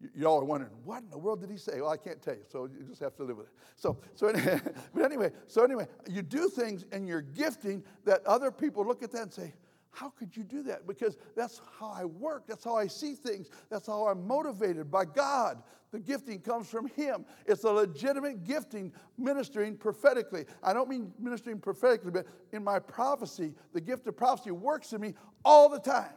[0.00, 1.80] Y- y'all are wondering, what in the world did he say?
[1.80, 3.52] Well, I can't tell you, so you just have to live with it.
[3.76, 4.60] So, so anyway,
[4.94, 9.10] but anyway, so anyway, you do things in your gifting that other people look at
[9.12, 9.54] that and say,
[9.90, 10.86] how could you do that?
[10.86, 12.46] Because that's how I work.
[12.46, 13.50] That's how I see things.
[13.70, 15.62] That's how I'm motivated by God.
[15.90, 17.24] The gifting comes from Him.
[17.46, 20.44] It's a legitimate gifting ministering prophetically.
[20.62, 25.00] I don't mean ministering prophetically, but in my prophecy, the gift of prophecy works in
[25.00, 26.12] me all the time.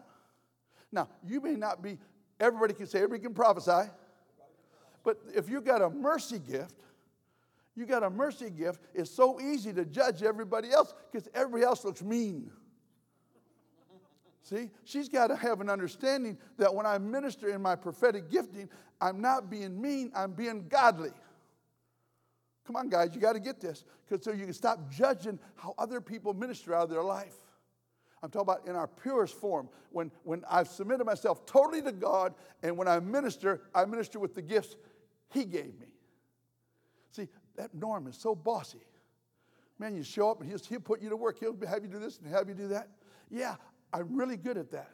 [0.92, 1.98] Now, you may not be,
[2.40, 3.90] everybody can say, everybody can prophesy,
[5.04, 6.76] but if you've got a mercy gift,
[7.76, 11.86] you got a mercy gift, it's so easy to judge everybody else because everybody else
[11.86, 12.52] looks mean.
[14.44, 18.70] See, she's got to have an understanding that when I minister in my prophetic gifting,
[19.00, 21.12] I'm not being mean, I'm being godly.
[22.66, 23.84] Come on, guys, you got to get this.
[24.08, 27.36] Because so you can stop judging how other people minister out of their life.
[28.24, 29.68] I'm talking about in our purest form.
[29.92, 34.36] When, when I've submitted myself totally to God, and when I minister, I minister with
[34.36, 34.76] the gifts
[35.30, 35.88] He gave me.
[37.12, 37.28] See,
[37.58, 38.86] that Norm is so bossy.
[39.80, 41.40] Man, you show up and he'll, he'll put you to work.
[41.40, 42.90] He'll have you do this and have you do that.
[43.32, 43.56] Yeah,
[43.94, 44.90] I'm really good at that.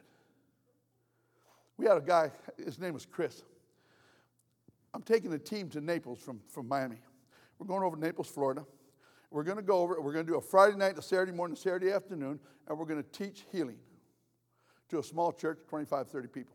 [1.76, 3.44] We had a guy, his name was Chris.
[4.92, 6.96] I'm taking a team to Naples from, from Miami.
[7.58, 8.64] We're going over to Naples, Florida.
[9.30, 11.56] We're going to go over, we're going to do a Friday night, a Saturday morning,
[11.56, 13.78] a Saturday afternoon, and we're going to teach healing
[14.88, 16.54] to a small church, 25, 30 people.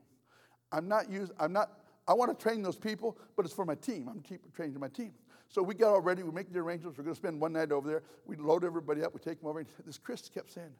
[0.71, 1.69] I'm not using, I'm not,
[2.07, 4.09] I want to train those people, but it's for my team.
[4.09, 5.13] I'm training my team.
[5.47, 6.23] So we got all ready.
[6.23, 6.97] We make the arrangements.
[6.97, 8.03] We're going to spend one night over there.
[8.25, 9.13] We load everybody up.
[9.13, 9.59] We take them over.
[9.59, 10.71] And this Chris kept saying,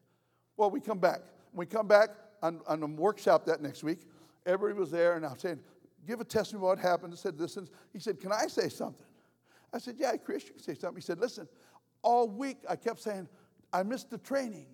[0.58, 1.22] well, we come back.
[1.54, 2.10] We come back
[2.42, 4.00] on, on a workshop that next week,
[4.46, 5.60] everybody was there, and I'm saying,
[6.08, 7.14] give a testimony of what happened.
[7.14, 7.58] I said, this.
[7.94, 9.06] He said, can I say something?
[9.72, 10.98] I said, yeah, Chris, you can say something.
[10.98, 11.48] He said, listen,
[12.02, 13.28] all week I kept saying,
[13.72, 14.68] I missed the training.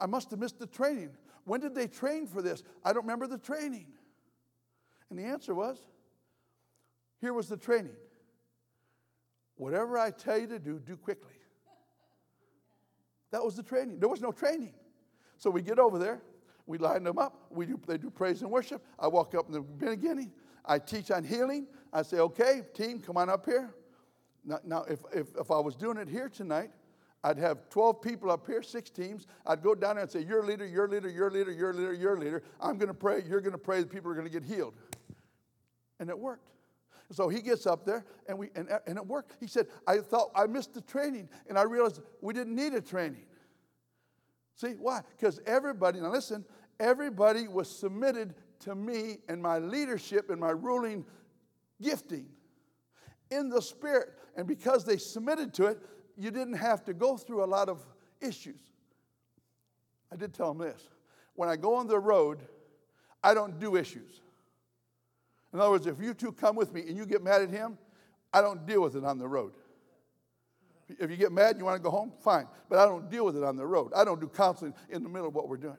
[0.00, 1.10] I must have missed the training.
[1.44, 2.62] When did they train for this?
[2.84, 3.86] I don't remember the training.
[5.10, 5.78] And the answer was,
[7.20, 7.96] here was the training.
[9.56, 11.32] Whatever I tell you to do, do quickly.
[13.30, 13.98] That was the training.
[13.98, 14.74] There was no training.
[15.38, 16.20] So we get over there,
[16.66, 18.84] we line them up, we do, they do praise and worship.
[18.98, 20.32] I walk up in the beginning,
[20.64, 21.66] I teach on healing.
[21.92, 23.74] I say, okay, team, come on up here.
[24.44, 26.70] Now, now if, if, if I was doing it here tonight,
[27.24, 29.26] I'd have 12 people up here, six teams.
[29.46, 32.16] I'd go down there and say, You're leader, you're leader, you're leader, you're leader, you're
[32.16, 32.42] leader.
[32.60, 34.74] I'm going to pray, you're going to pray, the people are going to get healed.
[35.98, 36.50] And it worked.
[37.10, 39.32] So he gets up there and, we, and, and it worked.
[39.40, 42.82] He said, I thought I missed the training and I realized we didn't need a
[42.82, 43.24] training.
[44.58, 45.02] See, why?
[45.16, 46.44] Because everybody, now listen,
[46.80, 51.04] everybody was submitted to me and my leadership and my ruling
[51.80, 52.26] gifting
[53.30, 54.08] in the spirit.
[54.36, 55.78] And because they submitted to it,
[56.16, 57.86] you didn't have to go through a lot of
[58.20, 58.60] issues.
[60.12, 60.88] I did tell them this.
[61.36, 62.40] When I go on the road,
[63.22, 64.22] I don't do issues.
[65.52, 67.78] In other words, if you two come with me and you get mad at him,
[68.32, 69.52] I don't deal with it on the road.
[70.88, 72.46] If you get mad and you want to go home, fine.
[72.68, 73.92] But I don't deal with it on the road.
[73.94, 75.76] I don't do counseling in the middle of what we're doing.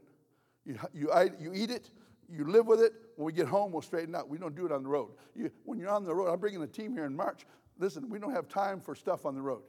[0.65, 1.89] You, you, you eat it,
[2.29, 2.93] you live with it.
[3.15, 4.29] When we get home, we'll straighten out.
[4.29, 5.09] We don't do it on the road.
[5.35, 7.45] You, when you're on the road, I'm bringing a team here in March.
[7.79, 9.63] Listen, we don't have time for stuff on the road.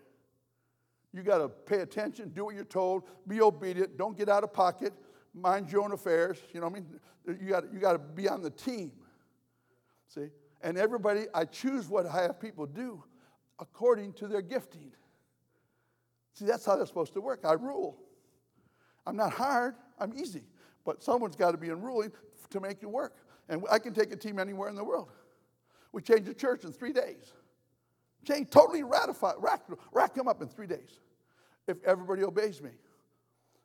[1.12, 4.52] You got to pay attention, do what you're told, be obedient, don't get out of
[4.52, 4.92] pocket,
[5.34, 6.38] mind your own affairs.
[6.52, 7.40] You know what I mean?
[7.40, 8.92] You got, you got to be on the team.
[10.08, 10.28] See?
[10.62, 13.02] And everybody, I choose what I have people do
[13.58, 14.92] according to their gifting.
[16.40, 17.40] See, that's how that's supposed to work.
[17.44, 17.98] I rule.
[19.06, 20.42] I'm not hard, I'm easy.
[20.86, 22.12] But someone's got to be in ruling
[22.48, 23.14] to make it work.
[23.50, 25.10] And I can take a team anywhere in the world.
[25.92, 27.34] We changed the church in three days.
[28.26, 31.00] Change, totally ratify, rack, rack them up in three days.
[31.68, 32.70] If everybody obeys me.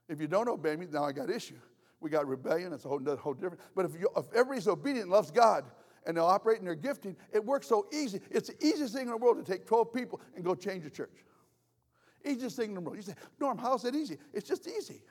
[0.10, 1.56] If you don't obey me, now I got issue.
[2.02, 3.62] We got rebellion, it's a whole, whole different.
[3.74, 5.64] But if, you, if everybody's obedient loves God,
[6.06, 8.20] and they'll operate in their gifting, it works so easy.
[8.30, 10.90] It's the easiest thing in the world to take 12 people and go change a
[10.90, 11.24] church.
[12.26, 12.98] Easiest thing in the world.
[12.98, 14.18] You say, Norm, how's that easy?
[14.34, 15.02] It's just easy.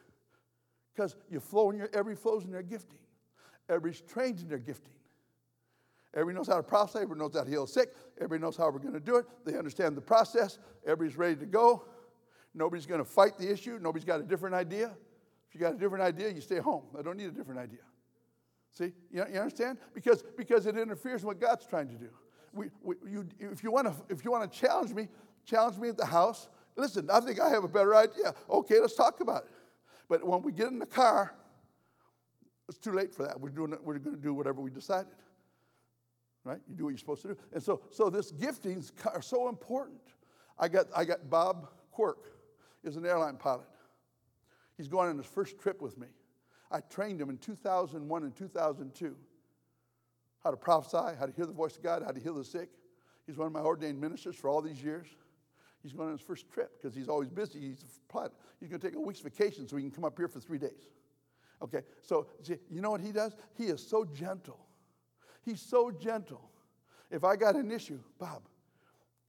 [0.95, 2.99] Because you flow in your, every flows in their gifting.
[3.69, 4.93] Everybody's trained in their gifting.
[6.15, 6.99] Everybody knows how to prophesy.
[6.99, 7.95] Everybody knows how to heal sick.
[8.19, 9.27] Everybody knows how we're going to do it.
[9.45, 10.59] They understand the process.
[10.85, 11.85] Everybody's ready to go.
[12.55, 13.79] Nobody's going to fight the issue.
[13.83, 14.93] Nobody's got a different idea.
[15.49, 16.85] If you got a different idea, you stay home.
[16.97, 17.81] I don't need a different idea.
[18.71, 19.79] See, you, understand?
[19.93, 22.09] Because, because it interferes with what God's trying to do.
[22.53, 25.09] We, we, you, if you want to if you want to challenge me,
[25.45, 26.49] challenge me at the house.
[26.77, 28.35] Listen, I think I have a better idea.
[28.51, 29.51] Okay, let's talk about it.
[30.09, 31.35] But when we get in the car,
[32.69, 33.41] it's too late for that.
[33.41, 35.13] We're doing we're going to do whatever we decided.
[36.45, 36.61] Right?
[36.69, 37.37] You do what you're supposed to do.
[37.53, 40.01] And so so this giftings are so important.
[40.59, 42.19] I got I got Bob Quirk
[42.83, 43.67] is an airline pilot.
[44.77, 46.09] He's going on his first trip with me.
[46.71, 49.17] I trained him in 2001 and 2002
[50.43, 52.69] how to prophesy, how to hear the voice of God, how to heal the sick.
[53.27, 55.07] He's one of my ordained ministers for all these years.
[55.85, 57.61] He's going on his first trip because he's always busy.
[57.61, 57.85] He's,
[58.59, 60.57] he's going to take a week's vacation so he can come up here for three
[60.59, 60.89] days.
[61.63, 62.27] Okay, so
[62.71, 63.37] you know what he does?
[63.57, 64.59] He is so gentle.
[65.45, 66.51] He's so gentle.
[67.11, 68.43] If I got an issue, Bob,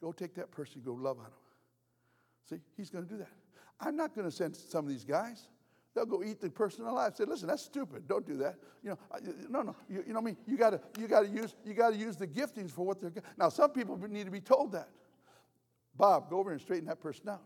[0.02, 1.32] go take that person, go love on him.
[2.50, 3.32] See, he's going to do that.
[3.82, 5.50] I'm not going to send some of these guys.
[5.94, 7.16] They'll go eat the person alive.
[7.18, 8.08] Say, listen, that's stupid.
[8.08, 8.56] Don't do that.
[8.82, 8.98] You know,
[9.50, 9.76] no, no.
[9.90, 10.38] You, you know what I mean?
[10.48, 13.00] You got to, you got to use, you got to use the giftings for what
[13.00, 13.12] they're.
[13.38, 14.90] Now, some people need to be told that.
[15.98, 17.44] Bob, go over and straighten that person out.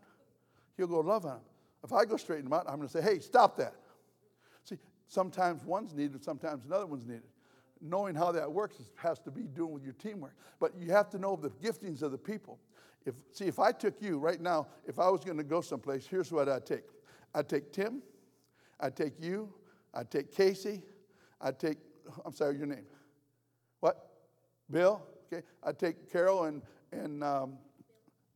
[0.78, 1.42] He'll go love on him.
[1.84, 3.76] If I go straighten him out, I'm going to say, hey, stop that.
[4.64, 4.78] See,
[5.08, 7.24] sometimes one's needed, sometimes another one's needed.
[7.82, 10.36] Knowing how that works has to be doing with your teamwork.
[10.60, 12.60] But you have to know the giftings of the people.
[13.06, 16.06] If, see, if I took you right now, if I was going to go someplace,
[16.06, 16.84] here's what I'd take
[17.34, 18.02] I'd take Tim,
[18.80, 19.54] I'd take you,
[19.94, 20.82] I'd take Casey,
[21.40, 21.78] I'd take,
[22.26, 22.86] I'm sorry, your name.
[23.80, 24.10] What?
[24.70, 25.02] Bill?
[25.32, 25.46] Okay.
[25.64, 26.62] I'd take Carol and,
[26.92, 27.58] and um,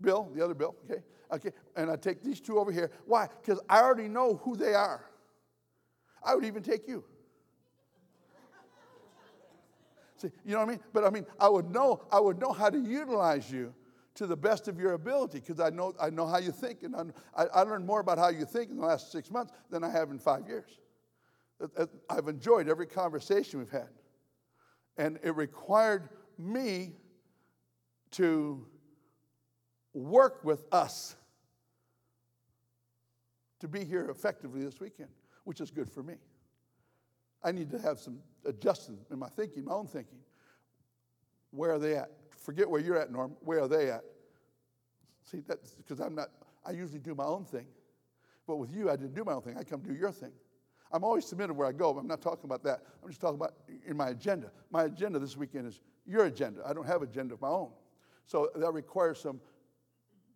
[0.04, 1.02] Bill, the other Bill, okay?
[1.32, 1.52] Okay.
[1.76, 2.92] And I'd take these two over here.
[3.06, 3.28] Why?
[3.42, 5.10] Because I already know who they are.
[6.24, 7.04] I would even take you.
[10.18, 10.80] See, you know what I mean?
[10.94, 13.74] But I mean, I would know, I would know how to utilize you
[14.16, 16.84] to the best of your ability because I know, I know how you think.
[16.84, 16.96] And
[17.36, 19.90] I, I learned more about how you think in the last six months than I
[19.90, 20.80] have in five years.
[22.10, 23.90] I've enjoyed every conversation we've had.
[24.98, 26.94] And it required me
[28.12, 28.68] to
[29.94, 31.15] work with us
[33.60, 35.10] to be here effectively this weekend,
[35.44, 36.15] which is good for me.
[37.44, 40.20] I need to have some adjustment in my thinking, my own thinking.
[41.52, 42.11] Where are they at?
[42.38, 43.36] Forget where you're at, Norm.
[43.41, 44.03] Where are they at?
[45.24, 46.30] See, that's because I'm not,
[46.65, 47.68] I usually do my own thing.
[48.45, 49.56] But with you, I didn't do my own thing.
[49.57, 50.32] I come do your thing.
[50.91, 52.82] I'm always submitted where I go, but I'm not talking about that.
[53.02, 53.53] I'm just talking about
[53.86, 54.52] in my agenda.
[54.70, 56.61] My agenda this weekend is your agenda.
[56.65, 57.72] I don't have agenda of my own.
[58.26, 59.40] So that requires some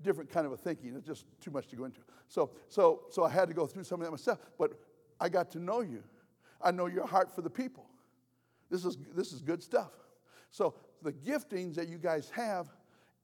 [0.02, 0.96] different kind of a thinking.
[0.96, 2.02] It's just too much to go into.
[2.28, 4.40] So, so, so I had to go through some of that myself.
[4.58, 4.74] But
[5.20, 6.04] I got to know you.
[6.62, 7.88] I know your heart for the people.
[8.70, 9.92] This is, this is good stuff.
[10.52, 12.68] So the giftings that you guys have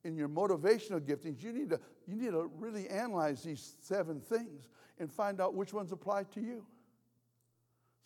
[0.03, 4.67] in your motivational giftings, you need to, you need to really analyze these seven things
[4.99, 6.65] and find out which ones apply to you.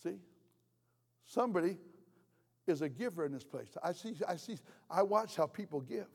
[0.03, 0.17] See?
[1.25, 1.77] Somebody
[2.67, 3.75] is a giver in this place.
[3.83, 4.57] I see, I see,
[4.89, 6.07] I watch how people give.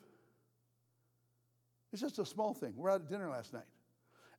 [1.93, 2.73] It's just a small thing.
[2.77, 3.65] We're out at dinner last night.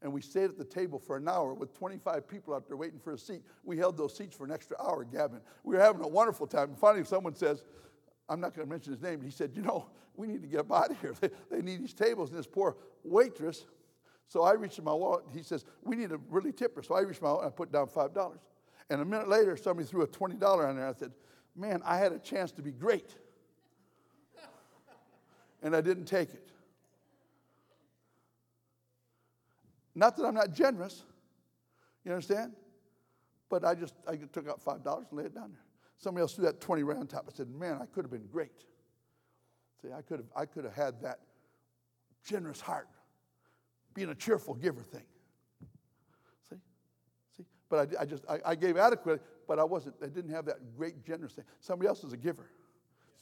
[0.02, 3.00] And we stayed at the table for an hour with 25 people out there waiting
[3.00, 3.42] for a seat.
[3.64, 5.40] We held those seats for an extra hour, Gavin.
[5.64, 6.70] We were having a wonderful time.
[6.70, 7.64] And finally, someone says,
[8.28, 9.86] I'm not going to mention his name, but he said, You know,
[10.16, 11.14] we need to get out of here.
[11.22, 12.32] They, they need these tables.
[12.32, 13.66] And this poor waitress.
[14.28, 15.26] So I reached in my wallet.
[15.34, 16.84] He says, We need a really tipper.
[16.84, 18.38] So I reached my wallet and I put down $5.
[18.90, 20.88] And a minute later, somebody threw a $20 on there.
[20.88, 21.12] I said,
[21.56, 23.16] Man, I had a chance to be great.
[25.62, 26.43] and I didn't take it.
[29.96, 31.04] Not that I'm not generous,
[32.04, 32.54] you understand?
[33.50, 35.64] But I just I took out five dollars and laid it down there.
[35.98, 37.26] Somebody else threw that 20 round top.
[37.32, 38.66] I said, man, I could have been great.
[39.82, 41.20] See, I could have I could have had that
[42.26, 42.88] generous heart,
[43.94, 45.04] being a cheerful giver thing.
[46.50, 46.56] See?
[47.38, 47.46] See?
[47.70, 50.76] But I, I just I, I gave adequate, but I wasn't, I didn't have that
[50.76, 51.46] great generous thing.
[51.60, 52.50] Somebody else is a giver.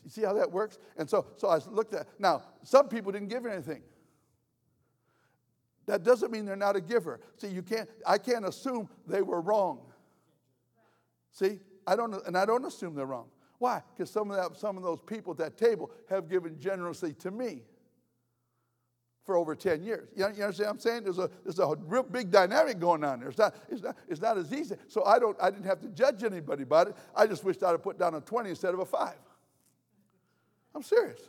[0.04, 0.80] You see how that works?
[0.98, 3.82] And so so I looked at now, some people didn't give anything.
[5.86, 7.20] That doesn't mean they're not a giver.
[7.38, 9.80] See, you can't, I can't assume they were wrong.
[11.32, 13.28] See, I don't, and I don't assume they're wrong.
[13.58, 13.82] Why?
[13.96, 17.32] Because some of that, some of those people at that table have given generously to
[17.32, 17.64] me
[19.24, 20.10] for over 10 years.
[20.16, 21.04] You, understand what I'm saying?
[21.04, 23.30] There's a, there's a real big dynamic going on there.
[23.30, 24.76] It's not, it's, not, it's not as easy.
[24.88, 26.96] So I, don't, I didn't have to judge anybody about it.
[27.16, 29.14] I just wished I'd have put down a 20 instead of a 5.
[30.74, 31.22] I'm serious.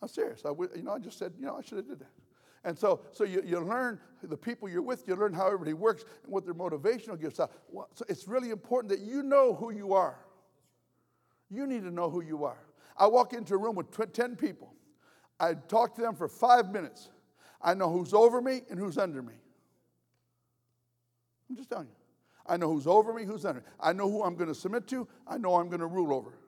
[0.00, 0.42] I'm serious.
[0.44, 2.10] I, you know, I just said, you know, I should have did that.
[2.64, 6.04] And so, so you, you learn the people you're with, you learn how everybody works
[6.22, 7.50] and what their motivational gifts are.
[7.94, 10.18] So it's really important that you know who you are.
[11.50, 12.58] You need to know who you are.
[12.96, 14.72] I walk into a room with 10 people.
[15.40, 17.10] I talk to them for five minutes.
[17.60, 19.34] I know who's over me and who's under me.
[21.50, 21.94] I'm just telling you.
[22.46, 23.66] I know who's over me, who's under me.
[23.80, 25.06] I know who I'm going to submit to.
[25.26, 26.38] I know I'm going to rule over.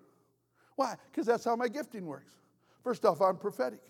[0.77, 0.97] Why?
[1.11, 2.33] Because that's how my gifting works.
[2.83, 3.81] First off, I'm prophetic.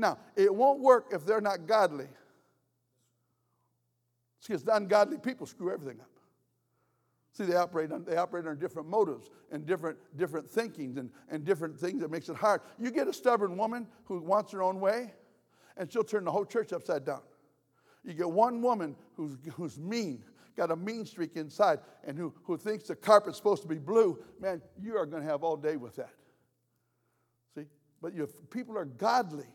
[0.00, 2.08] Now, it won't work if they're not godly.
[4.38, 6.08] It's because ungodly people screw everything up.
[7.32, 11.44] See, they operate on, they operate on different motives and different, different thinkings and, and
[11.44, 12.62] different things that makes it hard.
[12.78, 15.12] You get a stubborn woman who wants her own way,
[15.76, 17.20] and she'll turn the whole church upside down.
[18.02, 20.24] You get one woman who's, who's mean,
[20.56, 24.18] got a mean streak inside, and who, who thinks the carpet's supposed to be blue,
[24.40, 26.14] man, you are going to have all day with that.
[27.54, 27.66] See?
[28.00, 29.46] But if people are godly,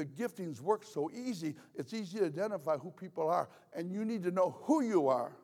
[0.00, 3.50] the giftings work so easy, it's easy to identify who people are.
[3.74, 5.36] And you need to know who you are.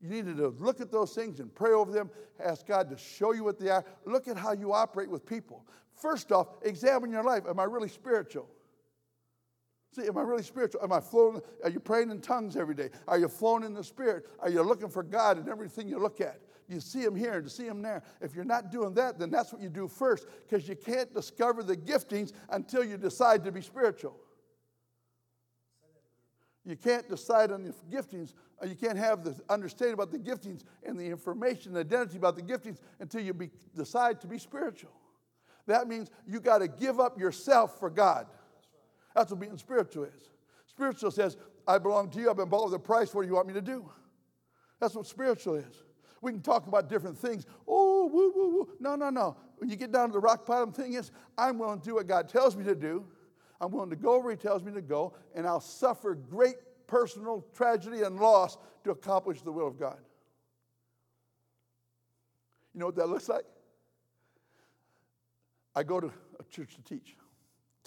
[0.00, 2.10] You need to look at those things and pray over them,
[2.42, 3.84] ask God to show you what they are.
[4.06, 5.66] Look at how you operate with people.
[5.92, 7.44] First off, examine your life.
[7.46, 8.48] Am I really spiritual?
[9.94, 10.82] See, am I really spiritual?
[10.82, 11.42] Am I flowing?
[11.62, 12.88] Are you praying in tongues every day?
[13.06, 14.26] Are you flowing in the Spirit?
[14.40, 16.40] Are you looking for God in everything you look at?
[16.68, 18.02] You see him here and to see him there.
[18.20, 21.62] If you're not doing that, then that's what you do first because you can't discover
[21.62, 24.16] the giftings until you decide to be spiritual.
[26.64, 30.62] You can't decide on the giftings, or you can't have the understanding about the giftings
[30.82, 34.92] and the information, the identity about the giftings until you be, decide to be spiritual.
[35.66, 38.26] That means you got to give up yourself for God.
[39.14, 40.30] That's what being spiritual is.
[40.66, 41.36] Spiritual says,
[41.68, 43.54] I belong to you, I've been bought with a price, what do you want me
[43.54, 43.90] to do?
[44.80, 45.82] That's what spiritual is.
[46.24, 47.44] We can talk about different things.
[47.68, 48.68] Oh, woo, woo, woo.
[48.80, 49.36] No, no, no.
[49.58, 52.06] When you get down to the rock bottom thing is, I'm willing to do what
[52.06, 53.04] God tells me to do.
[53.60, 56.56] I'm willing to go where He tells me to go, and I'll suffer great
[56.86, 59.98] personal tragedy and loss to accomplish the will of God.
[62.72, 63.44] You know what that looks like?
[65.76, 66.10] I go to
[66.40, 67.16] a church to teach.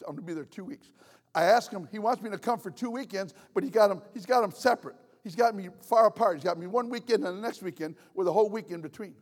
[0.08, 0.92] I'm going to be there two weeks.
[1.34, 4.04] I ask him, he wants me to come for two weekends, but he got him,
[4.14, 4.96] he's got them separate.
[5.24, 6.38] He's got me far apart.
[6.38, 9.14] He's got me one weekend and the next weekend with a whole week in between.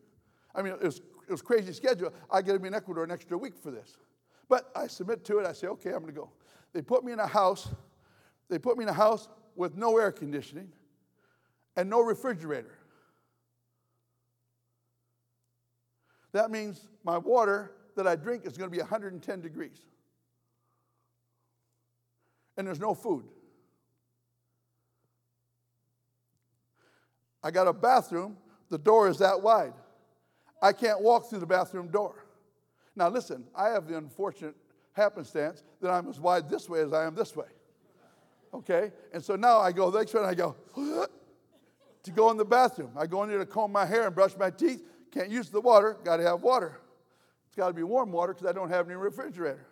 [0.53, 2.13] I mean, it was, it was crazy schedule.
[2.29, 3.97] I get to be in Ecuador an extra week for this.
[4.47, 5.45] But I submit to it.
[5.45, 6.29] I say, okay, I'm going to go.
[6.73, 7.69] They put me in a house.
[8.49, 10.71] They put me in a house with no air conditioning
[11.75, 12.77] and no refrigerator.
[16.31, 19.79] That means my water that I drink is going to be 110 degrees.
[22.57, 23.25] And there's no food.
[27.45, 28.37] I got a bathroom,
[28.71, 29.73] the door is that wide.
[30.63, 32.25] I can't walk through the bathroom door.
[32.95, 34.55] Now, listen, I have the unfortunate
[34.93, 37.45] happenstance that I'm as wide this way as I am this way.
[38.51, 38.91] Okay?
[39.13, 40.55] And so now I go this way and I go
[42.03, 42.89] to go in the bathroom.
[42.97, 44.83] I go in there to comb my hair and brush my teeth.
[45.11, 46.79] Can't use the water, got to have water.
[47.45, 49.67] It's got to be warm water because I don't have any refrigerator.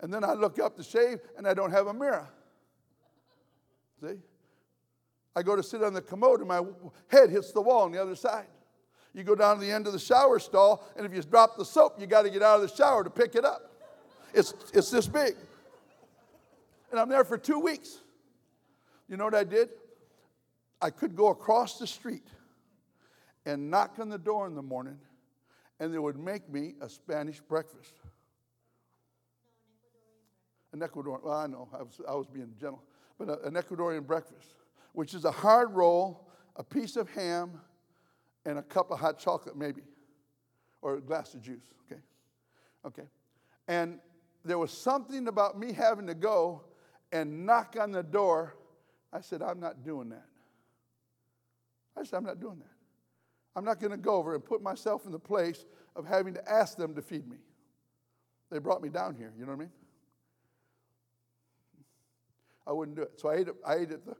[0.00, 2.28] And then I look up to shave and I don't have a mirror.
[4.00, 4.18] See?
[5.34, 6.62] I go to sit on the commode and my
[7.08, 8.46] head hits the wall on the other side.
[9.14, 11.64] You go down to the end of the shower stall, and if you drop the
[11.64, 13.70] soap, you got to get out of the shower to pick it up.
[14.32, 15.34] It's, it's this big.
[16.90, 17.98] And I'm there for two weeks.
[19.08, 19.68] You know what I did?
[20.80, 22.26] I could go across the street
[23.44, 24.98] and knock on the door in the morning,
[25.78, 27.92] and they would make me a Spanish breakfast.
[30.72, 32.82] An Ecuadorian, well, I know, I was, I was being gentle,
[33.18, 34.48] but an Ecuadorian breakfast,
[34.92, 37.60] which is a hard roll, a piece of ham,
[38.44, 39.82] and a cup of hot chocolate, maybe,
[40.80, 42.00] or a glass of juice, okay?
[42.84, 43.08] Okay.
[43.68, 43.98] And
[44.44, 46.64] there was something about me having to go
[47.12, 48.56] and knock on the door.
[49.12, 50.26] I said, I'm not doing that.
[51.96, 52.66] I said, I'm not doing that.
[53.54, 56.50] I'm not going to go over and put myself in the place of having to
[56.50, 57.36] ask them to feed me.
[58.50, 59.72] They brought me down here, you know what I mean?
[62.66, 63.12] I wouldn't do it.
[63.16, 64.16] So I ate, I ate at the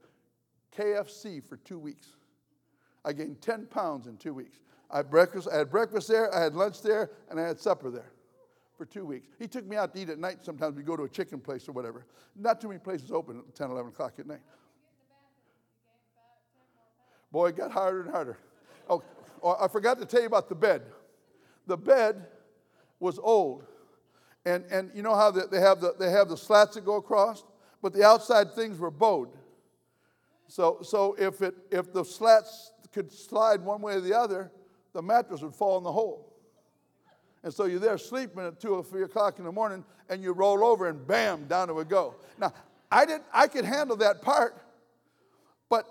[0.76, 2.08] KFC for two weeks.
[3.04, 4.58] I gained 10 pounds in two weeks.
[4.90, 7.90] I had breakfast, I had breakfast there, I had lunch there, and I had supper
[7.90, 8.12] there
[8.76, 9.26] for two weeks.
[9.38, 10.38] He took me out to eat at night.
[10.42, 12.06] Sometimes we go to a chicken place or whatever.
[12.36, 14.40] Not too many places open at 10, 11 o'clock at night.
[17.30, 18.38] Boy, it got harder and harder.
[18.88, 19.02] Oh,
[19.42, 20.82] oh, I forgot to tell you about the bed.
[21.66, 22.26] The bed
[23.00, 23.64] was old.
[24.44, 26.96] And, and you know how the, they, have the, they have the slats that go
[26.96, 27.44] across?
[27.80, 29.28] But the outside things were bowed.
[30.48, 34.50] So, so if, it, if the slats could slide one way or the other,
[34.92, 36.32] the mattress would fall in the hole.
[37.42, 40.32] And so you're there sleeping at two or three o'clock in the morning, and you
[40.32, 42.14] roll over, and bam, down it would go.
[42.38, 42.52] Now,
[42.90, 44.54] I didn't, I could handle that part,
[45.68, 45.86] but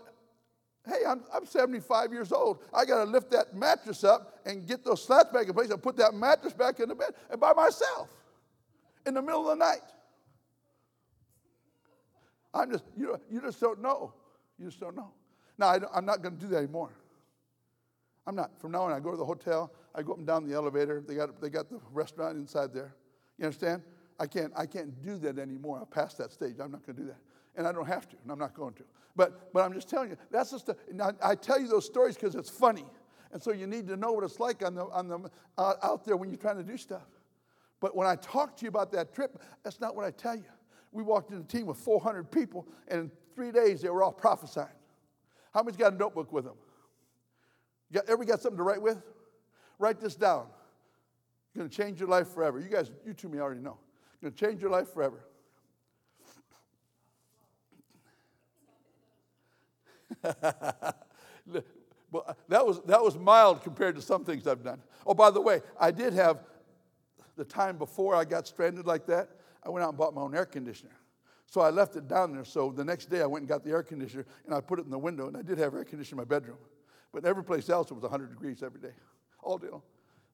[0.87, 2.59] hey, I'm, I'm 75 years old.
[2.73, 5.81] I got to lift that mattress up and get those slats back in place and
[5.81, 8.09] put that mattress back in the bed and by myself
[9.05, 9.81] in the middle of the night.
[12.53, 14.13] I'm just, you, you just don't know.
[14.61, 15.11] You just don't know.
[15.57, 16.91] Now, I am not going to do that anymore.
[18.27, 18.59] I'm not.
[18.59, 21.01] From now on, I go to the hotel, I go up and down the elevator.
[21.05, 22.93] They got, they got the restaurant inside there.
[23.39, 23.81] You understand?
[24.19, 25.81] I can't, I can't do that anymore.
[25.81, 26.57] i passed that stage.
[26.61, 27.17] I'm not going to do that.
[27.55, 28.83] And I don't have to, and I'm not going to.
[29.15, 32.15] But, but I'm just telling you, that's just, a, I, I tell you those stories
[32.15, 32.85] because it's funny.
[33.33, 35.19] And so you need to know what it's like on the, on the,
[35.57, 37.07] uh, out there when you're trying to do stuff.
[37.79, 40.45] But when I talk to you about that trip, that's not what I tell you.
[40.91, 43.09] We walked in a team with 400 people, and
[43.41, 44.67] three days they were all prophesying.
[45.51, 46.53] How many's got a notebook with them?
[47.89, 49.01] You got, everybody got something to write with?
[49.79, 50.45] Write this down.
[51.47, 52.59] It's going to change your life forever.
[52.59, 53.79] You guys, you two me already know.
[54.13, 55.25] It's going to change your life forever.
[62.11, 64.83] well, that was, that was mild compared to some things I've done.
[65.07, 66.43] Oh, by the way, I did have
[67.37, 69.29] the time before I got stranded like that,
[69.65, 70.91] I went out and bought my own air conditioner.
[71.51, 72.45] So I left it down there.
[72.45, 74.85] So the next day I went and got the air conditioner and I put it
[74.85, 75.27] in the window.
[75.27, 76.55] And I did have air conditioning in my bedroom.
[77.13, 78.93] But every place else it was 100 degrees every day,
[79.43, 79.81] all day long.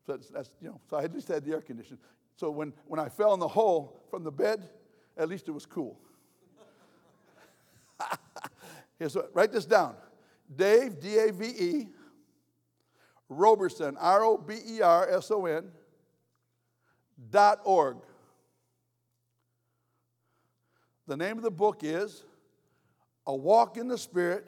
[0.05, 1.97] So that's, that's you know, so I just had the air conditioner.
[2.35, 4.69] So when, when I fell in the hole from the bed,
[5.17, 5.99] at least it was cool.
[8.99, 9.95] Here's what, write this down.
[10.55, 11.87] Dave, D A V E,
[13.27, 15.71] Roberson, R O B E R S O N,
[17.31, 17.97] dot org.
[21.07, 22.25] The name of the book is
[23.25, 24.45] A Walk in the Spirit,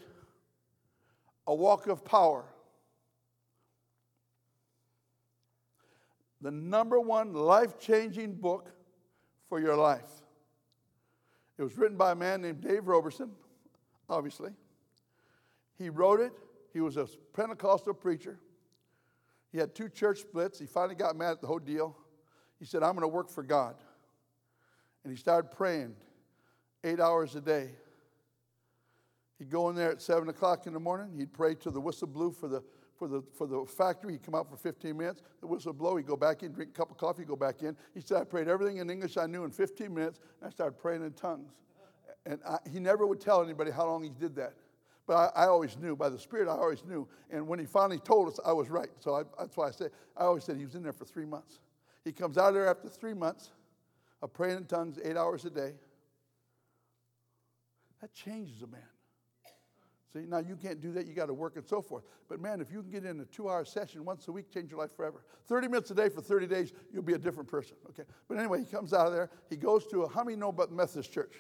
[1.48, 2.44] A Walk of Power.
[6.42, 8.70] The number one life changing book
[9.48, 10.10] for your life.
[11.58, 13.32] It was written by a man named Dave Roberson,
[14.10, 14.52] obviously.
[15.78, 16.34] He wrote it.
[16.74, 18.38] He was a Pentecostal preacher.
[19.52, 20.60] He had two church splits.
[20.60, 21.98] He finally got mad at the whole deal.
[22.60, 23.76] He said, I'm going to work for God.
[25.04, 25.96] And he started praying
[26.84, 27.72] eight hours a day.
[29.38, 31.14] He'd go in there at 7 o'clock in the morning.
[31.18, 32.62] He'd pray till the whistle blew for the,
[32.98, 34.14] for the, for the factory.
[34.14, 35.22] He'd come out for 15 minutes.
[35.40, 35.96] The whistle blow.
[35.96, 37.78] He'd go back in, drink a cup of coffee, go back in.
[37.94, 40.78] He said, I prayed everything in English I knew in 15 minutes, and I started
[40.78, 41.54] praying in tongues.
[42.26, 44.56] And I, he never would tell anybody how long he did that.
[45.08, 47.08] But I, I, always knew, by the Spirit, I always knew.
[47.32, 48.90] And when he finally told us, I was right.
[49.00, 49.88] So I, that's why I say,
[50.18, 51.60] I always said he was in there for three months.
[52.04, 53.52] He comes out of there after three months
[54.22, 55.74] of praying in tongues eight hours a day.
[58.02, 58.82] That changes a man.
[60.14, 61.06] See, now you can't do that.
[61.06, 62.04] You got to work and so forth.
[62.28, 64.80] But man, if you can get in a two-hour session once a week, change your
[64.80, 65.24] life forever.
[65.48, 67.76] 30 minutes a day for 30 days, you'll be a different person.
[67.90, 68.04] Okay.
[68.28, 69.30] But anyway, he comes out of there.
[69.50, 71.34] He goes to a, how many know about the Methodist Church?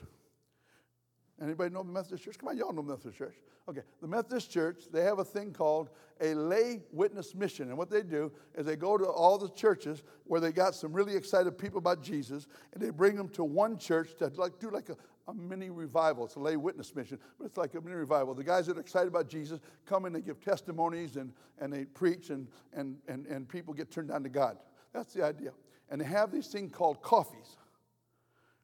[1.41, 2.37] Anybody know the Methodist Church?
[2.37, 3.35] Come on, y'all know the Methodist Church.
[3.67, 5.89] Okay, the Methodist Church, they have a thing called
[6.21, 7.69] a lay witness mission.
[7.69, 10.91] And what they do is they go to all the churches where they got some
[10.91, 14.69] really excited people about Jesus, and they bring them to one church to like, do
[14.69, 14.97] like a,
[15.29, 16.25] a mini revival.
[16.25, 18.33] It's a lay witness mission, but it's like a mini revival.
[18.33, 21.85] The guys that are excited about Jesus come and they give testimonies and, and they
[21.85, 24.57] preach, and, and, and, and people get turned on to God.
[24.93, 25.51] That's the idea.
[25.89, 27.57] And they have these things called coffees.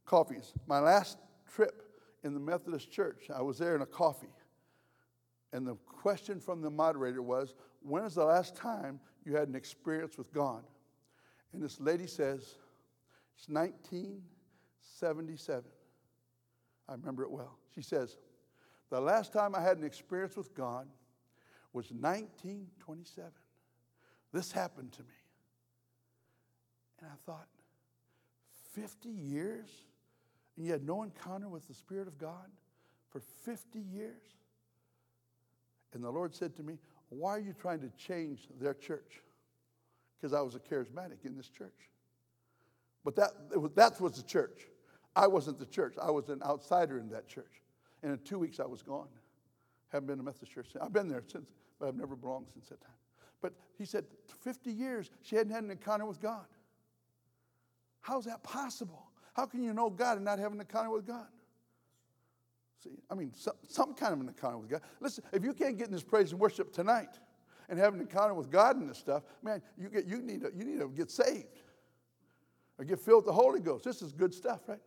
[0.05, 0.53] Coffees.
[0.67, 1.17] My last
[1.53, 1.83] trip
[2.23, 3.29] in the Methodist church.
[3.33, 4.33] I was there in a coffee.
[5.53, 9.55] And the question from the moderator was, When is the last time you had an
[9.55, 10.63] experience with God?
[11.53, 12.55] And this lady says,
[13.37, 15.63] It's 1977.
[16.87, 17.57] I remember it well.
[17.73, 18.17] She says,
[18.89, 20.87] The last time I had an experience with God
[21.73, 23.31] was 1927.
[24.31, 25.15] This happened to me.
[27.01, 27.47] And I thought,
[28.73, 29.69] 50 years?
[30.55, 32.49] and you had no encounter with the Spirit of God
[33.09, 34.21] for 50 years?
[35.93, 36.77] And the Lord said to me,
[37.09, 39.21] Why are you trying to change their church?
[40.17, 41.89] Because I was a charismatic in this church.
[43.03, 44.67] But that, was, that was the church.
[45.15, 45.95] I wasn't the church.
[46.01, 47.61] I was an outsider in that church.
[48.03, 49.07] And in two weeks, I was gone.
[49.89, 50.83] Haven't been to Methodist church since.
[50.83, 52.91] I've been there since, but I've never belonged since that time.
[53.41, 54.05] But he said,
[54.41, 56.45] 50 years, she hadn't had an encounter with God.
[58.01, 59.09] How's that possible?
[59.33, 61.27] How can you know God and not have an encounter with God?
[62.83, 64.81] See, I mean, some, some kind of an encounter with God.
[64.99, 67.19] Listen, if you can't get in this praise and worship tonight
[67.69, 70.51] and have an encounter with God and this stuff, man, you, get, you, need to,
[70.55, 71.61] you need to get saved
[72.77, 73.83] or get filled with the Holy Ghost.
[73.85, 74.79] This is good stuff, right?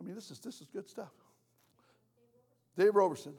[0.00, 1.12] I mean, this is, this is good stuff.
[2.76, 3.34] Dave Roberson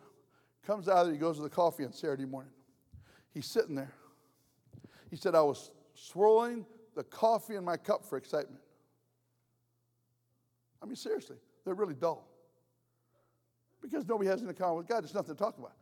[0.65, 2.51] comes out there, he goes to the coffee on Saturday morning.
[3.33, 3.93] He's sitting there.
[5.09, 6.65] He said, I was swirling
[6.95, 8.61] the coffee in my cup for excitement.
[10.81, 12.27] I mean, seriously, they're really dull.
[13.81, 15.73] Because nobody has an encounter with God, there's nothing to talk about.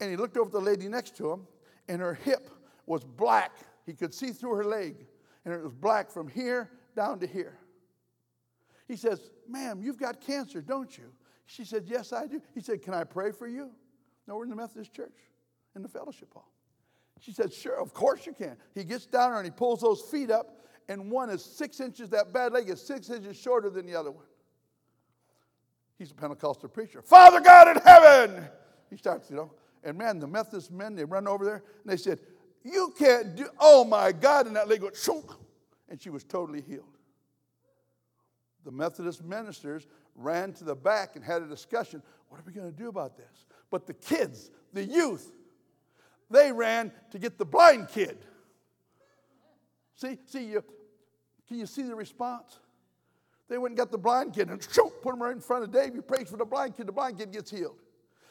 [0.00, 1.46] And he looked over at the lady next to him,
[1.88, 2.50] and her hip
[2.86, 3.52] was black.
[3.84, 5.06] He could see through her leg,
[5.44, 7.58] and it was black from here down to here.
[8.90, 11.12] He says, Ma'am, you've got cancer, don't you?
[11.46, 12.42] She said, Yes, I do.
[12.56, 13.70] He said, Can I pray for you?
[14.26, 15.14] No, we're in the Methodist church,
[15.76, 16.50] in the fellowship hall.
[17.20, 18.56] She said, Sure, of course you can.
[18.74, 22.10] He gets down there and he pulls those feet up, and one is six inches,
[22.10, 24.24] that bad leg is six inches shorter than the other one.
[25.96, 27.00] He's a Pentecostal preacher.
[27.00, 28.44] Father God in heaven!
[28.90, 29.52] He starts, you know.
[29.84, 32.18] And man, the Methodist men, they run over there and they said,
[32.64, 34.48] You can't do, oh my God.
[34.48, 35.30] And that leg went, shunk,
[35.88, 36.96] and she was totally healed.
[38.64, 42.02] The Methodist ministers ran to the back and had a discussion.
[42.28, 43.46] What are we going to do about this?
[43.70, 45.32] But the kids, the youth,
[46.30, 48.18] they ran to get the blind kid.
[49.96, 50.64] See, see, you,
[51.48, 52.58] can you see the response?
[53.48, 55.72] They went and got the blind kid and shoot, put him right in front of
[55.72, 55.94] Dave.
[55.94, 56.86] He prays for the blind kid.
[56.86, 57.78] The blind kid gets healed.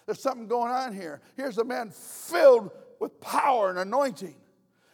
[0.06, 1.22] There's something going on here.
[1.36, 4.36] Here's a man filled with power and anointing.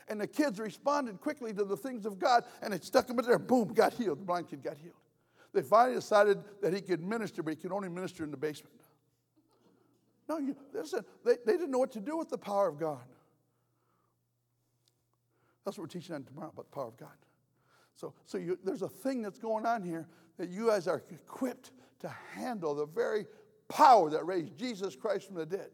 [0.08, 3.26] And the kids responded quickly to the things of God and it stuck him in
[3.26, 3.40] there.
[3.40, 4.20] Boom, got healed.
[4.20, 4.96] The blind kid got healed.
[5.56, 8.76] They finally decided that he could minister, but he could only minister in the basement.
[10.28, 13.06] No, you, listen, they, they didn't know what to do with the power of God.
[15.64, 17.16] That's what we're teaching on tomorrow about the power of God.
[17.96, 20.08] So, so you, there's a thing that's going on here
[20.38, 21.72] that you guys are equipped
[22.02, 23.26] to handle the very
[23.70, 25.70] power that raised Jesus Christ from the dead.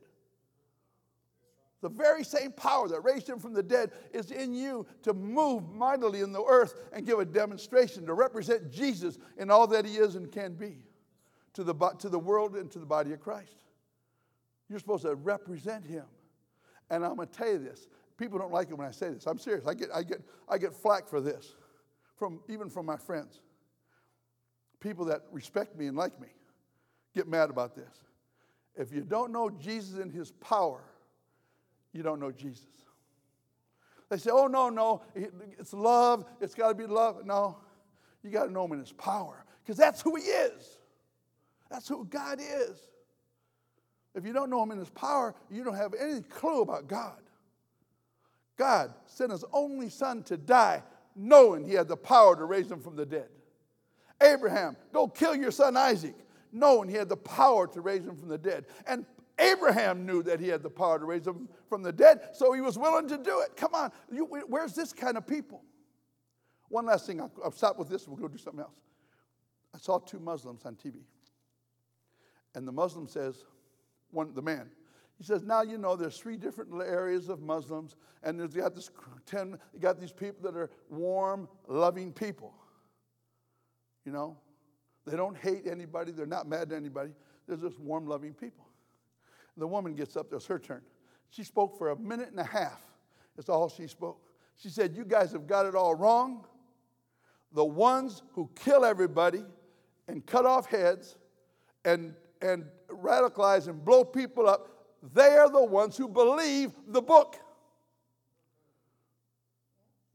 [1.81, 5.67] The very same power that raised him from the dead is in you to move
[5.73, 9.95] mightily in the earth and give a demonstration to represent Jesus in all that he
[9.95, 10.85] is and can be
[11.53, 13.55] to the, to the world and to the body of Christ.
[14.69, 16.05] You're supposed to represent him.
[16.91, 17.87] And I'm going to tell you this.
[18.15, 19.25] People don't like it when I say this.
[19.25, 19.65] I'm serious.
[19.65, 21.55] I get, I get, I get flack for this,
[22.15, 23.41] from, even from my friends.
[24.79, 26.27] People that respect me and like me
[27.15, 28.03] get mad about this.
[28.75, 30.83] If you don't know Jesus and his power,
[31.93, 32.65] you don't know Jesus.
[34.09, 36.25] They say, oh, no, no, it's love.
[36.41, 37.25] It's got to be love.
[37.25, 37.57] No,
[38.23, 40.77] you got to know him in his power because that's who he is.
[41.69, 42.77] That's who God is.
[44.13, 47.21] If you don't know him in his power, you don't have any clue about God.
[48.57, 50.83] God sent his only son to die,
[51.15, 53.29] knowing he had the power to raise him from the dead.
[54.21, 56.15] Abraham, go kill your son Isaac,
[56.51, 58.65] knowing he had the power to raise him from the dead.
[58.85, 59.05] And
[59.41, 62.61] Abraham knew that he had the power to raise him from the dead, so he
[62.61, 63.55] was willing to do it.
[63.55, 65.63] Come on, you, where's this kind of people?
[66.69, 68.79] One last thing, I'll, I'll stop with this, we'll go do something else.
[69.73, 71.01] I saw two Muslims on TV.
[72.53, 73.45] And the Muslim says,
[74.11, 74.69] one, the man,
[75.17, 78.89] he says, now you know there's three different areas of Muslims, and there's got this
[79.25, 82.53] ten, you got these people that are warm, loving people.
[84.05, 84.37] You know,
[85.05, 87.11] they don't hate anybody, they're not mad at anybody.
[87.47, 88.65] They're just warm, loving people.
[89.57, 90.81] The woman gets up, it's her turn.
[91.29, 92.81] She spoke for a minute and a half.
[93.35, 94.19] That's all she spoke.
[94.57, 96.45] She said, You guys have got it all wrong.
[97.53, 99.43] The ones who kill everybody
[100.07, 101.17] and cut off heads
[101.83, 104.69] and, and radicalize and blow people up,
[105.13, 107.37] they are the ones who believe the book.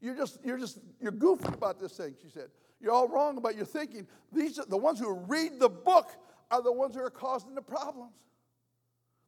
[0.01, 2.49] You're just, you're just, you're goofy about this thing, she said.
[2.81, 4.07] You're all wrong about your thinking.
[4.33, 6.11] These are the ones who read the book
[6.51, 8.13] are the ones who are causing the problems.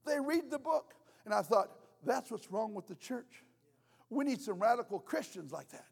[0.07, 0.95] They read the book.
[1.25, 1.71] And I thought,
[2.05, 3.45] that's what's wrong with the church.
[4.11, 5.87] We need some radical Christians like that.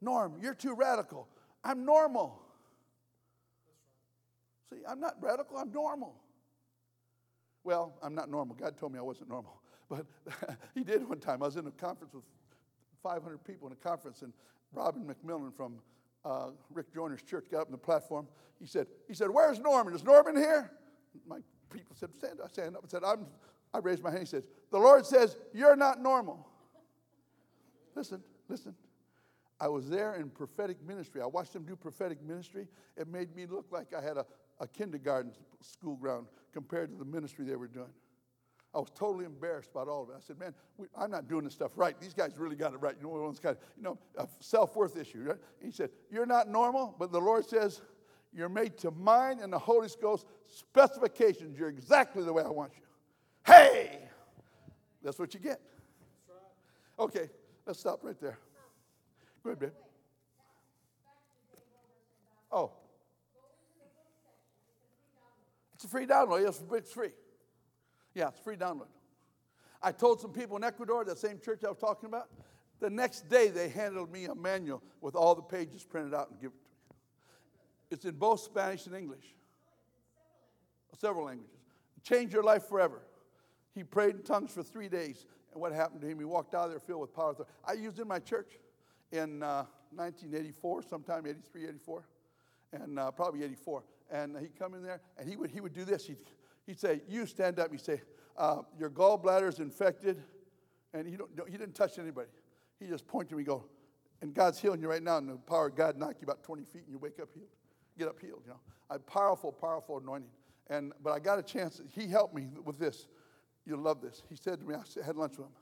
[0.00, 1.28] Norm, you're too radical.
[1.62, 2.42] I'm normal.
[4.70, 6.14] See, I'm not radical, I'm normal.
[7.62, 8.54] Well, I'm not normal.
[8.54, 9.60] God told me I wasn't normal.
[9.90, 10.06] But
[10.74, 11.42] he did one time.
[11.42, 12.24] I was in a conference with
[13.02, 14.32] 500 people in a conference, and
[14.72, 15.74] Robin McMillan from
[16.24, 18.26] uh, Rick Joyner's church got up on the platform.
[18.58, 19.94] He said, he said, Where's Norman?
[19.94, 20.70] Is Norman here?
[21.26, 21.38] My
[21.70, 22.82] people said, Stand up, stand up.
[22.84, 23.26] I said, I'm,
[23.72, 24.22] I raised my hand.
[24.22, 26.46] He says, The Lord says, You're not normal.
[27.94, 28.74] listen, listen.
[29.60, 31.22] I was there in prophetic ministry.
[31.22, 32.66] I watched them do prophetic ministry.
[32.96, 34.26] It made me look like I had a,
[34.60, 37.90] a kindergarten school ground compared to the ministry they were doing.
[38.74, 40.14] I was totally embarrassed about all of it.
[40.16, 41.98] I said, man, we, I'm not doing this stuff right.
[42.00, 42.96] These guys really got it right.
[43.00, 45.38] You know, one's got, you know, a self-worth issue, right?
[45.62, 47.82] He said, you're not normal, but the Lord says,
[48.34, 51.58] you're made to mine and the Holy Ghost specifications.
[51.58, 52.82] You're exactly the way I want you.
[53.46, 53.98] Hey!
[55.02, 55.60] That's what you get.
[56.98, 57.28] Okay,
[57.66, 58.38] let's stop right there.
[59.42, 59.70] Go ahead, babe.
[62.50, 62.72] Oh.
[65.74, 66.42] It's a free download.
[66.42, 67.10] Yes, it's free.
[68.14, 68.86] Yeah, it's free download.
[69.82, 72.30] I told some people in Ecuador, that same church I was talking about,
[72.80, 76.40] the next day they handed me a manual with all the pages printed out and
[76.40, 76.63] me.
[77.94, 79.24] It's in both Spanish and English,
[80.98, 81.60] several languages.
[82.02, 83.02] Change your life forever.
[83.72, 86.18] He prayed in tongues for three days, and what happened to him?
[86.18, 87.36] He walked out of there filled with power.
[87.64, 88.58] I used in my church
[89.12, 92.08] in uh, 1984, sometime 83, 84,
[92.72, 93.84] and uh, probably 84.
[94.10, 96.04] And he'd come in there, and he would, he would do this.
[96.04, 96.18] He'd,
[96.66, 97.70] he'd say, You stand up.
[97.70, 98.02] He'd say,
[98.36, 100.20] uh, Your gallbladder is infected.
[100.92, 102.28] And he, don't, he didn't touch anybody.
[102.80, 103.64] He just pointed to me, go,
[104.20, 106.64] and God's healing you right now, and the power of God knock you about 20
[106.64, 107.48] feet, and you wake up healed.
[107.98, 108.60] Get up healed, you know.
[108.90, 110.30] A powerful, powerful anointing.
[110.68, 111.80] And but I got a chance.
[111.94, 113.06] He helped me with this.
[113.66, 114.22] You'll love this.
[114.28, 115.52] He said to me, I had lunch with him.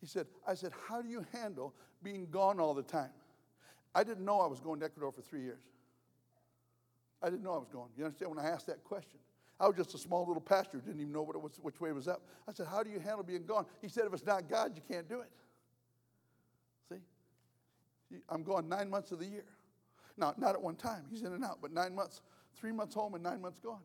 [0.00, 3.10] He said, I said, how do you handle being gone all the time?
[3.94, 5.62] I didn't know I was going to Ecuador for three years.
[7.22, 7.88] I didn't know I was going.
[7.96, 9.18] You understand when I asked that question?
[9.58, 11.88] I was just a small little pastor, didn't even know what it was, which way
[11.88, 12.22] it was up.
[12.46, 13.64] I said, How do you handle being gone?
[13.80, 15.30] He said, If it's not God, you can't do it.
[16.90, 18.18] See?
[18.28, 19.44] I'm gone nine months of the year.
[20.16, 22.22] Now, not at one time, he's in and out, but nine months,
[22.56, 23.82] three months home and nine months gone.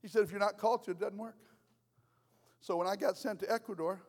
[0.00, 1.38] He said, If you're not called to, it doesn't work.
[2.60, 4.00] So when I got sent to Ecuador,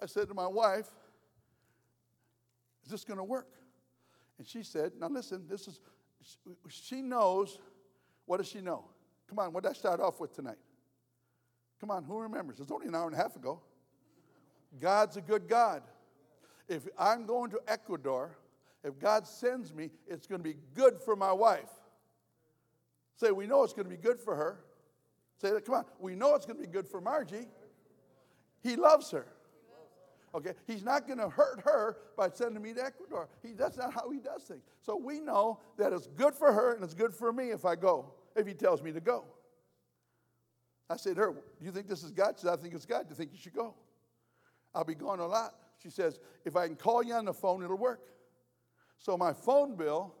[0.00, 0.88] I said to my wife,
[2.84, 3.48] Is this going to work?
[4.38, 5.80] And she said, Now listen, this is,
[6.68, 7.58] she knows,
[8.26, 8.84] what does she know?
[9.28, 10.58] Come on, what did I start off with tonight?
[11.80, 12.60] Come on, who remembers?
[12.60, 13.60] It's only an hour and a half ago.
[14.80, 15.82] God's a good God.
[16.68, 18.36] If I'm going to Ecuador,
[18.84, 21.70] if God sends me, it's going to be good for my wife.
[23.16, 24.60] Say, we know it's going to be good for her.
[25.40, 25.84] Say come on.
[25.98, 27.46] We know it's going to be good for Margie.
[28.62, 29.26] He loves her.
[30.34, 30.52] Okay?
[30.66, 33.28] He's not going to hurt her by sending me to Ecuador.
[33.42, 34.62] He, that's not how he does things.
[34.80, 37.74] So we know that it's good for her and it's good for me if I
[37.74, 39.24] go, if he tells me to go.
[40.88, 42.34] I said to her, Do you think this is God?
[42.36, 43.02] She said, I think it's God.
[43.02, 43.74] Do you think you should go?
[44.74, 45.54] I'll be gone a lot.
[45.82, 48.00] She says, If I can call you on the phone, it'll work.
[49.02, 50.14] So my phone bill,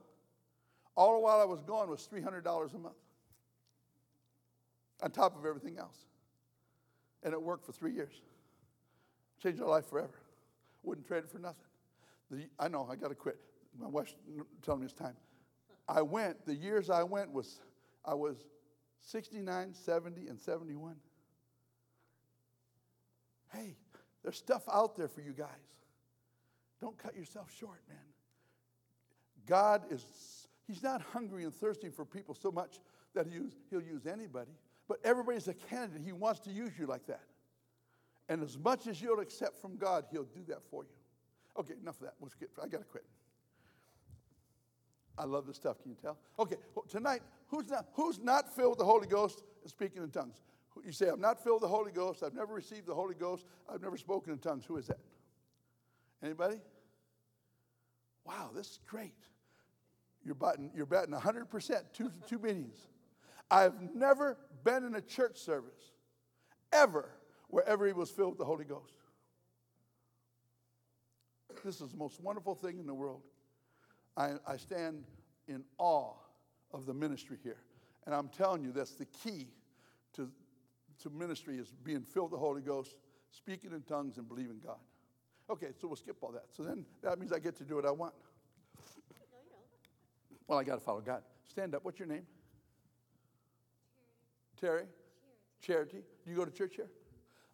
[0.96, 2.94] all the while I was gone, was $300 a month
[5.00, 5.96] on top of everything else.
[7.22, 8.20] And it worked for three years.
[9.40, 10.20] Changed my life forever.
[10.82, 11.64] Wouldn't trade it for nothing.
[12.30, 13.38] The, I know, I got to quit.
[13.80, 14.14] My wife's
[14.62, 15.16] telling me it's time.
[15.88, 17.60] I went, the years I went was,
[18.04, 18.36] I was
[19.00, 20.96] 69, 70, and 71.
[23.52, 23.76] Hey,
[24.24, 25.48] there's stuff out there for you guys.
[26.80, 28.11] Don't cut yourself short, man.
[29.46, 30.04] God is,
[30.66, 32.78] He's not hungry and thirsty for people so much
[33.14, 34.52] that he'll, use anybody,
[34.88, 36.02] but everybody's a candidate.
[36.04, 37.20] He wants to use you like that.
[38.28, 40.90] And as much as you'll accept from God, He'll do that for you.
[41.58, 42.14] Okay, enough of that.
[42.62, 43.04] I got to quit.
[45.18, 45.82] I love this stuff.
[45.82, 46.16] Can you tell?
[46.38, 50.10] Okay, well, tonight, who's not, who's not filled with the Holy Ghost and speaking in
[50.10, 50.40] tongues?
[50.84, 52.22] You say, I'm not filled with the Holy Ghost.
[52.22, 53.44] I've never received the Holy Ghost.
[53.68, 54.64] I've never spoken in tongues.
[54.64, 55.00] Who is that?
[56.22, 56.56] Anybody?
[58.24, 59.12] Wow, this is great.
[60.24, 62.76] You're betting, you're batting 100%, two, two meetings.
[63.50, 65.92] I've never been in a church service,
[66.72, 67.10] ever,
[67.48, 68.94] wherever he was filled with the Holy Ghost.
[71.64, 73.22] This is the most wonderful thing in the world.
[74.16, 75.04] I, I stand
[75.48, 76.14] in awe
[76.72, 77.58] of the ministry here.
[78.06, 79.48] And I'm telling you, that's the key
[80.14, 80.28] to,
[81.02, 82.96] to ministry is being filled with the Holy Ghost,
[83.30, 84.78] speaking in tongues, and believing God.
[85.50, 86.46] Okay, so we'll skip all that.
[86.50, 88.14] So then that means I get to do what I want.
[90.46, 91.22] Well, I got to follow God.
[91.48, 91.84] Stand up.
[91.84, 92.26] What's your name?
[94.60, 94.84] Terry?
[95.60, 95.98] Charity.
[95.98, 96.02] Charity.
[96.24, 96.90] Do you go to church here?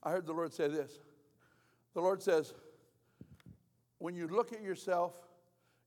[0.02, 1.01] I heard the Lord say this.
[1.94, 2.55] The Lord says,
[3.98, 5.15] when you look at yourself,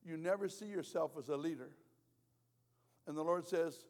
[0.05, 1.69] you never see yourself as a leader.
[3.07, 3.85] And the Lord says,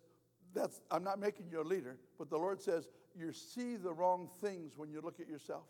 [0.54, 4.30] that's, I'm not making you a leader, but the Lord says, you see the wrong
[4.42, 5.64] things when you look at yourself.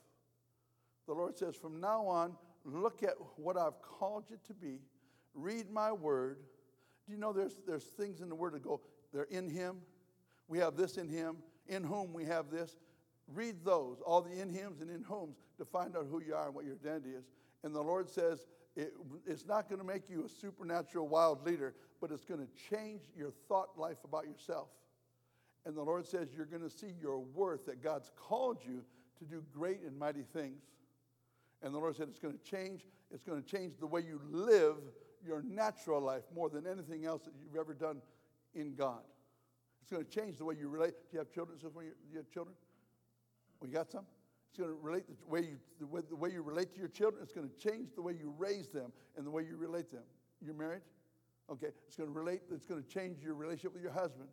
[1.08, 2.36] The Lord says, from now on,
[2.66, 4.80] look at what I've called you to be,
[5.34, 6.38] read my word.
[7.12, 8.80] Do you know there's, there's things in the word that go,
[9.12, 9.82] they're in Him?
[10.48, 12.78] We have this in Him, in whom we have this.
[13.28, 16.46] Read those, all the in Hims and in whoms, to find out who you are
[16.46, 17.26] and what your identity is.
[17.64, 18.48] And the Lord says,
[18.78, 18.94] it,
[19.28, 23.02] it's not going to make you a supernatural wild leader, but it's going to change
[23.14, 24.70] your thought life about yourself.
[25.66, 28.86] And the Lord says you're going to see your worth, that God's called you
[29.20, 30.62] to do great and mighty things.
[31.62, 34.22] And the Lord said it's going to change, it's going to change the way you
[34.32, 34.78] live
[35.26, 38.02] your natural life more than anything else that you've ever done
[38.54, 39.02] in God.
[39.82, 40.94] It's going to change the way you relate.
[41.10, 41.58] Do you have children?
[41.60, 41.68] Do
[42.12, 42.56] you have children?
[43.60, 44.06] We got some?
[44.50, 46.90] It's going to relate the way, you, the way, the way you relate to your
[46.90, 47.24] children.
[47.24, 50.04] It's going to change the way you raise them and the way you relate them.
[50.44, 50.82] You're married?
[51.50, 51.68] Okay.
[51.88, 54.28] It's going to relate, it's going to change your relationship with your husband.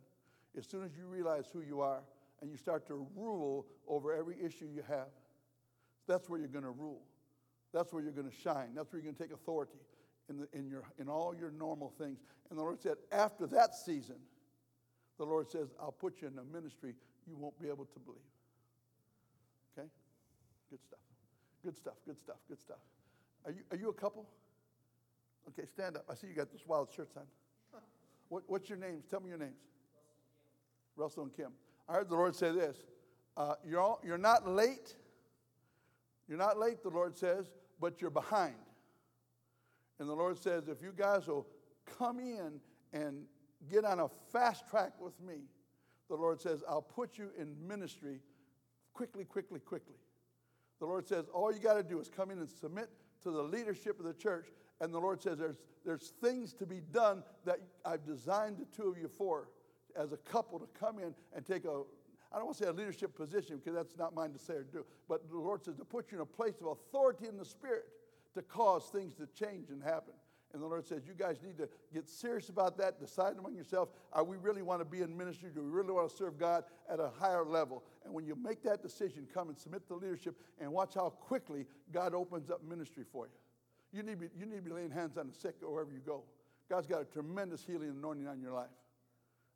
[0.57, 2.01] As soon as you realize who you are
[2.41, 5.07] and you start to rule over every issue you have,
[6.07, 7.01] that's where you're going to rule.
[7.71, 8.73] That's where you're going to shine.
[8.75, 9.77] That's where you're going to take authority
[10.29, 12.19] in, the, in, your, in all your normal things.
[12.49, 14.15] And the Lord said, after that season,
[15.17, 16.95] the Lord says, I'll put you in a ministry
[17.27, 18.21] you won't be able to believe.
[19.77, 19.87] Okay?
[20.69, 20.99] Good stuff.
[21.63, 21.93] Good stuff.
[22.05, 22.37] Good stuff.
[22.47, 22.77] Good stuff.
[23.45, 24.25] Are you, are you a couple?
[25.49, 26.05] Okay, stand up.
[26.09, 27.23] I see you got this wild shirts on.
[28.29, 29.05] What, what's your names?
[29.09, 29.57] Tell me your names.
[30.95, 31.51] Russell and Kim.
[31.87, 32.77] I heard the Lord say this
[33.35, 34.95] uh, you're, all, you're not late.
[36.27, 37.49] You're not late, the Lord says,
[37.81, 38.53] but you're behind.
[39.99, 41.45] And the Lord says, if you guys will
[41.97, 42.59] come in
[42.93, 43.23] and
[43.69, 45.41] get on a fast track with me,
[46.09, 48.21] the Lord says, I'll put you in ministry
[48.93, 49.95] quickly, quickly, quickly.
[50.79, 52.89] The Lord says, all you got to do is come in and submit
[53.23, 54.47] to the leadership of the church.
[54.79, 58.89] And the Lord says, there's, there's things to be done that I've designed the two
[58.89, 59.49] of you for
[59.97, 61.81] as a couple to come in and take a,
[62.31, 64.63] I don't want to say a leadership position because that's not mine to say or
[64.63, 67.45] do, but the Lord says to put you in a place of authority in the
[67.45, 67.85] Spirit
[68.33, 70.13] to cause things to change and happen.
[70.53, 72.99] And the Lord says, You guys need to get serious about that.
[72.99, 75.49] Decide among yourselves, are we really want to be in ministry?
[75.53, 77.83] Do we really want to serve God at a higher level?
[78.03, 81.65] And when you make that decision, come and submit to leadership and watch how quickly
[81.91, 83.31] God opens up ministry for you.
[83.91, 86.23] You need, be, you need to be laying hands on the sick wherever you go.
[86.69, 88.67] God's got a tremendous healing anointing on your life.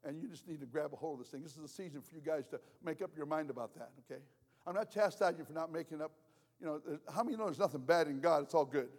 [0.03, 1.43] And you just need to grab a hold of this thing.
[1.43, 4.21] This is the season for you guys to make up your mind about that, okay?
[4.67, 6.11] I'm not chastising you for not making up,
[6.59, 6.81] you know,
[7.13, 8.43] how many know there's nothing bad in God?
[8.43, 8.89] It's all good.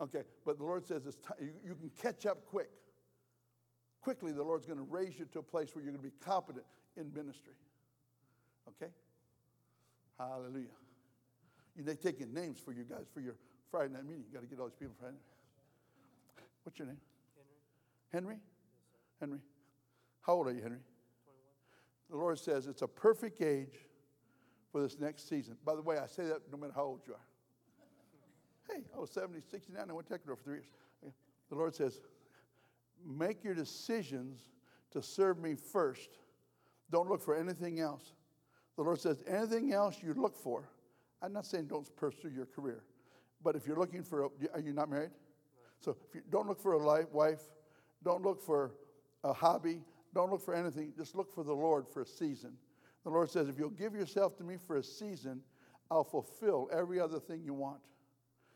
[0.00, 2.70] Okay, but the Lord says it's you, you can catch up quick.
[4.00, 6.16] Quickly, the Lord's going to raise you to a place where you're going to be
[6.24, 6.64] competent
[6.96, 7.52] in ministry.
[8.68, 8.90] Okay?
[10.18, 10.66] Hallelujah.
[11.76, 13.34] You they taking names for you guys for your
[13.70, 14.24] Friday night meeting.
[14.26, 16.44] You got to get all these people Friday night.
[16.64, 16.98] What's your name?
[18.10, 18.36] Henry.
[18.36, 18.40] Henry?
[19.20, 19.38] Henry.
[20.22, 20.78] How old are you, Henry?
[20.78, 22.10] 21.
[22.10, 23.89] The Lord says it's a perfect age
[24.70, 25.56] for this next season.
[25.64, 27.26] By the way, I say that no matter how old you are.
[28.68, 30.66] Hey, I was 70, 69, I went to Ecuador for three years.
[31.48, 32.00] The Lord says,
[33.04, 34.46] make your decisions
[34.92, 36.10] to serve me first.
[36.90, 38.12] Don't look for anything else.
[38.76, 40.70] The Lord says, anything else you look for,
[41.20, 42.84] I'm not saying don't pursue your career,
[43.42, 45.10] but if you're looking for, a, are you not married?
[45.80, 47.40] So if you don't look for a life, wife,
[48.04, 48.72] don't look for
[49.24, 49.82] a hobby,
[50.14, 52.52] don't look for anything, just look for the Lord for a season.
[53.04, 55.40] The Lord says, if you'll give yourself to me for a season,
[55.90, 57.80] I'll fulfill every other thing you want.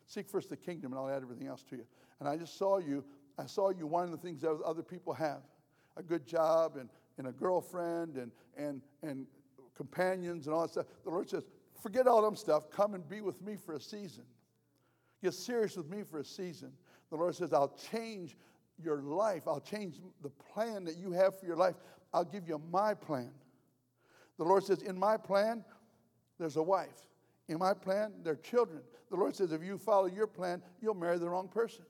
[0.06, 1.86] Seek first the kingdom, and I'll add everything else to you.
[2.20, 3.04] And I just saw you,
[3.38, 5.40] I saw you wanting the things that other people have
[5.96, 6.88] a good job and,
[7.18, 9.26] and a girlfriend and, and, and
[9.74, 10.86] companions and all that stuff.
[11.04, 11.44] The Lord says,
[11.82, 12.70] forget all them stuff.
[12.70, 14.24] Come and be with me for a season.
[15.22, 16.72] Get serious with me for a season.
[17.10, 18.36] The Lord says, I'll change
[18.82, 19.42] your life.
[19.46, 21.76] I'll change the plan that you have for your life.
[22.12, 23.30] I'll give you my plan.
[24.38, 25.64] The Lord says, In my plan,
[26.38, 27.08] there's a wife.
[27.48, 28.82] In my plan, there are children.
[29.10, 31.84] The Lord says, If you follow your plan, you'll marry the wrong person.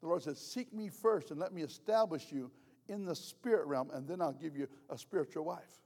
[0.00, 2.50] The Lord says, Seek me first and let me establish you
[2.88, 5.80] in the spirit realm, and then I'll give you a spiritual wife.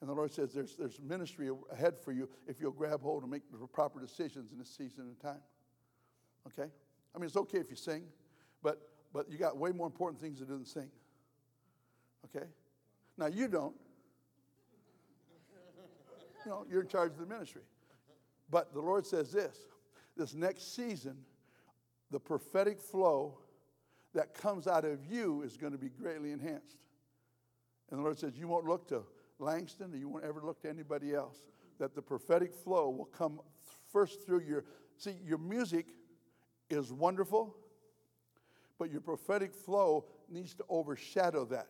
[0.00, 3.30] And the Lord says, There's, there's ministry ahead for you if you'll grab hold and
[3.30, 5.42] make the proper decisions in this season and time.
[6.48, 6.70] Okay?
[7.14, 8.04] I mean, it's okay if you sing,
[8.62, 8.80] but,
[9.12, 10.90] but you got way more important things to do than sing.
[12.24, 12.46] Okay?
[13.18, 13.74] Now, you don't.
[16.44, 17.62] You know, you're in charge of the ministry.
[18.50, 19.56] But the Lord says this
[20.16, 21.16] this next season,
[22.10, 23.38] the prophetic flow
[24.14, 26.76] that comes out of you is going to be greatly enhanced.
[27.90, 29.02] And the Lord says, You won't look to
[29.38, 31.42] Langston, or you won't ever look to anybody else.
[31.78, 33.40] That the prophetic flow will come
[33.90, 34.64] first through your.
[34.96, 35.86] See, your music
[36.68, 37.56] is wonderful,
[38.78, 41.68] but your prophetic flow needs to overshadow that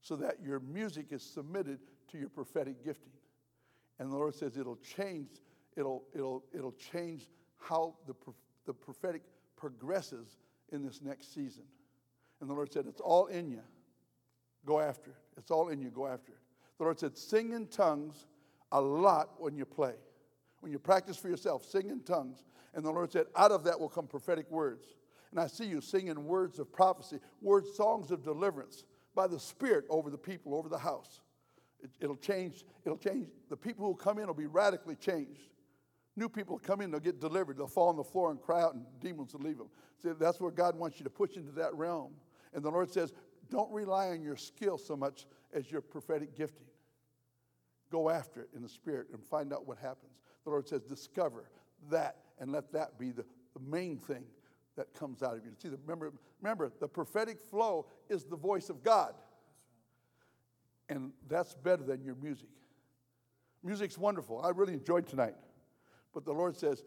[0.00, 1.78] so that your music is submitted
[2.10, 3.12] to your prophetic gifting.
[4.02, 5.28] And the Lord says it'll change,
[5.76, 8.14] it'll, it'll, it'll change how the,
[8.66, 9.22] the prophetic
[9.54, 10.38] progresses
[10.72, 11.62] in this next season.
[12.40, 13.60] And the Lord said, It's all in you.
[14.66, 15.16] Go after it.
[15.36, 15.90] It's all in you.
[15.90, 16.38] Go after it.
[16.78, 18.26] The Lord said, Sing in tongues
[18.72, 19.94] a lot when you play.
[20.58, 22.42] When you practice for yourself, sing in tongues.
[22.74, 24.96] And the Lord said, Out of that will come prophetic words.
[25.30, 28.82] And I see you singing words of prophecy, words, songs of deliverance
[29.14, 31.20] by the Spirit over the people, over the house.
[32.00, 33.28] It, will change, it'll change.
[33.50, 35.50] The people who come in will be radically changed.
[36.14, 38.74] New people come in, they'll get delivered, they'll fall on the floor and cry out,
[38.74, 39.68] and demons will leave them.
[40.02, 42.12] See, that's where God wants you to push into that realm.
[42.52, 43.12] And the Lord says,
[43.50, 46.66] don't rely on your skill so much as your prophetic gifting.
[47.90, 50.12] Go after it in the spirit and find out what happens.
[50.44, 51.50] The Lord says, discover
[51.90, 54.24] that and let that be the, the main thing
[54.76, 55.52] that comes out of you.
[55.58, 59.14] See, remember, remember, the prophetic flow is the voice of God.
[60.88, 62.48] And that's better than your music.
[63.62, 64.40] Music's wonderful.
[64.42, 65.34] I really enjoyed tonight.
[66.12, 66.84] But the Lord says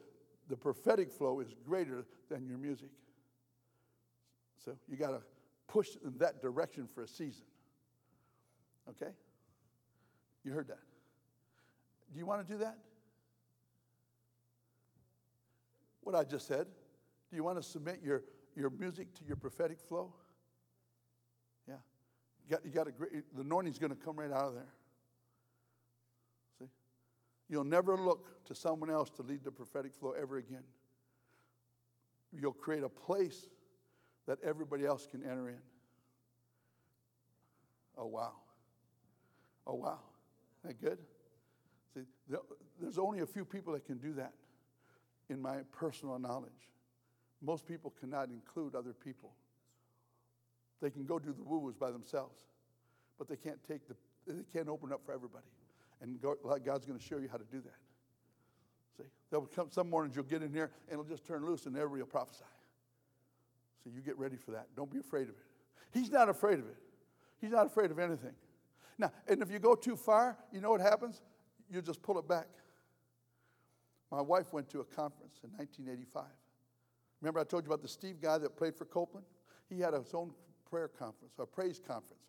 [0.50, 2.90] the prophetic flow is greater than your music.
[4.64, 5.22] So you got to
[5.68, 7.46] push in that direction for a season.
[8.90, 9.12] Okay?
[10.44, 10.80] You heard that.
[12.14, 12.78] Do you want to do that?
[16.02, 16.68] What I just said.
[17.30, 18.24] Do you want to submit your,
[18.56, 20.14] your music to your prophetic flow?
[22.46, 24.74] You got, you got a great, the anointing's going to come right out of there.
[26.60, 26.70] See?
[27.50, 30.64] You'll never look to someone else to lead the prophetic flow ever again.
[32.32, 33.48] You'll create a place
[34.28, 35.62] that everybody else can enter in.
[37.98, 38.34] Oh, wow.
[39.66, 40.00] Oh, wow.
[40.64, 41.00] Isn't that good?
[41.94, 42.02] See,
[42.80, 44.34] there's only a few people that can do that
[45.30, 46.52] in my personal knowledge.
[47.42, 49.32] Most people cannot include other people.
[50.82, 52.42] They can go do the woo-woos by themselves,
[53.18, 53.96] but they can't take the,
[54.28, 55.46] they can't open up for everybody.
[56.02, 57.78] And God's going to show you how to do that.
[58.98, 61.76] See, there'll come some mornings you'll get in here and it'll just turn loose and
[61.76, 62.44] everybody will prophesy.
[63.84, 64.68] So you get ready for that.
[64.76, 65.46] Don't be afraid of it.
[65.94, 66.78] He's not afraid of it.
[67.40, 68.34] He's not afraid of anything.
[68.98, 71.22] Now, and if you go too far, you know what happens?
[71.70, 72.48] You just pull it back.
[74.12, 76.24] My wife went to a conference in 1985.
[77.22, 79.26] Remember, I told you about the Steve guy that played for Copeland?
[79.70, 80.32] He had his own
[80.70, 82.22] prayer conference, a praise conference.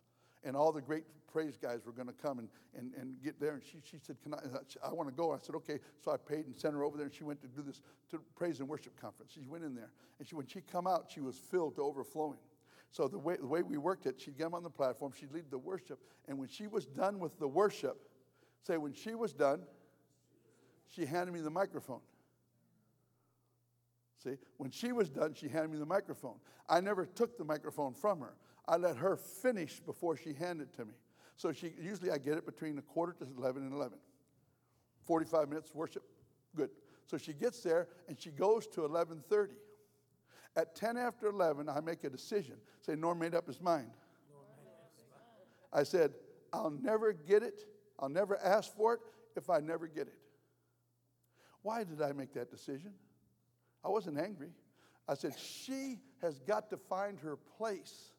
[0.43, 3.53] And all the great praise guys were going to come and, and, and get there.
[3.53, 4.39] And she, she said, Can I,
[4.83, 5.33] I want to go.
[5.33, 5.79] I said, Okay.
[6.03, 7.07] So I paid and sent her over there.
[7.07, 7.81] And she went to do this
[8.11, 9.31] to praise and worship conference.
[9.33, 9.91] She went in there.
[10.19, 12.39] And she, when she come out, she was filled to overflowing.
[12.91, 15.51] So the way, the way we worked it, she'd get on the platform, she'd lead
[15.51, 15.99] the worship.
[16.27, 17.97] And when she was done with the worship,
[18.63, 19.61] say, when she was done,
[20.87, 21.99] she handed me the microphone.
[24.27, 26.35] See, when she was done, she handed me the microphone.
[26.67, 28.33] I never took the microphone from her.
[28.67, 30.93] I let her finish before she handed it to me.
[31.37, 33.97] So she usually I get it between a quarter to 11 and 11.
[35.05, 36.03] 45 minutes worship,
[36.55, 36.71] good.
[37.05, 39.51] So she gets there and she goes to 11:30.
[40.57, 42.57] At 10 after 11, I make a decision.
[42.81, 43.91] Say, Norm made up his mind.
[45.71, 46.13] I said,
[46.51, 47.63] I'll never get it.
[47.99, 48.99] I'll never ask for it
[49.35, 50.17] if I never get it.
[51.61, 52.93] Why did I make that decision?
[53.87, 54.49] I wasn't angry.
[55.07, 58.11] I said, she has got to find her place.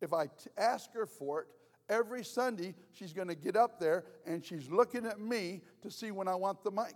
[0.00, 1.48] If I t- ask her for it,
[1.90, 6.12] every Sunday she's going to get up there and she's looking at me to see
[6.12, 6.94] when I want the mic.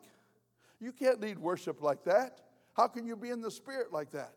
[0.80, 2.40] You can't lead worship like that.
[2.72, 4.32] How can you be in the spirit like that?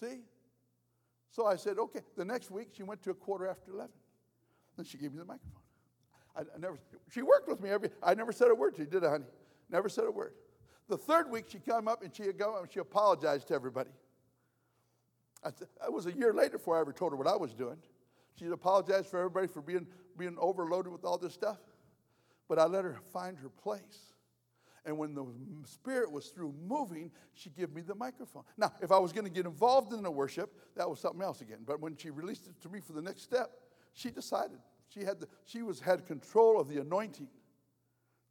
[0.00, 0.22] See?
[1.30, 2.00] So I said, okay.
[2.16, 3.92] The next week she went to a quarter after 11.
[4.76, 5.62] Then she gave me the microphone.
[6.34, 6.76] I, I never,
[7.12, 9.26] she worked with me every, I never said a word to you, did I, honey?
[9.70, 10.32] Never said a word.
[10.88, 13.90] The third week she came up and she go and she apologized to everybody.
[15.44, 17.76] I, it was a year later before I ever told her what I was doing.
[18.36, 19.86] She apologized for everybody for being,
[20.16, 21.58] being overloaded with all this stuff.
[22.48, 24.14] But I let her find her place.
[24.84, 25.26] And when the
[25.64, 28.44] Spirit was through moving, she gave me the microphone.
[28.56, 31.42] Now, if I was going to get involved in the worship, that was something else
[31.42, 31.58] again.
[31.66, 33.50] But when she released it to me for the next step,
[33.92, 34.58] she decided.
[34.88, 37.28] She had, the, she was, had control of the anointing.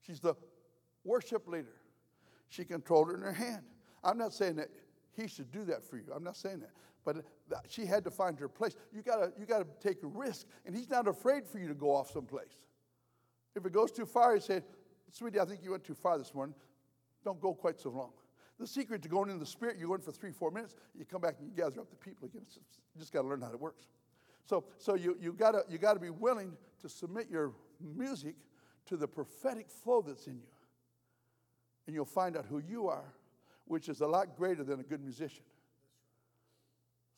[0.02, 0.34] She's the
[1.04, 1.76] worship leader.
[2.50, 3.64] She controlled it in her hand.
[4.04, 4.70] I'm not saying that
[5.16, 6.06] he should do that for you.
[6.16, 6.72] I'm not saying that.
[7.04, 7.26] But
[7.70, 8.76] she had to find her place.
[8.94, 11.96] You gotta, you gotta take a risk, and he's not afraid for you to go
[11.96, 12.58] off someplace.
[13.56, 14.64] If it goes too far, he said,
[15.12, 16.54] Sweetie, I think you went too far this morning.
[17.24, 18.12] Don't go quite so long.
[18.60, 21.06] The secret to going in the spirit, you go in for three, four minutes, you
[21.06, 22.42] come back and you gather up the people again.
[22.50, 23.88] You just got to learn how it works.
[24.46, 27.52] So, so you, you got to you got to be willing to submit your
[27.96, 28.36] music
[28.88, 30.48] to the prophetic flow that's in you.
[31.88, 33.14] And you'll find out who you are,
[33.66, 35.44] which is a lot greater than a good musician.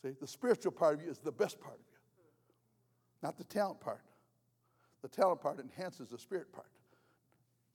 [0.02, 1.98] See, the spiritual part of you is the best part of you,
[3.22, 4.02] not the talent part.
[5.02, 6.68] The talent part enhances the spirit part.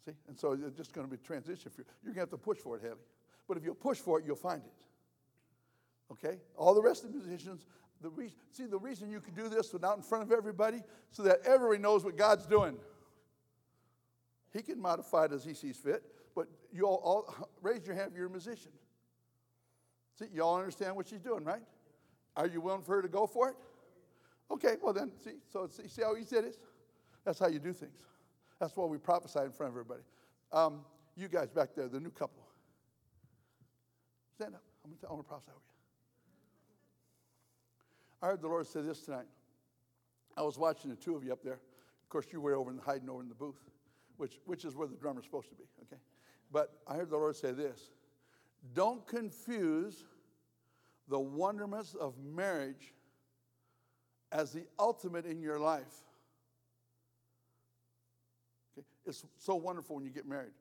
[0.05, 0.13] See?
[0.29, 1.87] And so it's just going to be transition for you.
[2.03, 2.95] You're going to have to push for it, Haley.
[3.49, 6.13] But if you'll push for it, you'll find it.
[6.13, 6.39] Okay?
[6.57, 7.67] All the rest of the musicians,
[8.01, 11.23] the reason, see, the reason you can do this without in front of everybody, so
[11.23, 12.77] that everybody knows what God's doing.
[14.53, 16.03] He can modify it as he sees fit,
[16.35, 18.73] but you all, all raise your hand if you're a musician.
[20.19, 21.63] See, y'all understand what she's doing, right?
[22.37, 23.57] Are you willing for her to go for it?
[24.51, 26.59] Okay, well then, see, so see, see how easy it is?
[27.25, 27.97] That's how you do things.
[28.61, 30.03] That's why we prophesy in front of everybody.
[30.53, 30.81] Um,
[31.17, 32.47] you guys back there, the new couple.
[34.35, 34.63] Stand up.
[34.85, 35.75] I'm going to, I'm to prophesy over you.
[38.23, 39.27] I heard the Lord say this tonight.
[40.37, 41.55] I was watching the two of you up there.
[41.55, 43.61] Of course, you were over and hiding over in the booth,
[44.17, 46.01] which, which is where the drummer's supposed to be, okay?
[46.55, 47.91] But I heard the Lord say this
[48.73, 50.05] Don't confuse
[51.09, 52.95] the wonderments of marriage
[54.31, 56.03] as the ultimate in your life.
[58.79, 58.87] Okay?
[59.05, 60.53] It's so wonderful when you get married.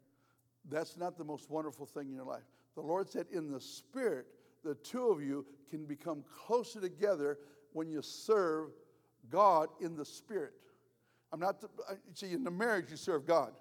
[0.70, 2.44] That's not the most wonderful thing in your life.
[2.76, 4.26] The Lord said, in the spirit,
[4.64, 7.38] the two of you can become closer together
[7.74, 8.70] when you serve
[9.30, 10.54] God in the spirit.
[11.32, 11.68] I'm not, the,
[12.14, 13.54] see, in the marriage, you serve God.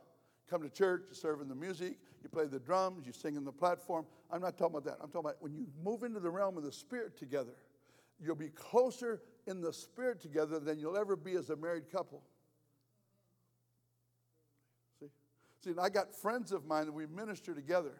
[0.53, 3.45] Come to church, you serve in the music, you play the drums, you sing in
[3.47, 4.05] the platform.
[4.31, 5.03] I'm not talking about that.
[5.03, 7.55] I'm talking about when you move into the realm of the spirit together,
[8.23, 12.23] you'll be closer in the spirit together than you'll ever be as a married couple.
[15.01, 15.07] See?
[15.65, 17.95] See, I got friends of mine that we minister together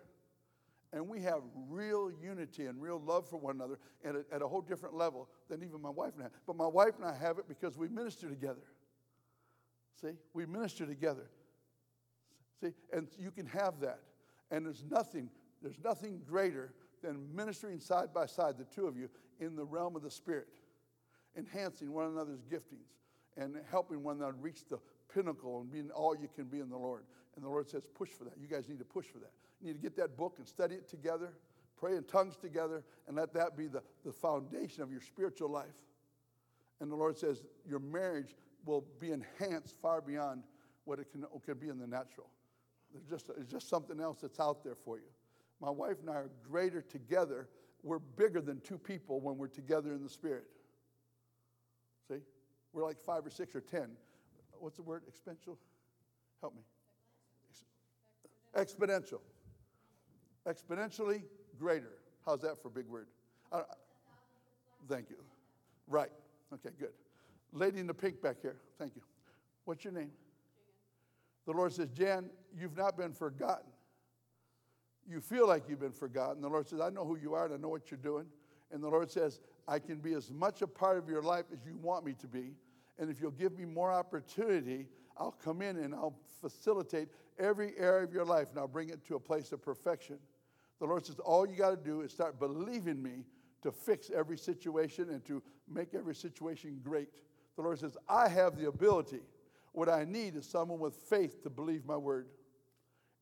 [0.93, 4.47] and we have real unity and real love for one another at a, at a,
[4.47, 6.29] whole different level than even my wife and I.
[6.47, 8.61] But my wife and I have it because we minister together.
[10.03, 11.31] See, we minister together.
[12.63, 13.99] See, and you can have that.
[14.51, 15.29] And there's nothing,
[15.63, 16.73] there's nothing greater
[17.03, 19.09] than ministering side by side, the two of you,
[19.41, 20.47] in the realm of the Spirit,
[21.37, 22.93] enhancing one another's giftings
[23.37, 24.79] and helping one another reach the
[25.13, 27.03] pinnacle and being all you can be in the Lord.
[27.35, 28.35] And the Lord says, push for that.
[28.41, 29.33] You guys need to push for that.
[29.61, 31.33] You need to get that book and study it together,
[31.77, 35.67] pray in tongues together, and let that be the, the foundation of your spiritual life.
[36.81, 38.37] And the Lord says, your marriage
[38.67, 40.45] will be enhanced far beyond
[40.85, 42.29] what it can, can be in the natural.
[42.93, 45.09] There's just, there's just something else that's out there for you.
[45.61, 47.49] My wife and I are greater together.
[47.83, 50.45] We're bigger than two people when we're together in the Spirit.
[52.09, 52.21] See?
[52.73, 53.89] We're like five or six or ten.
[54.59, 55.03] What's the word?
[55.09, 55.57] Exponential?
[56.41, 56.63] Help me.
[58.57, 59.21] Exponential
[60.47, 61.23] exponentially
[61.59, 61.99] greater.
[62.25, 63.07] How's that for a big word?
[63.51, 63.63] Uh,
[64.89, 65.17] thank you.
[65.89, 66.11] Right.
[66.53, 66.93] Okay, good.
[67.53, 68.57] Lady in the pink back here.
[68.79, 69.03] Thank you.
[69.65, 70.11] What's your name?
[71.47, 73.71] The Lord says, Jan, you've not been forgotten.
[75.09, 76.43] You feel like you've been forgotten.
[76.43, 78.27] The Lord says, I know who you are and I know what you're doing.
[78.71, 81.59] And the Lord says, I can be as much a part of your life as
[81.67, 82.55] you want me to be.
[82.99, 84.87] And if you'll give me more opportunity,
[85.17, 87.09] I'll come in and I'll facilitate
[87.39, 90.19] every area of your life and I'll bring it to a place of perfection.
[90.79, 93.25] The Lord says, All you got to do is start believing me
[93.63, 97.09] to fix every situation and to make every situation great.
[97.57, 99.21] The Lord says, I have the ability.
[99.73, 102.29] What I need is someone with faith to believe my word.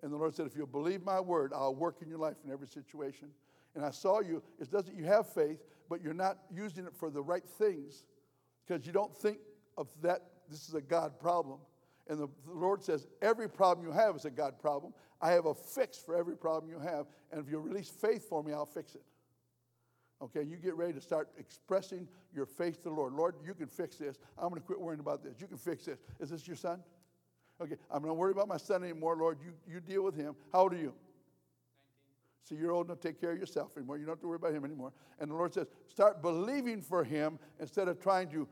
[0.03, 2.51] And the Lord said, If you'll believe my word, I'll work in your life in
[2.51, 3.29] every situation.
[3.75, 7.11] And I saw you, it doesn't you have faith, but you're not using it for
[7.11, 8.05] the right things
[8.67, 9.39] because you don't think
[9.77, 11.59] of that this is a God problem.
[12.09, 14.93] And the, the, Lord says, every problem you have is a God problem.
[15.21, 17.07] I have a fix for every problem you have.
[17.31, 19.03] And if you release faith for me, I'll fix it.
[20.23, 23.15] Okay, you get ready to start expressing your faith to the Lord.
[23.15, 24.19] Lord, you can fix this.
[24.39, 25.35] I'm going to quit worrying about this.
[25.41, 25.99] You can fix this.
[26.19, 26.83] Is this your son?
[27.61, 29.39] Okay, I'm not worried about my son anymore, Lord.
[29.43, 30.35] You, you deal with him.
[30.53, 30.93] How old are you?
[30.93, 30.95] 19.
[32.45, 33.99] So you're old enough to take care of yourself anymore.
[33.99, 34.93] You don't have to worry about him anymore.
[35.19, 38.49] And the Lord says, start believing for him instead of trying to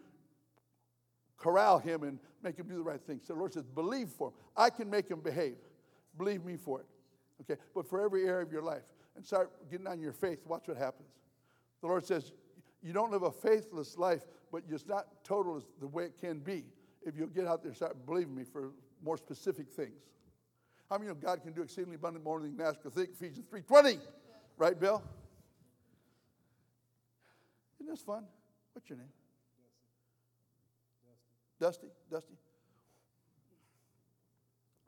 [1.36, 3.20] corral him and make him do the right thing.
[3.24, 4.34] So the Lord says, believe for him.
[4.56, 5.56] I can make him behave.
[6.16, 6.86] Believe me for it.
[7.42, 8.82] Okay, but for every area of your life.
[9.16, 10.40] And start getting on your faith.
[10.46, 11.08] Watch what happens.
[11.80, 12.32] The Lord says,
[12.82, 16.64] you don't live a faithless life, but it's not total the way it can be
[17.04, 18.70] if you'll get out there and start believing me for
[19.02, 20.02] more specific things.
[20.88, 22.90] How many you know God can do exceedingly abundant more than you can ask or
[22.90, 23.10] think?
[23.10, 24.00] Ephesians 3.20.
[24.56, 25.02] Right, Bill?
[27.80, 28.24] Isn't this fun?
[28.72, 29.08] What's your name?
[31.60, 31.86] Dusty.
[31.86, 31.88] Dusty?
[32.10, 32.34] Dusty?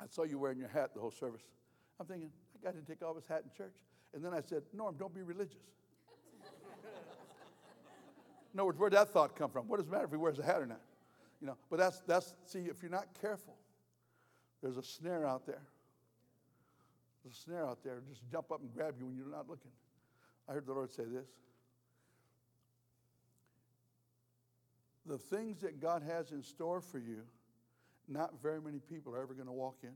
[0.00, 1.42] I saw you wearing your hat the whole service.
[2.00, 3.76] I'm thinking, that guy didn't take off his hat in church.
[4.14, 5.60] And then I said, Norm, don't be religious.
[8.52, 9.68] In other words, where'd that thought come from?
[9.68, 10.80] What does it matter if he wears a hat or not?
[11.40, 13.56] You know, but that's that's see, if you're not careful,
[14.62, 15.62] there's a snare out there.
[17.24, 18.02] There's a snare out there.
[18.08, 19.70] Just jump up and grab you when you're not looking.
[20.48, 21.28] I heard the Lord say this.
[25.06, 27.22] The things that God has in store for you,
[28.08, 29.94] not very many people are ever going to walk in.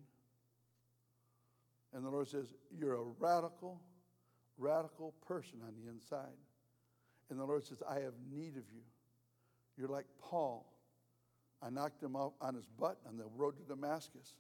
[1.93, 3.81] And the Lord says, You're a radical,
[4.59, 6.37] radical person on the inside.
[7.31, 8.83] And the Lord says, I have need of you.
[9.77, 10.67] You're like Paul.
[11.63, 14.35] I knocked him off on his butt on the road to Damascus.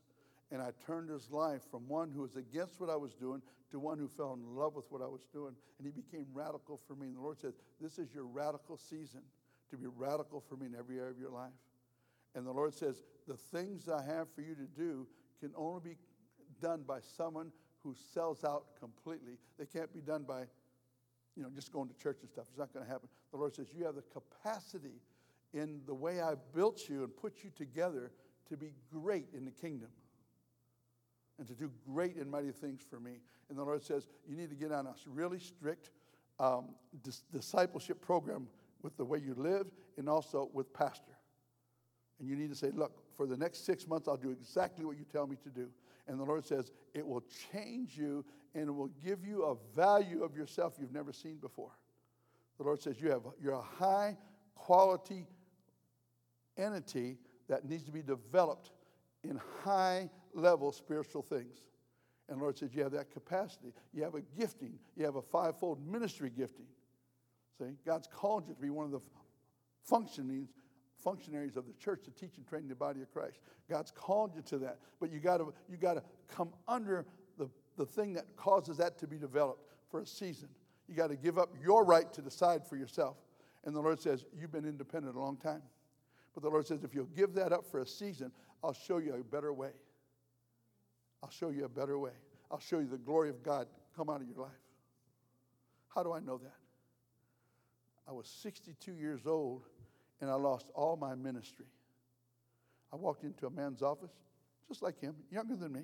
[0.50, 3.40] And I turned his life from one who was against what I was doing
[3.70, 5.54] to one who fell in love with what I was doing.
[5.78, 7.06] And he became radical for me.
[7.06, 9.22] And the Lord said, This is your radical season
[9.70, 11.52] to be radical for me in every area of your life.
[12.34, 15.06] And the Lord says, The things I have for you to do
[15.40, 15.96] can only be
[16.60, 17.50] done by someone
[17.82, 19.34] who sells out completely.
[19.58, 20.44] They can't be done by,
[21.36, 22.46] you know, just going to church and stuff.
[22.48, 23.08] It's not going to happen.
[23.30, 25.00] The Lord says, You have the capacity
[25.52, 28.10] in the way I built you and put you together
[28.48, 29.88] to be great in the kingdom
[31.38, 33.20] and to do great and mighty things for me.
[33.48, 35.90] And the Lord says, You need to get on a really strict
[36.38, 36.70] um,
[37.02, 38.48] dis- discipleship program
[38.82, 39.66] with the way you live
[39.96, 41.12] and also with pastor.
[42.20, 44.96] And you need to say, Look, for the next six months, I'll do exactly what
[44.96, 45.68] you tell me to do.
[46.06, 48.24] And the Lord says, It will change you
[48.54, 51.72] and it will give you a value of yourself you've never seen before.
[52.58, 54.16] The Lord says, you have, You're a high
[54.54, 55.26] quality
[56.56, 57.18] entity
[57.48, 58.70] that needs to be developed
[59.22, 61.62] in high level spiritual things.
[62.28, 63.72] And Lord says, You have that capacity.
[63.92, 64.78] You have a gifting.
[64.96, 66.66] You have a fivefold ministry gifting.
[67.58, 69.00] See, God's called you to be one of the
[69.84, 70.48] functioning
[71.04, 73.38] functionaries of the church to teach and train the body of Christ.
[73.70, 74.78] God's called you to that.
[74.98, 77.06] But you gotta you gotta come under
[77.38, 80.48] the, the thing that causes that to be developed for a season.
[80.88, 83.16] You got to give up your right to decide for yourself.
[83.64, 85.62] And the Lord says, You've been independent a long time.
[86.34, 88.32] But the Lord says, if you'll give that up for a season,
[88.62, 89.70] I'll show you a better way.
[91.22, 92.10] I'll show you a better way.
[92.50, 94.50] I'll show you the glory of God come out of your life.
[95.94, 96.56] How do I know that?
[98.08, 99.62] I was 62 years old
[100.20, 101.66] and I lost all my ministry.
[102.92, 104.12] I walked into a man's office,
[104.68, 105.82] just like him, younger than me.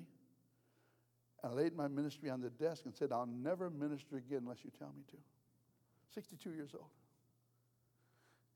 [1.43, 4.63] And I laid my ministry on the desk and said, I'll never minister again unless
[4.63, 5.17] you tell me to.
[6.13, 6.89] 62 years old.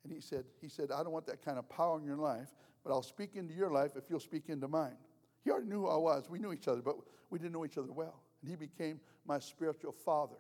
[0.03, 2.49] And he said, he said, I don't want that kind of power in your life,
[2.83, 4.97] but I'll speak into your life if you'll speak into mine.
[5.43, 6.29] He already knew who I was.
[6.29, 6.95] We knew each other, but
[7.29, 8.21] we didn't know each other well.
[8.41, 10.37] And he became my spiritual father.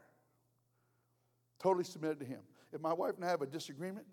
[1.59, 2.41] Totally submitted to him.
[2.71, 4.05] If my wife and I have a disagreement,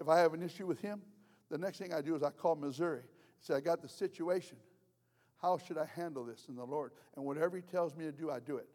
[0.00, 1.02] if I have an issue with him,
[1.50, 3.02] the next thing I do is I call Missouri.
[3.02, 4.56] I say, I got the situation.
[5.40, 6.92] How should I handle this in the Lord?
[7.16, 8.68] And whatever he tells me to do, I do it.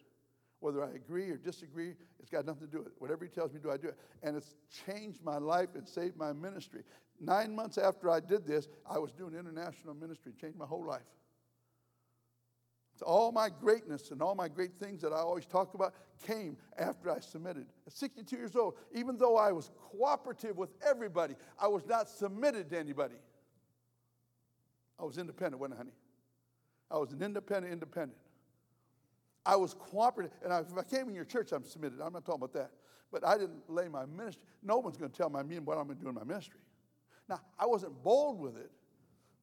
[0.60, 2.93] Whether I agree or disagree, it's got nothing to do with it.
[2.99, 3.97] Whatever he tells me to do, I do it.
[4.23, 6.81] And it's changed my life and saved my ministry.
[7.19, 11.03] Nine months after I did this, I was doing international ministry, changed my whole life.
[12.96, 15.94] So all my greatness and all my great things that I always talk about
[16.26, 17.66] came after I submitted.
[17.86, 22.70] At 62 years old, even though I was cooperative with everybody, I was not submitted
[22.70, 23.16] to anybody.
[24.98, 25.92] I was independent, wasn't I, honey?
[26.90, 28.18] I was an independent, independent.
[29.46, 30.32] I was cooperative.
[30.42, 32.00] And I, if I came in your church, I'm submitted.
[32.02, 32.72] I'm not talking about that.
[33.12, 34.44] But I didn't lay my ministry.
[34.64, 36.60] No one's going to tell me what I'm going to do in my ministry.
[37.28, 38.72] Now, I wasn't bold with it,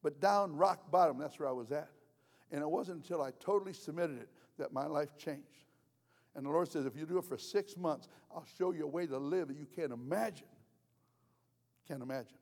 [0.01, 1.89] but down rock bottom, that's where I was at.
[2.53, 5.65] And it wasn't until I totally submitted it that my life changed.
[6.35, 8.87] And the Lord says, if you do it for six months, I'll show you a
[8.87, 10.47] way to live that you can't imagine.
[11.87, 12.37] Can't imagine.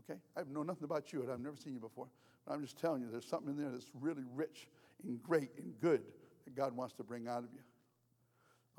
[0.00, 0.20] Okay?
[0.36, 2.08] I know nothing about you, and I've never seen you before.
[2.46, 4.68] But I'm just telling you, there's something in there that's really rich
[5.02, 6.02] and great and good
[6.44, 7.60] that God wants to bring out of you.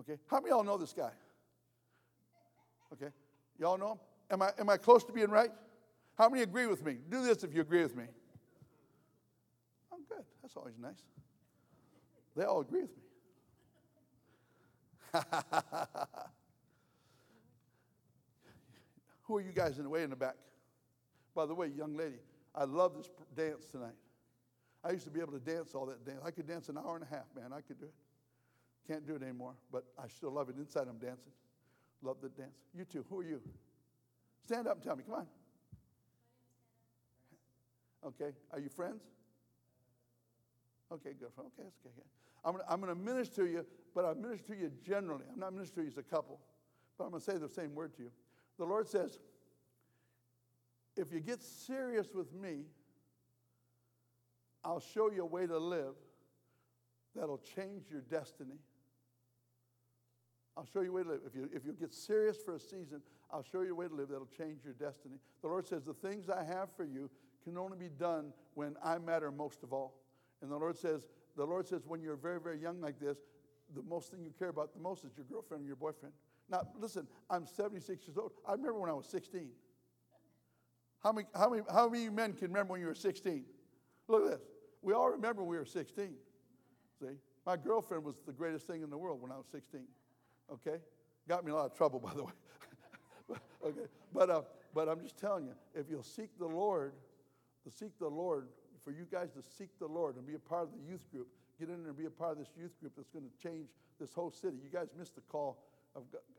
[0.01, 0.19] Okay?
[0.27, 1.11] How many of y'all know this guy?
[2.93, 3.11] Okay?
[3.59, 3.99] Y'all know him?
[4.31, 5.51] Am I, am I close to being right?
[6.15, 6.97] How many agree with me?
[7.09, 8.05] Do this if you agree with me.
[10.09, 10.25] Good.
[10.41, 11.03] That's always nice.
[12.35, 13.03] They all agree with me.
[19.23, 20.35] Who are you guys in the way in the back?
[21.35, 22.17] By the way, young lady,
[22.55, 23.93] I love this dance tonight.
[24.83, 26.21] I used to be able to dance all that dance.
[26.25, 27.51] I could dance an hour and a half, man.
[27.53, 27.93] I could do it.
[28.87, 30.55] Can't do it anymore, but I still love it.
[30.57, 31.31] Inside, I'm dancing.
[32.01, 32.55] Love the dance.
[32.73, 33.05] You too.
[33.09, 33.41] Who are you?
[34.45, 35.03] Stand up and tell me.
[35.05, 35.27] Come on.
[38.07, 38.31] Okay.
[38.51, 39.03] Are you friends?
[40.91, 41.29] Okay, good.
[41.37, 42.07] Okay, that's okay.
[42.43, 45.25] I'm going I'm to minister to you, but I minister to you generally.
[45.31, 46.39] I'm not ministering to you as a couple,
[46.97, 48.11] but I'm going to say the same word to you.
[48.57, 49.19] The Lord says,
[50.95, 52.65] if you get serious with me,
[54.63, 55.95] I'll show you a way to live
[57.15, 58.59] that'll change your destiny.
[60.57, 61.21] I'll show you a way to live.
[61.25, 63.01] If you, if you get serious for a season,
[63.31, 65.15] I'll show you a way to live that'll change your destiny.
[65.41, 67.09] The Lord says, The things I have for you
[67.43, 69.98] can only be done when I matter most of all.
[70.41, 73.17] And the Lord says, the Lord says, when you're very, very young like this,
[73.75, 76.13] the most thing you care about the most is your girlfriend or your boyfriend.
[76.49, 78.31] Now, listen, I'm 76 years old.
[78.47, 79.49] I remember when I was 16.
[81.03, 83.45] How many, how many, how many men can remember when you were 16?
[84.07, 84.47] Look at this.
[84.81, 86.15] We all remember we were 16.
[86.99, 87.05] See?
[87.45, 89.81] My girlfriend was the greatest thing in the world when I was 16.
[90.51, 90.77] Okay?
[91.27, 92.31] Got me in a lot of trouble, by the way.
[93.65, 93.87] okay.
[94.13, 94.41] But, uh,
[94.73, 96.93] but I'm just telling you, if you'll seek the Lord,
[97.69, 98.47] seek the Lord,
[98.83, 101.27] for you guys to seek the Lord and be a part of the youth group,
[101.59, 103.67] get in there and be a part of this youth group that's going to change
[103.99, 104.57] this whole city.
[104.63, 105.63] You guys missed the call.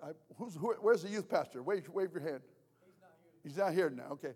[0.03, 1.63] I, who's, who, where's the youth pastor?
[1.63, 2.41] Wave, wave your hand.
[2.85, 3.41] He's not here.
[3.43, 4.13] He's not here now.
[4.13, 4.33] Okay.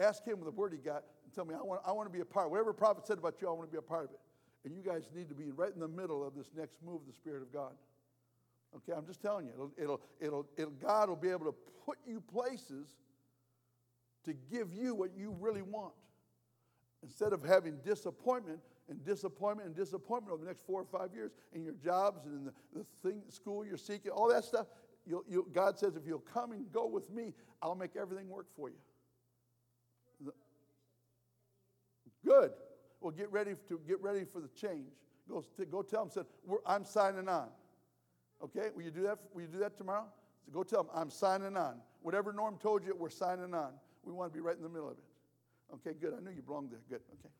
[0.00, 2.20] Ask him the word he got and tell me, I want, I want to be
[2.20, 2.50] a part.
[2.50, 4.20] Whatever prophet said about you, I want to be a part of it.
[4.64, 7.06] And you guys need to be right in the middle of this next move of
[7.06, 7.72] the Spirit of God.
[8.76, 11.54] Okay, I'm just telling you, it'll, it'll, it'll, it'll, God will be able to
[11.84, 12.86] put you places
[14.24, 15.92] to give you what you really want.
[17.02, 21.32] Instead of having disappointment and disappointment and disappointment over the next four or five years
[21.52, 24.66] in your jobs and in the, the thing, school you're seeking, all that stuff,
[25.06, 28.46] you'll, you'll, God says, if you'll come and go with me, I'll make everything work
[28.54, 28.76] for you.
[32.24, 32.52] Good.
[33.00, 34.92] Well, get ready to get ready for the change.
[35.28, 36.26] Go, go tell them, said,
[36.64, 37.48] I'm signing on.
[38.42, 39.18] Okay, will you do that?
[39.34, 40.06] Will you do that tomorrow?
[40.44, 41.76] So go tell them, I'm signing on.
[42.02, 43.72] Whatever Norm told you, we're signing on.
[44.04, 45.04] We want to be right in the middle of it.
[45.74, 46.14] Okay, good.
[46.16, 46.80] I knew you belonged there.
[46.88, 47.00] Good.
[47.14, 47.32] Okay.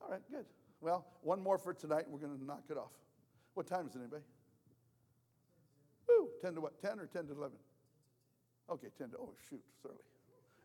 [0.00, 0.46] All right, good.
[0.80, 2.92] Well, one more for tonight, we're going to knock it off.
[3.54, 4.22] What time is it, anybody?
[6.08, 6.80] Woo, 10 to what?
[6.80, 7.56] 10 or 10 to 11?
[8.70, 10.04] Okay, 10 to, oh, shoot, it's early.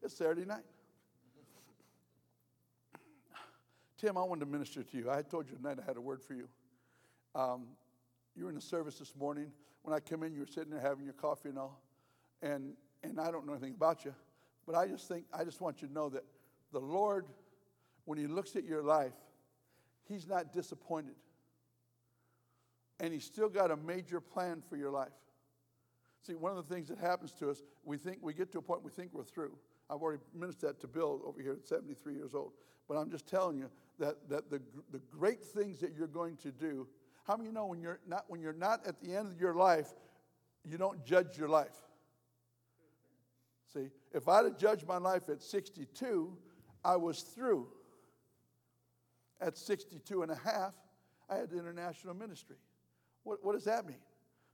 [0.04, 0.64] It's Saturday night.
[3.98, 5.12] Tim, I wanted to minister to you.
[5.12, 6.48] I told you tonight I had a word for you.
[7.36, 7.68] Um,
[8.36, 9.52] you were in the service this morning.
[9.84, 11.82] When I come in, you were sitting there having your coffee and all.
[12.42, 12.74] And,
[13.04, 14.16] and I don't know anything about you,
[14.66, 16.24] but I just think, I just want you to know that
[16.72, 17.26] the Lord,
[18.06, 19.14] when He looks at your life,
[20.08, 21.16] He's not disappointed.
[23.00, 25.10] And He's still got a major plan for your life.
[26.22, 28.62] See, one of the things that happens to us, we think we get to a
[28.62, 29.58] point we think we're through.
[29.90, 32.54] I've already ministered that to Bill over here at 73 years old.
[32.88, 33.70] But I'm just telling you
[34.00, 34.62] that, that the,
[34.92, 36.88] the great things that you're going to do,
[37.26, 39.56] how many you know when you're, not, when you're not at the end of your
[39.56, 39.90] life,
[40.64, 41.76] you don't judge your life?
[43.74, 46.38] See, if I'd have judged my life at 62,
[46.84, 47.68] I was through.
[49.40, 50.74] At 62 and a half,
[51.30, 52.58] I had international ministry.
[53.24, 53.98] What, what does that mean?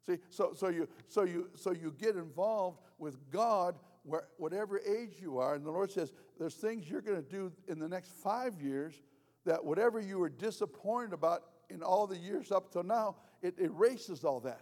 [0.05, 5.15] See, so, so, you, so, you, so you get involved with God where, whatever age
[5.21, 5.55] you are.
[5.55, 9.01] And the Lord says, there's things you're going to do in the next five years
[9.45, 14.23] that whatever you were disappointed about in all the years up till now, it erases
[14.23, 14.61] all that.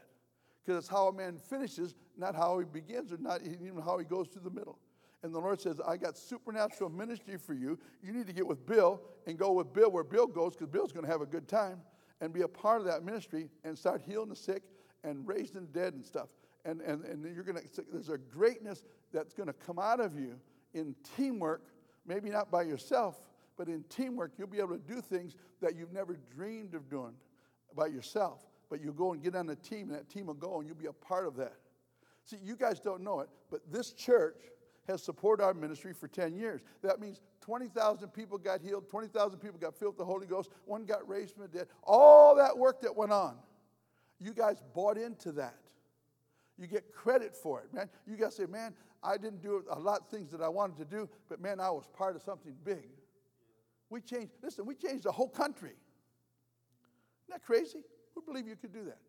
[0.64, 4.06] Because it's how a man finishes, not how he begins, or not even how he
[4.06, 4.80] goes through the middle.
[5.26, 7.80] And the Lord says, I got supernatural ministry for you.
[8.04, 10.92] You need to get with Bill and go with Bill where Bill goes because Bill's
[10.92, 11.82] going to have a good time
[12.22, 14.62] and be a part of that ministry and start healing the sick
[15.04, 16.28] and raising the dead and stuff.
[16.64, 20.14] And, and, and you're going to, there's a greatness that's going to come out of
[20.14, 20.36] you
[20.76, 21.64] in teamwork,
[22.06, 23.20] maybe not by yourself,
[23.58, 27.14] but in teamwork, you'll be able to do things that you've never dreamed of doing
[27.76, 28.46] by yourself.
[28.70, 30.78] But you go and get on a team, and that team will go, and you'll
[30.78, 31.56] be a part of that.
[32.26, 34.38] See, you guys don't know it, but this church
[34.88, 36.62] has supported our ministry for 10 years.
[36.82, 40.86] That means 20,000 people got healed, 20,000 people got filled with the Holy Ghost, one
[40.86, 41.68] got raised from the dead.
[41.84, 43.36] All that work that went on,
[44.20, 45.58] you guys bought into that.
[46.58, 47.90] You get credit for it, man.
[48.08, 50.86] You guys say, man, I didn't do a lot of things that I wanted to
[50.86, 52.88] do, but man, I was part of something big.
[53.90, 55.74] We changed, listen, we changed the whole country.
[57.28, 57.84] Isn't that crazy?
[58.14, 59.00] Who believe you could do that?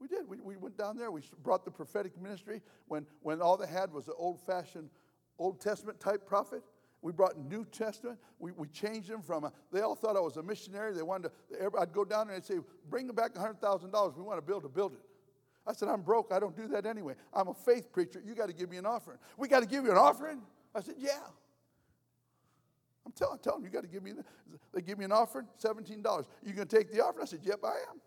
[0.00, 0.26] We did.
[0.26, 1.10] We, we went down there.
[1.10, 4.88] We brought the prophetic ministry when, when all they had was an old fashioned
[5.38, 6.62] Old Testament type prophet.
[7.02, 8.18] We brought New Testament.
[8.38, 10.92] We, we changed them from, a, they all thought I was a missionary.
[10.92, 12.56] They wanted to, I'd go down there and say,
[12.90, 14.16] bring them back $100,000.
[14.16, 14.98] We want to build a building.
[15.66, 16.30] I said, I'm broke.
[16.32, 17.14] I don't do that anyway.
[17.32, 18.20] I'm a faith preacher.
[18.24, 19.18] You got to give me an offering.
[19.38, 20.42] We got to give you an offering?
[20.74, 21.20] I said, yeah.
[23.06, 24.12] I'm telling, telling you, you got to give me,
[24.74, 26.26] they give me an offering, $17.
[26.44, 27.22] You going to take the offering?
[27.22, 28.00] I said, yep, I am.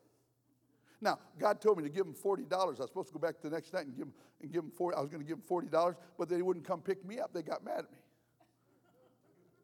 [1.04, 2.52] Now, God told me to give them $40.
[2.52, 4.72] I was supposed to go back the next night and give them, and give them
[4.72, 7.34] 40, I was going to give them $40, but they wouldn't come pick me up.
[7.34, 7.98] They got mad at me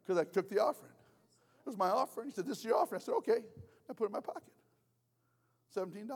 [0.03, 0.91] because I took the offering.
[0.91, 2.27] It was my offering.
[2.27, 2.99] He said, This is your offering.
[3.01, 3.39] I said, Okay.
[3.89, 4.51] I put it in my pocket.
[5.75, 6.07] $17.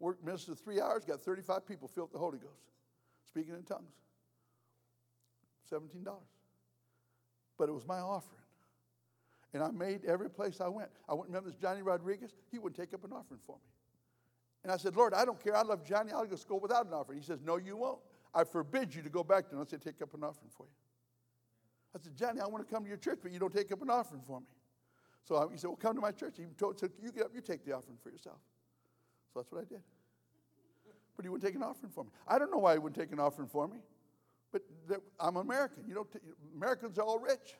[0.00, 2.62] Worked ministered three hours, got 35 people filled with the Holy Ghost,
[3.28, 3.92] speaking in tongues.
[5.70, 6.04] $17.
[7.58, 8.40] But it was my offering.
[9.52, 10.88] And I made every place I went.
[11.08, 12.34] I went, remember this Johnny Rodriguez?
[12.50, 13.77] He wouldn't take up an offering for me.
[14.62, 15.56] And I said, Lord, I don't care.
[15.56, 16.12] I love Johnny.
[16.12, 17.18] I'll just go without an offering.
[17.18, 18.00] He says, No, you won't.
[18.34, 19.62] I forbid you to go back to him.
[19.62, 20.72] I said, Take up an offering for you.
[21.94, 23.80] I said, Johnny, I want to come to your church, but you don't take up
[23.82, 24.46] an offering for me.
[25.24, 26.34] So he said, Well, come to my church.
[26.36, 28.38] He told, said, You get up, you take the offering for yourself.
[29.32, 29.80] So that's what I did.
[31.16, 32.10] But he wouldn't take an offering for me.
[32.26, 33.78] I don't know why he wouldn't take an offering for me,
[34.52, 34.62] but
[35.18, 35.84] I'm American.
[35.86, 36.20] You don't t-
[36.54, 37.56] Americans are all rich.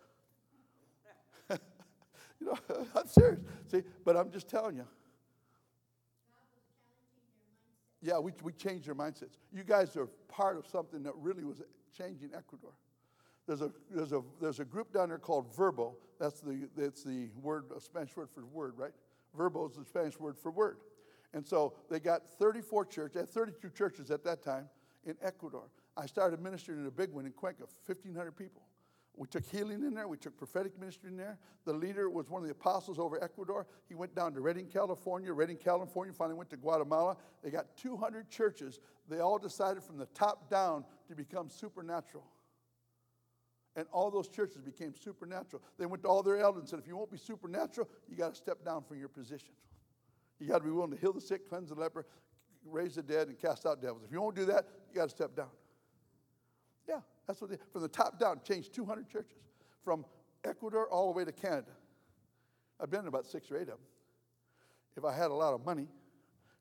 [2.41, 2.59] you know,
[2.95, 3.41] I'm serious.
[3.67, 4.87] See, but I'm just telling you.
[8.01, 9.39] Yeah, we, we changed their mindsets.
[9.53, 11.63] You guys are part of something that really was
[11.97, 12.73] changing Ecuador.
[13.47, 15.97] There's a, there's a, there's a group down there called Verbo.
[16.21, 18.93] That's the, that's the word, Spanish word for word, right?
[19.37, 20.79] Verbo is the Spanish word for word.
[21.35, 24.69] And so they got 34 churches, they had 32 churches at that time
[25.05, 25.65] in Ecuador.
[25.97, 28.63] I started ministering in a big one in Cuenca, 1,500 people.
[29.19, 30.07] We took healing in there.
[30.07, 31.39] We took prophetic ministry in there.
[31.65, 33.67] The leader was one of the apostles over Ecuador.
[33.89, 35.33] He went down to Redding, California.
[35.33, 37.17] Redding, California, finally went to Guatemala.
[37.43, 38.79] They got 200 churches.
[39.09, 42.25] They all decided from the top down to become supernatural.
[43.75, 45.63] And all those churches became supernatural.
[45.81, 48.35] They went to all their elders and said, if you won't be supernatural, you got
[48.35, 49.53] to step down from your position.
[50.39, 52.07] You got to be willing to heal the sick, cleanse the leper,
[52.65, 54.03] raise the dead, and cast out devils.
[54.05, 55.51] If you won't do that, you got to step down.
[56.89, 59.39] Yeah, that's what they, from the top down, changed 200 churches
[59.85, 60.05] from
[60.45, 61.73] Ecuador all the way to Canada.
[62.81, 63.79] I've been in about six or eight of them.
[64.97, 65.89] If I had a lot of money,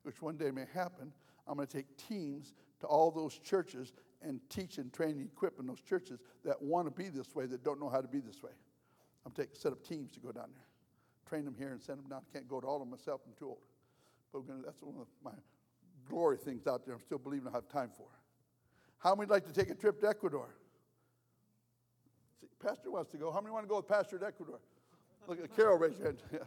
[0.02, 1.12] which one day may happen,
[1.46, 5.58] I'm going to take teams to all those churches and teach and train and equip
[5.58, 8.20] in those churches that want to be this way, that don't know how to be
[8.20, 8.50] this way.
[9.24, 10.66] I'm taking set up teams to go down there,
[11.28, 12.22] train them here and send them down.
[12.28, 13.58] I can't go to all of them myself, I'm too old.
[14.32, 15.36] But gonna, that's one of my
[16.08, 18.06] glory things out there I'm still believing I have time for.
[18.98, 20.48] How many would like to take a trip to Ecuador?
[22.40, 23.30] See, Pastor wants to go.
[23.30, 24.60] How many want to go with Pastor to Ecuador?
[25.26, 26.18] Look at Carol, raise your hand.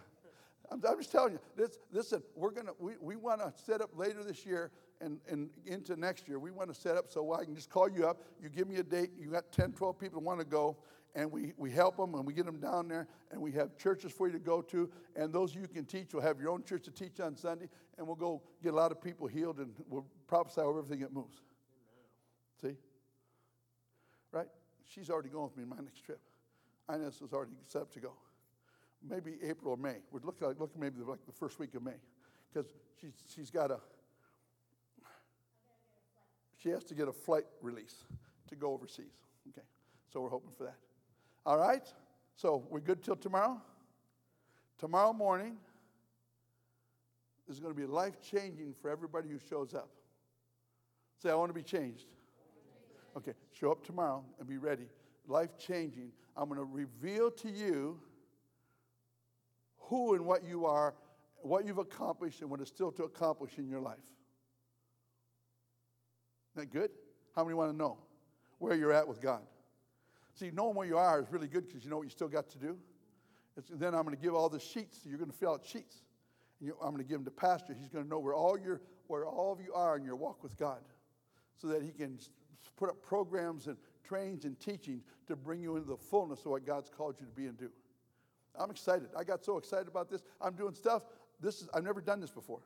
[0.71, 3.91] I'm, I'm, just telling you, this, listen, we're gonna, we, we want to set up
[3.95, 4.71] later this year
[5.01, 6.39] and, and into next year.
[6.39, 8.21] We want to set up so I can just call you up.
[8.41, 9.11] You give me a date.
[9.19, 10.77] You got 10, 12 people want to go,
[11.15, 14.11] and we, we help them and we get them down there, and we have churches
[14.11, 14.89] for you to go to.
[15.15, 17.67] And those you can teach, will have your own church to teach on Sunday,
[17.97, 21.13] and we'll go get a lot of people healed, and we'll prophesy over everything that
[21.13, 21.41] moves.
[22.61, 22.75] See?
[24.31, 24.47] Right?
[24.85, 26.19] She's already going with me in my next trip.
[26.91, 28.13] Ines is already set up to go.
[29.07, 29.97] Maybe April or May.
[30.11, 31.99] We're looking like looking maybe like the first week of May.
[32.53, 33.79] Because she's, she's got a
[36.61, 38.03] she has to get a flight release
[38.49, 39.05] to go overseas.
[39.49, 39.65] Okay.
[40.13, 40.77] So we're hoping for that.
[41.45, 41.91] All right?
[42.35, 43.59] So we're good till tomorrow?
[44.77, 45.57] Tomorrow morning
[47.49, 49.89] is going to be life changing for everybody who shows up.
[51.21, 52.05] Say, I want to be changed.
[53.61, 54.87] Show up tomorrow and be ready.
[55.27, 56.11] Life changing.
[56.35, 57.99] I'm going to reveal to you
[59.77, 60.95] who and what you are,
[61.43, 63.99] what you've accomplished, and what is still to accomplish in your life.
[66.55, 66.89] Isn't that good?
[67.35, 67.99] How many want to know
[68.57, 69.41] where you're at with God?
[70.33, 72.49] See, knowing where you are is really good because you know what you still got
[72.49, 72.75] to do.
[73.57, 75.01] It's, then I'm going to give all the sheets.
[75.05, 75.97] You're going to fill out sheets.
[76.59, 77.75] You, I'm going to give them to pastor.
[77.79, 80.41] He's going to know where all your where all of you are in your walk
[80.41, 80.79] with God,
[81.57, 82.17] so that he can
[82.77, 86.65] put up programs and trainings and teaching to bring you into the fullness of what
[86.65, 87.69] God's called you to be and do.
[88.59, 89.09] I'm excited.
[89.17, 90.23] I got so excited about this.
[90.41, 91.03] I'm doing stuff.
[91.39, 92.59] This is I've never done this before.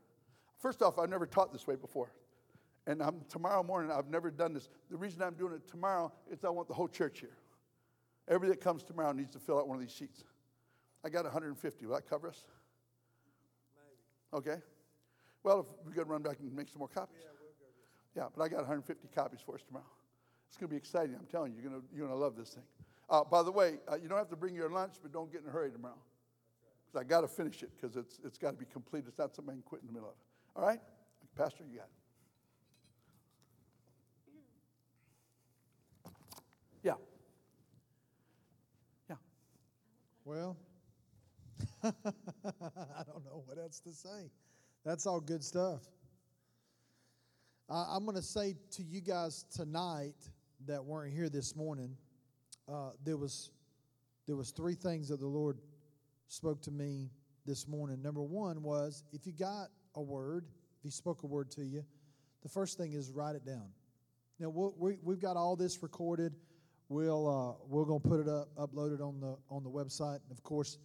[0.58, 2.12] First off, I've never taught this way before.
[2.88, 4.70] And I'm, tomorrow morning, I've never done this.
[4.90, 7.38] The reason I'm doing it tomorrow is I want the whole church here.
[8.28, 10.24] Everybody that comes tomorrow needs to fill out one of these sheets.
[11.04, 11.86] I got 150.
[11.86, 12.44] Will that cover us?
[14.34, 14.50] Maybe.
[14.50, 14.62] Okay.
[15.44, 17.18] Well, if we to run back and make some more copies.
[17.22, 17.30] Yeah,
[18.16, 19.86] yeah, but I got 150 copies for us tomorrow.
[20.48, 21.16] It's going to be exciting.
[21.16, 22.64] I'm telling you, you're going to, you're to love this thing.
[23.10, 25.42] Uh, by the way, uh, you don't have to bring your lunch, but don't get
[25.42, 25.98] in a hurry tomorrow.
[26.86, 29.04] Because I got to finish it because it's, it's got to be complete.
[29.08, 30.16] It's not something I can quit in the middle of.
[30.56, 30.80] All right?
[31.36, 31.92] Pastor, you got it.
[36.84, 36.94] Yeah.
[39.10, 39.16] Yeah.
[40.24, 40.56] Well,
[41.84, 41.92] I
[43.06, 44.32] don't know what else to say.
[44.86, 45.82] That's all good stuff.
[47.68, 50.14] Uh, I'm going to say to you guys tonight
[50.68, 51.98] that weren't here this morning,
[52.72, 53.50] uh, there was
[54.28, 55.58] there was three things that the Lord
[56.28, 57.10] spoke to me
[57.44, 58.04] this morning.
[58.04, 60.46] Number one was if you got a word,
[60.78, 61.84] if He spoke a word to you,
[62.44, 63.70] the first thing is write it down.
[64.40, 66.34] Now we'll, we we have got all this recorded.
[66.88, 70.20] We'll uh, we're gonna put it up, upload it on the on the website.
[70.22, 70.78] And of course,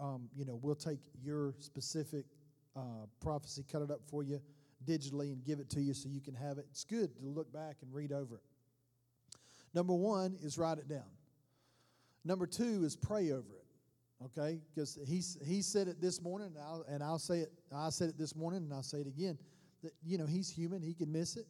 [0.00, 2.24] um, you know we'll take your specific
[2.74, 4.40] uh, prophecy, cut it up for you
[4.86, 6.66] digitally, and give it to you so you can have it.
[6.70, 8.42] It's good to look back and read over it.
[9.74, 11.10] Number one is write it down.
[12.24, 13.64] Number two is pray over it.
[14.22, 17.52] Okay, because he he said it this morning, and I'll, and I'll say it.
[17.74, 19.38] I said it this morning, and I'll say it again.
[19.82, 21.46] That you know he's human; he can miss it.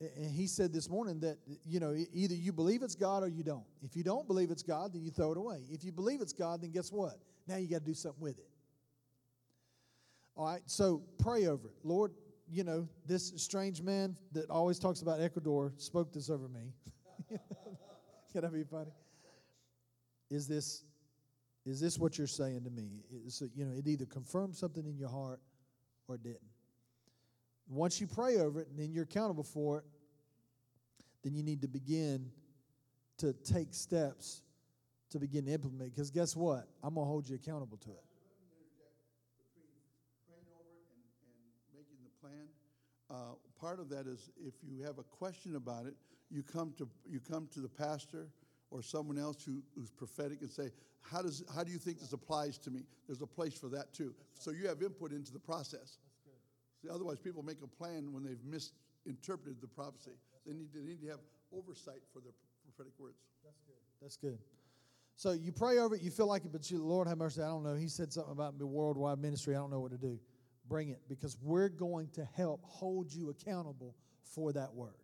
[0.00, 3.42] And he said this morning that, you know, either you believe it's God or you
[3.42, 3.64] don't.
[3.82, 5.62] If you don't believe it's God, then you throw it away.
[5.70, 7.18] If you believe it's God, then guess what?
[7.46, 8.48] Now you got to do something with it.
[10.36, 11.76] All right, so pray over it.
[11.82, 12.12] Lord,
[12.50, 16.72] you know, this strange man that always talks about Ecuador spoke this over me.
[18.32, 18.92] Can that be funny?
[20.30, 20.84] Is this
[21.64, 23.02] is this what you're saying to me?
[23.26, 25.40] Is, you know, it either confirms something in your heart
[26.06, 26.38] or it didn't.
[27.68, 29.84] Once you pray over it and then you're accountable for it,
[31.24, 32.30] then you need to begin
[33.18, 34.42] to take steps
[35.10, 35.92] to begin to implement.
[35.92, 36.68] Because guess what?
[36.84, 38.05] I'm to hold you accountable to it.
[43.10, 45.94] Uh, part of that is if you have a question about it,
[46.30, 48.28] you come to you come to the pastor
[48.70, 50.70] or someone else who, who's prophetic and say,
[51.02, 52.80] how does how do you think this applies to me?
[53.06, 54.14] There's a place for that too.
[54.38, 55.98] So you have input into the process.
[56.82, 60.12] See, otherwise, people make a plan when they've misinterpreted the prophecy.
[60.46, 61.20] They need, to, they need to have
[61.56, 62.32] oversight for their
[62.64, 63.16] prophetic words.
[63.42, 63.76] That's good.
[64.02, 64.38] That's good.
[65.16, 67.40] So you pray over it, you feel like it, but you, Lord have mercy.
[67.40, 67.74] I don't know.
[67.74, 69.54] He said something about worldwide ministry.
[69.54, 70.18] I don't know what to do.
[70.68, 73.94] Bring it because we're going to help hold you accountable
[74.24, 74.94] for that word.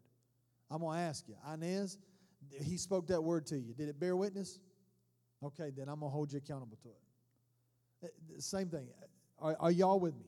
[0.71, 1.99] I'm going to ask you, Inez,
[2.61, 3.75] he spoke that word to you.
[3.75, 4.59] Did it bear witness?
[5.45, 8.13] Okay, then I'm going to hold you accountable to it.
[8.37, 8.87] Uh, same thing.
[9.39, 10.27] Are, are y'all with me?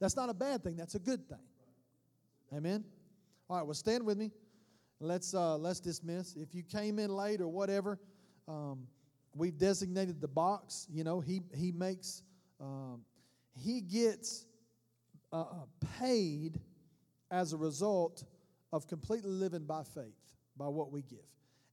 [0.00, 1.38] That's not a bad thing, that's a good thing.
[2.54, 2.84] Amen?
[3.48, 4.30] All right, well, stand with me.
[5.00, 6.36] Let's, uh, let's dismiss.
[6.36, 7.98] If you came in late or whatever,
[8.48, 8.86] um,
[9.34, 10.86] we've designated the box.
[10.90, 12.22] You know, he, he makes,
[12.60, 13.02] um,
[13.54, 14.46] he gets
[15.32, 15.54] uh, uh
[15.98, 16.60] paid
[17.30, 18.24] as a result
[18.72, 21.18] of completely living by faith, by what we give.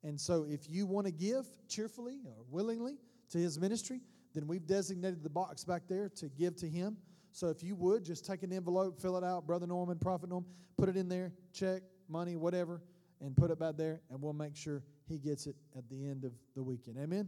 [0.03, 2.97] And so if you want to give cheerfully or willingly
[3.31, 4.01] to his ministry,
[4.33, 6.97] then we've designated the box back there to give to him.
[7.31, 10.49] So if you would, just take an envelope, fill it out, Brother Norman, Prophet Norman,
[10.77, 12.81] put it in there, check, money, whatever,
[13.21, 16.23] and put it back there, and we'll make sure he gets it at the end
[16.23, 16.97] of the weekend.
[16.97, 17.27] Amen?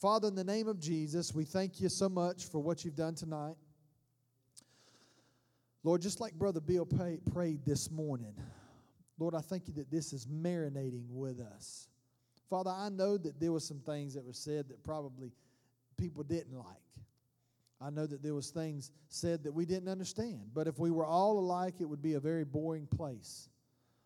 [0.00, 3.14] Father, in the name of Jesus, we thank you so much for what you've done
[3.14, 3.54] tonight.
[5.84, 8.34] Lord, just like Brother Bill pray, prayed this morning,
[9.18, 11.88] Lord, I thank you that this is marinating with us.
[12.48, 15.32] Father, I know that there were some things that were said that probably
[15.96, 16.66] people didn't like.
[17.80, 20.50] I know that there was things said that we didn't understand.
[20.54, 23.48] But if we were all alike, it would be a very boring place.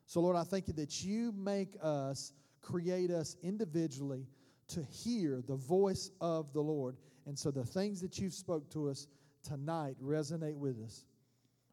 [0.06, 2.32] So, Lord, I thank you that you make us,
[2.62, 4.26] create us individually
[4.68, 6.96] to hear the voice of the Lord.
[7.26, 9.08] And so the things that you've spoke to us
[9.42, 11.04] tonight resonate with us.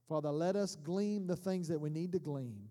[0.08, 2.68] Father, let us glean the things that we need to glean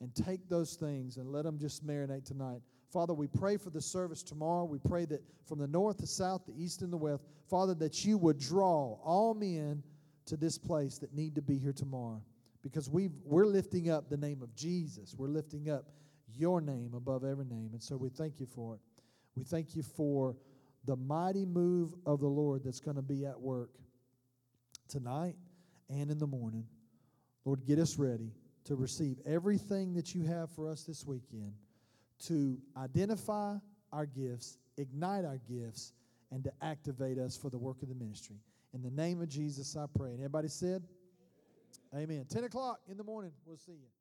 [0.00, 2.60] and take those things and let them just marinate tonight.
[2.92, 4.64] Father, we pray for the service tomorrow.
[4.64, 8.04] We pray that from the north, the south, the east, and the west, Father, that
[8.04, 9.82] you would draw all men
[10.26, 12.22] to this place that need to be here tomorrow.
[12.62, 15.14] Because we we're lifting up the name of Jesus.
[15.16, 15.84] We're lifting up
[16.34, 17.70] your name above every name.
[17.72, 18.80] And so we thank you for it.
[19.36, 20.36] We thank you for
[20.84, 23.70] the mighty move of the Lord that's going to be at work
[24.88, 25.34] tonight
[25.88, 26.66] and in the morning.
[27.44, 28.32] Lord, get us ready
[28.64, 31.52] to receive everything that you have for us this weekend
[32.26, 33.56] to identify
[33.92, 35.92] our gifts, ignite our gifts,
[36.30, 38.36] and to activate us for the work of the ministry.
[38.74, 40.10] In the name of Jesus, I pray.
[40.10, 40.82] And everybody said,
[41.94, 42.26] Amen.
[42.28, 43.30] 10 o'clock in the morning.
[43.46, 43.95] We'll see you.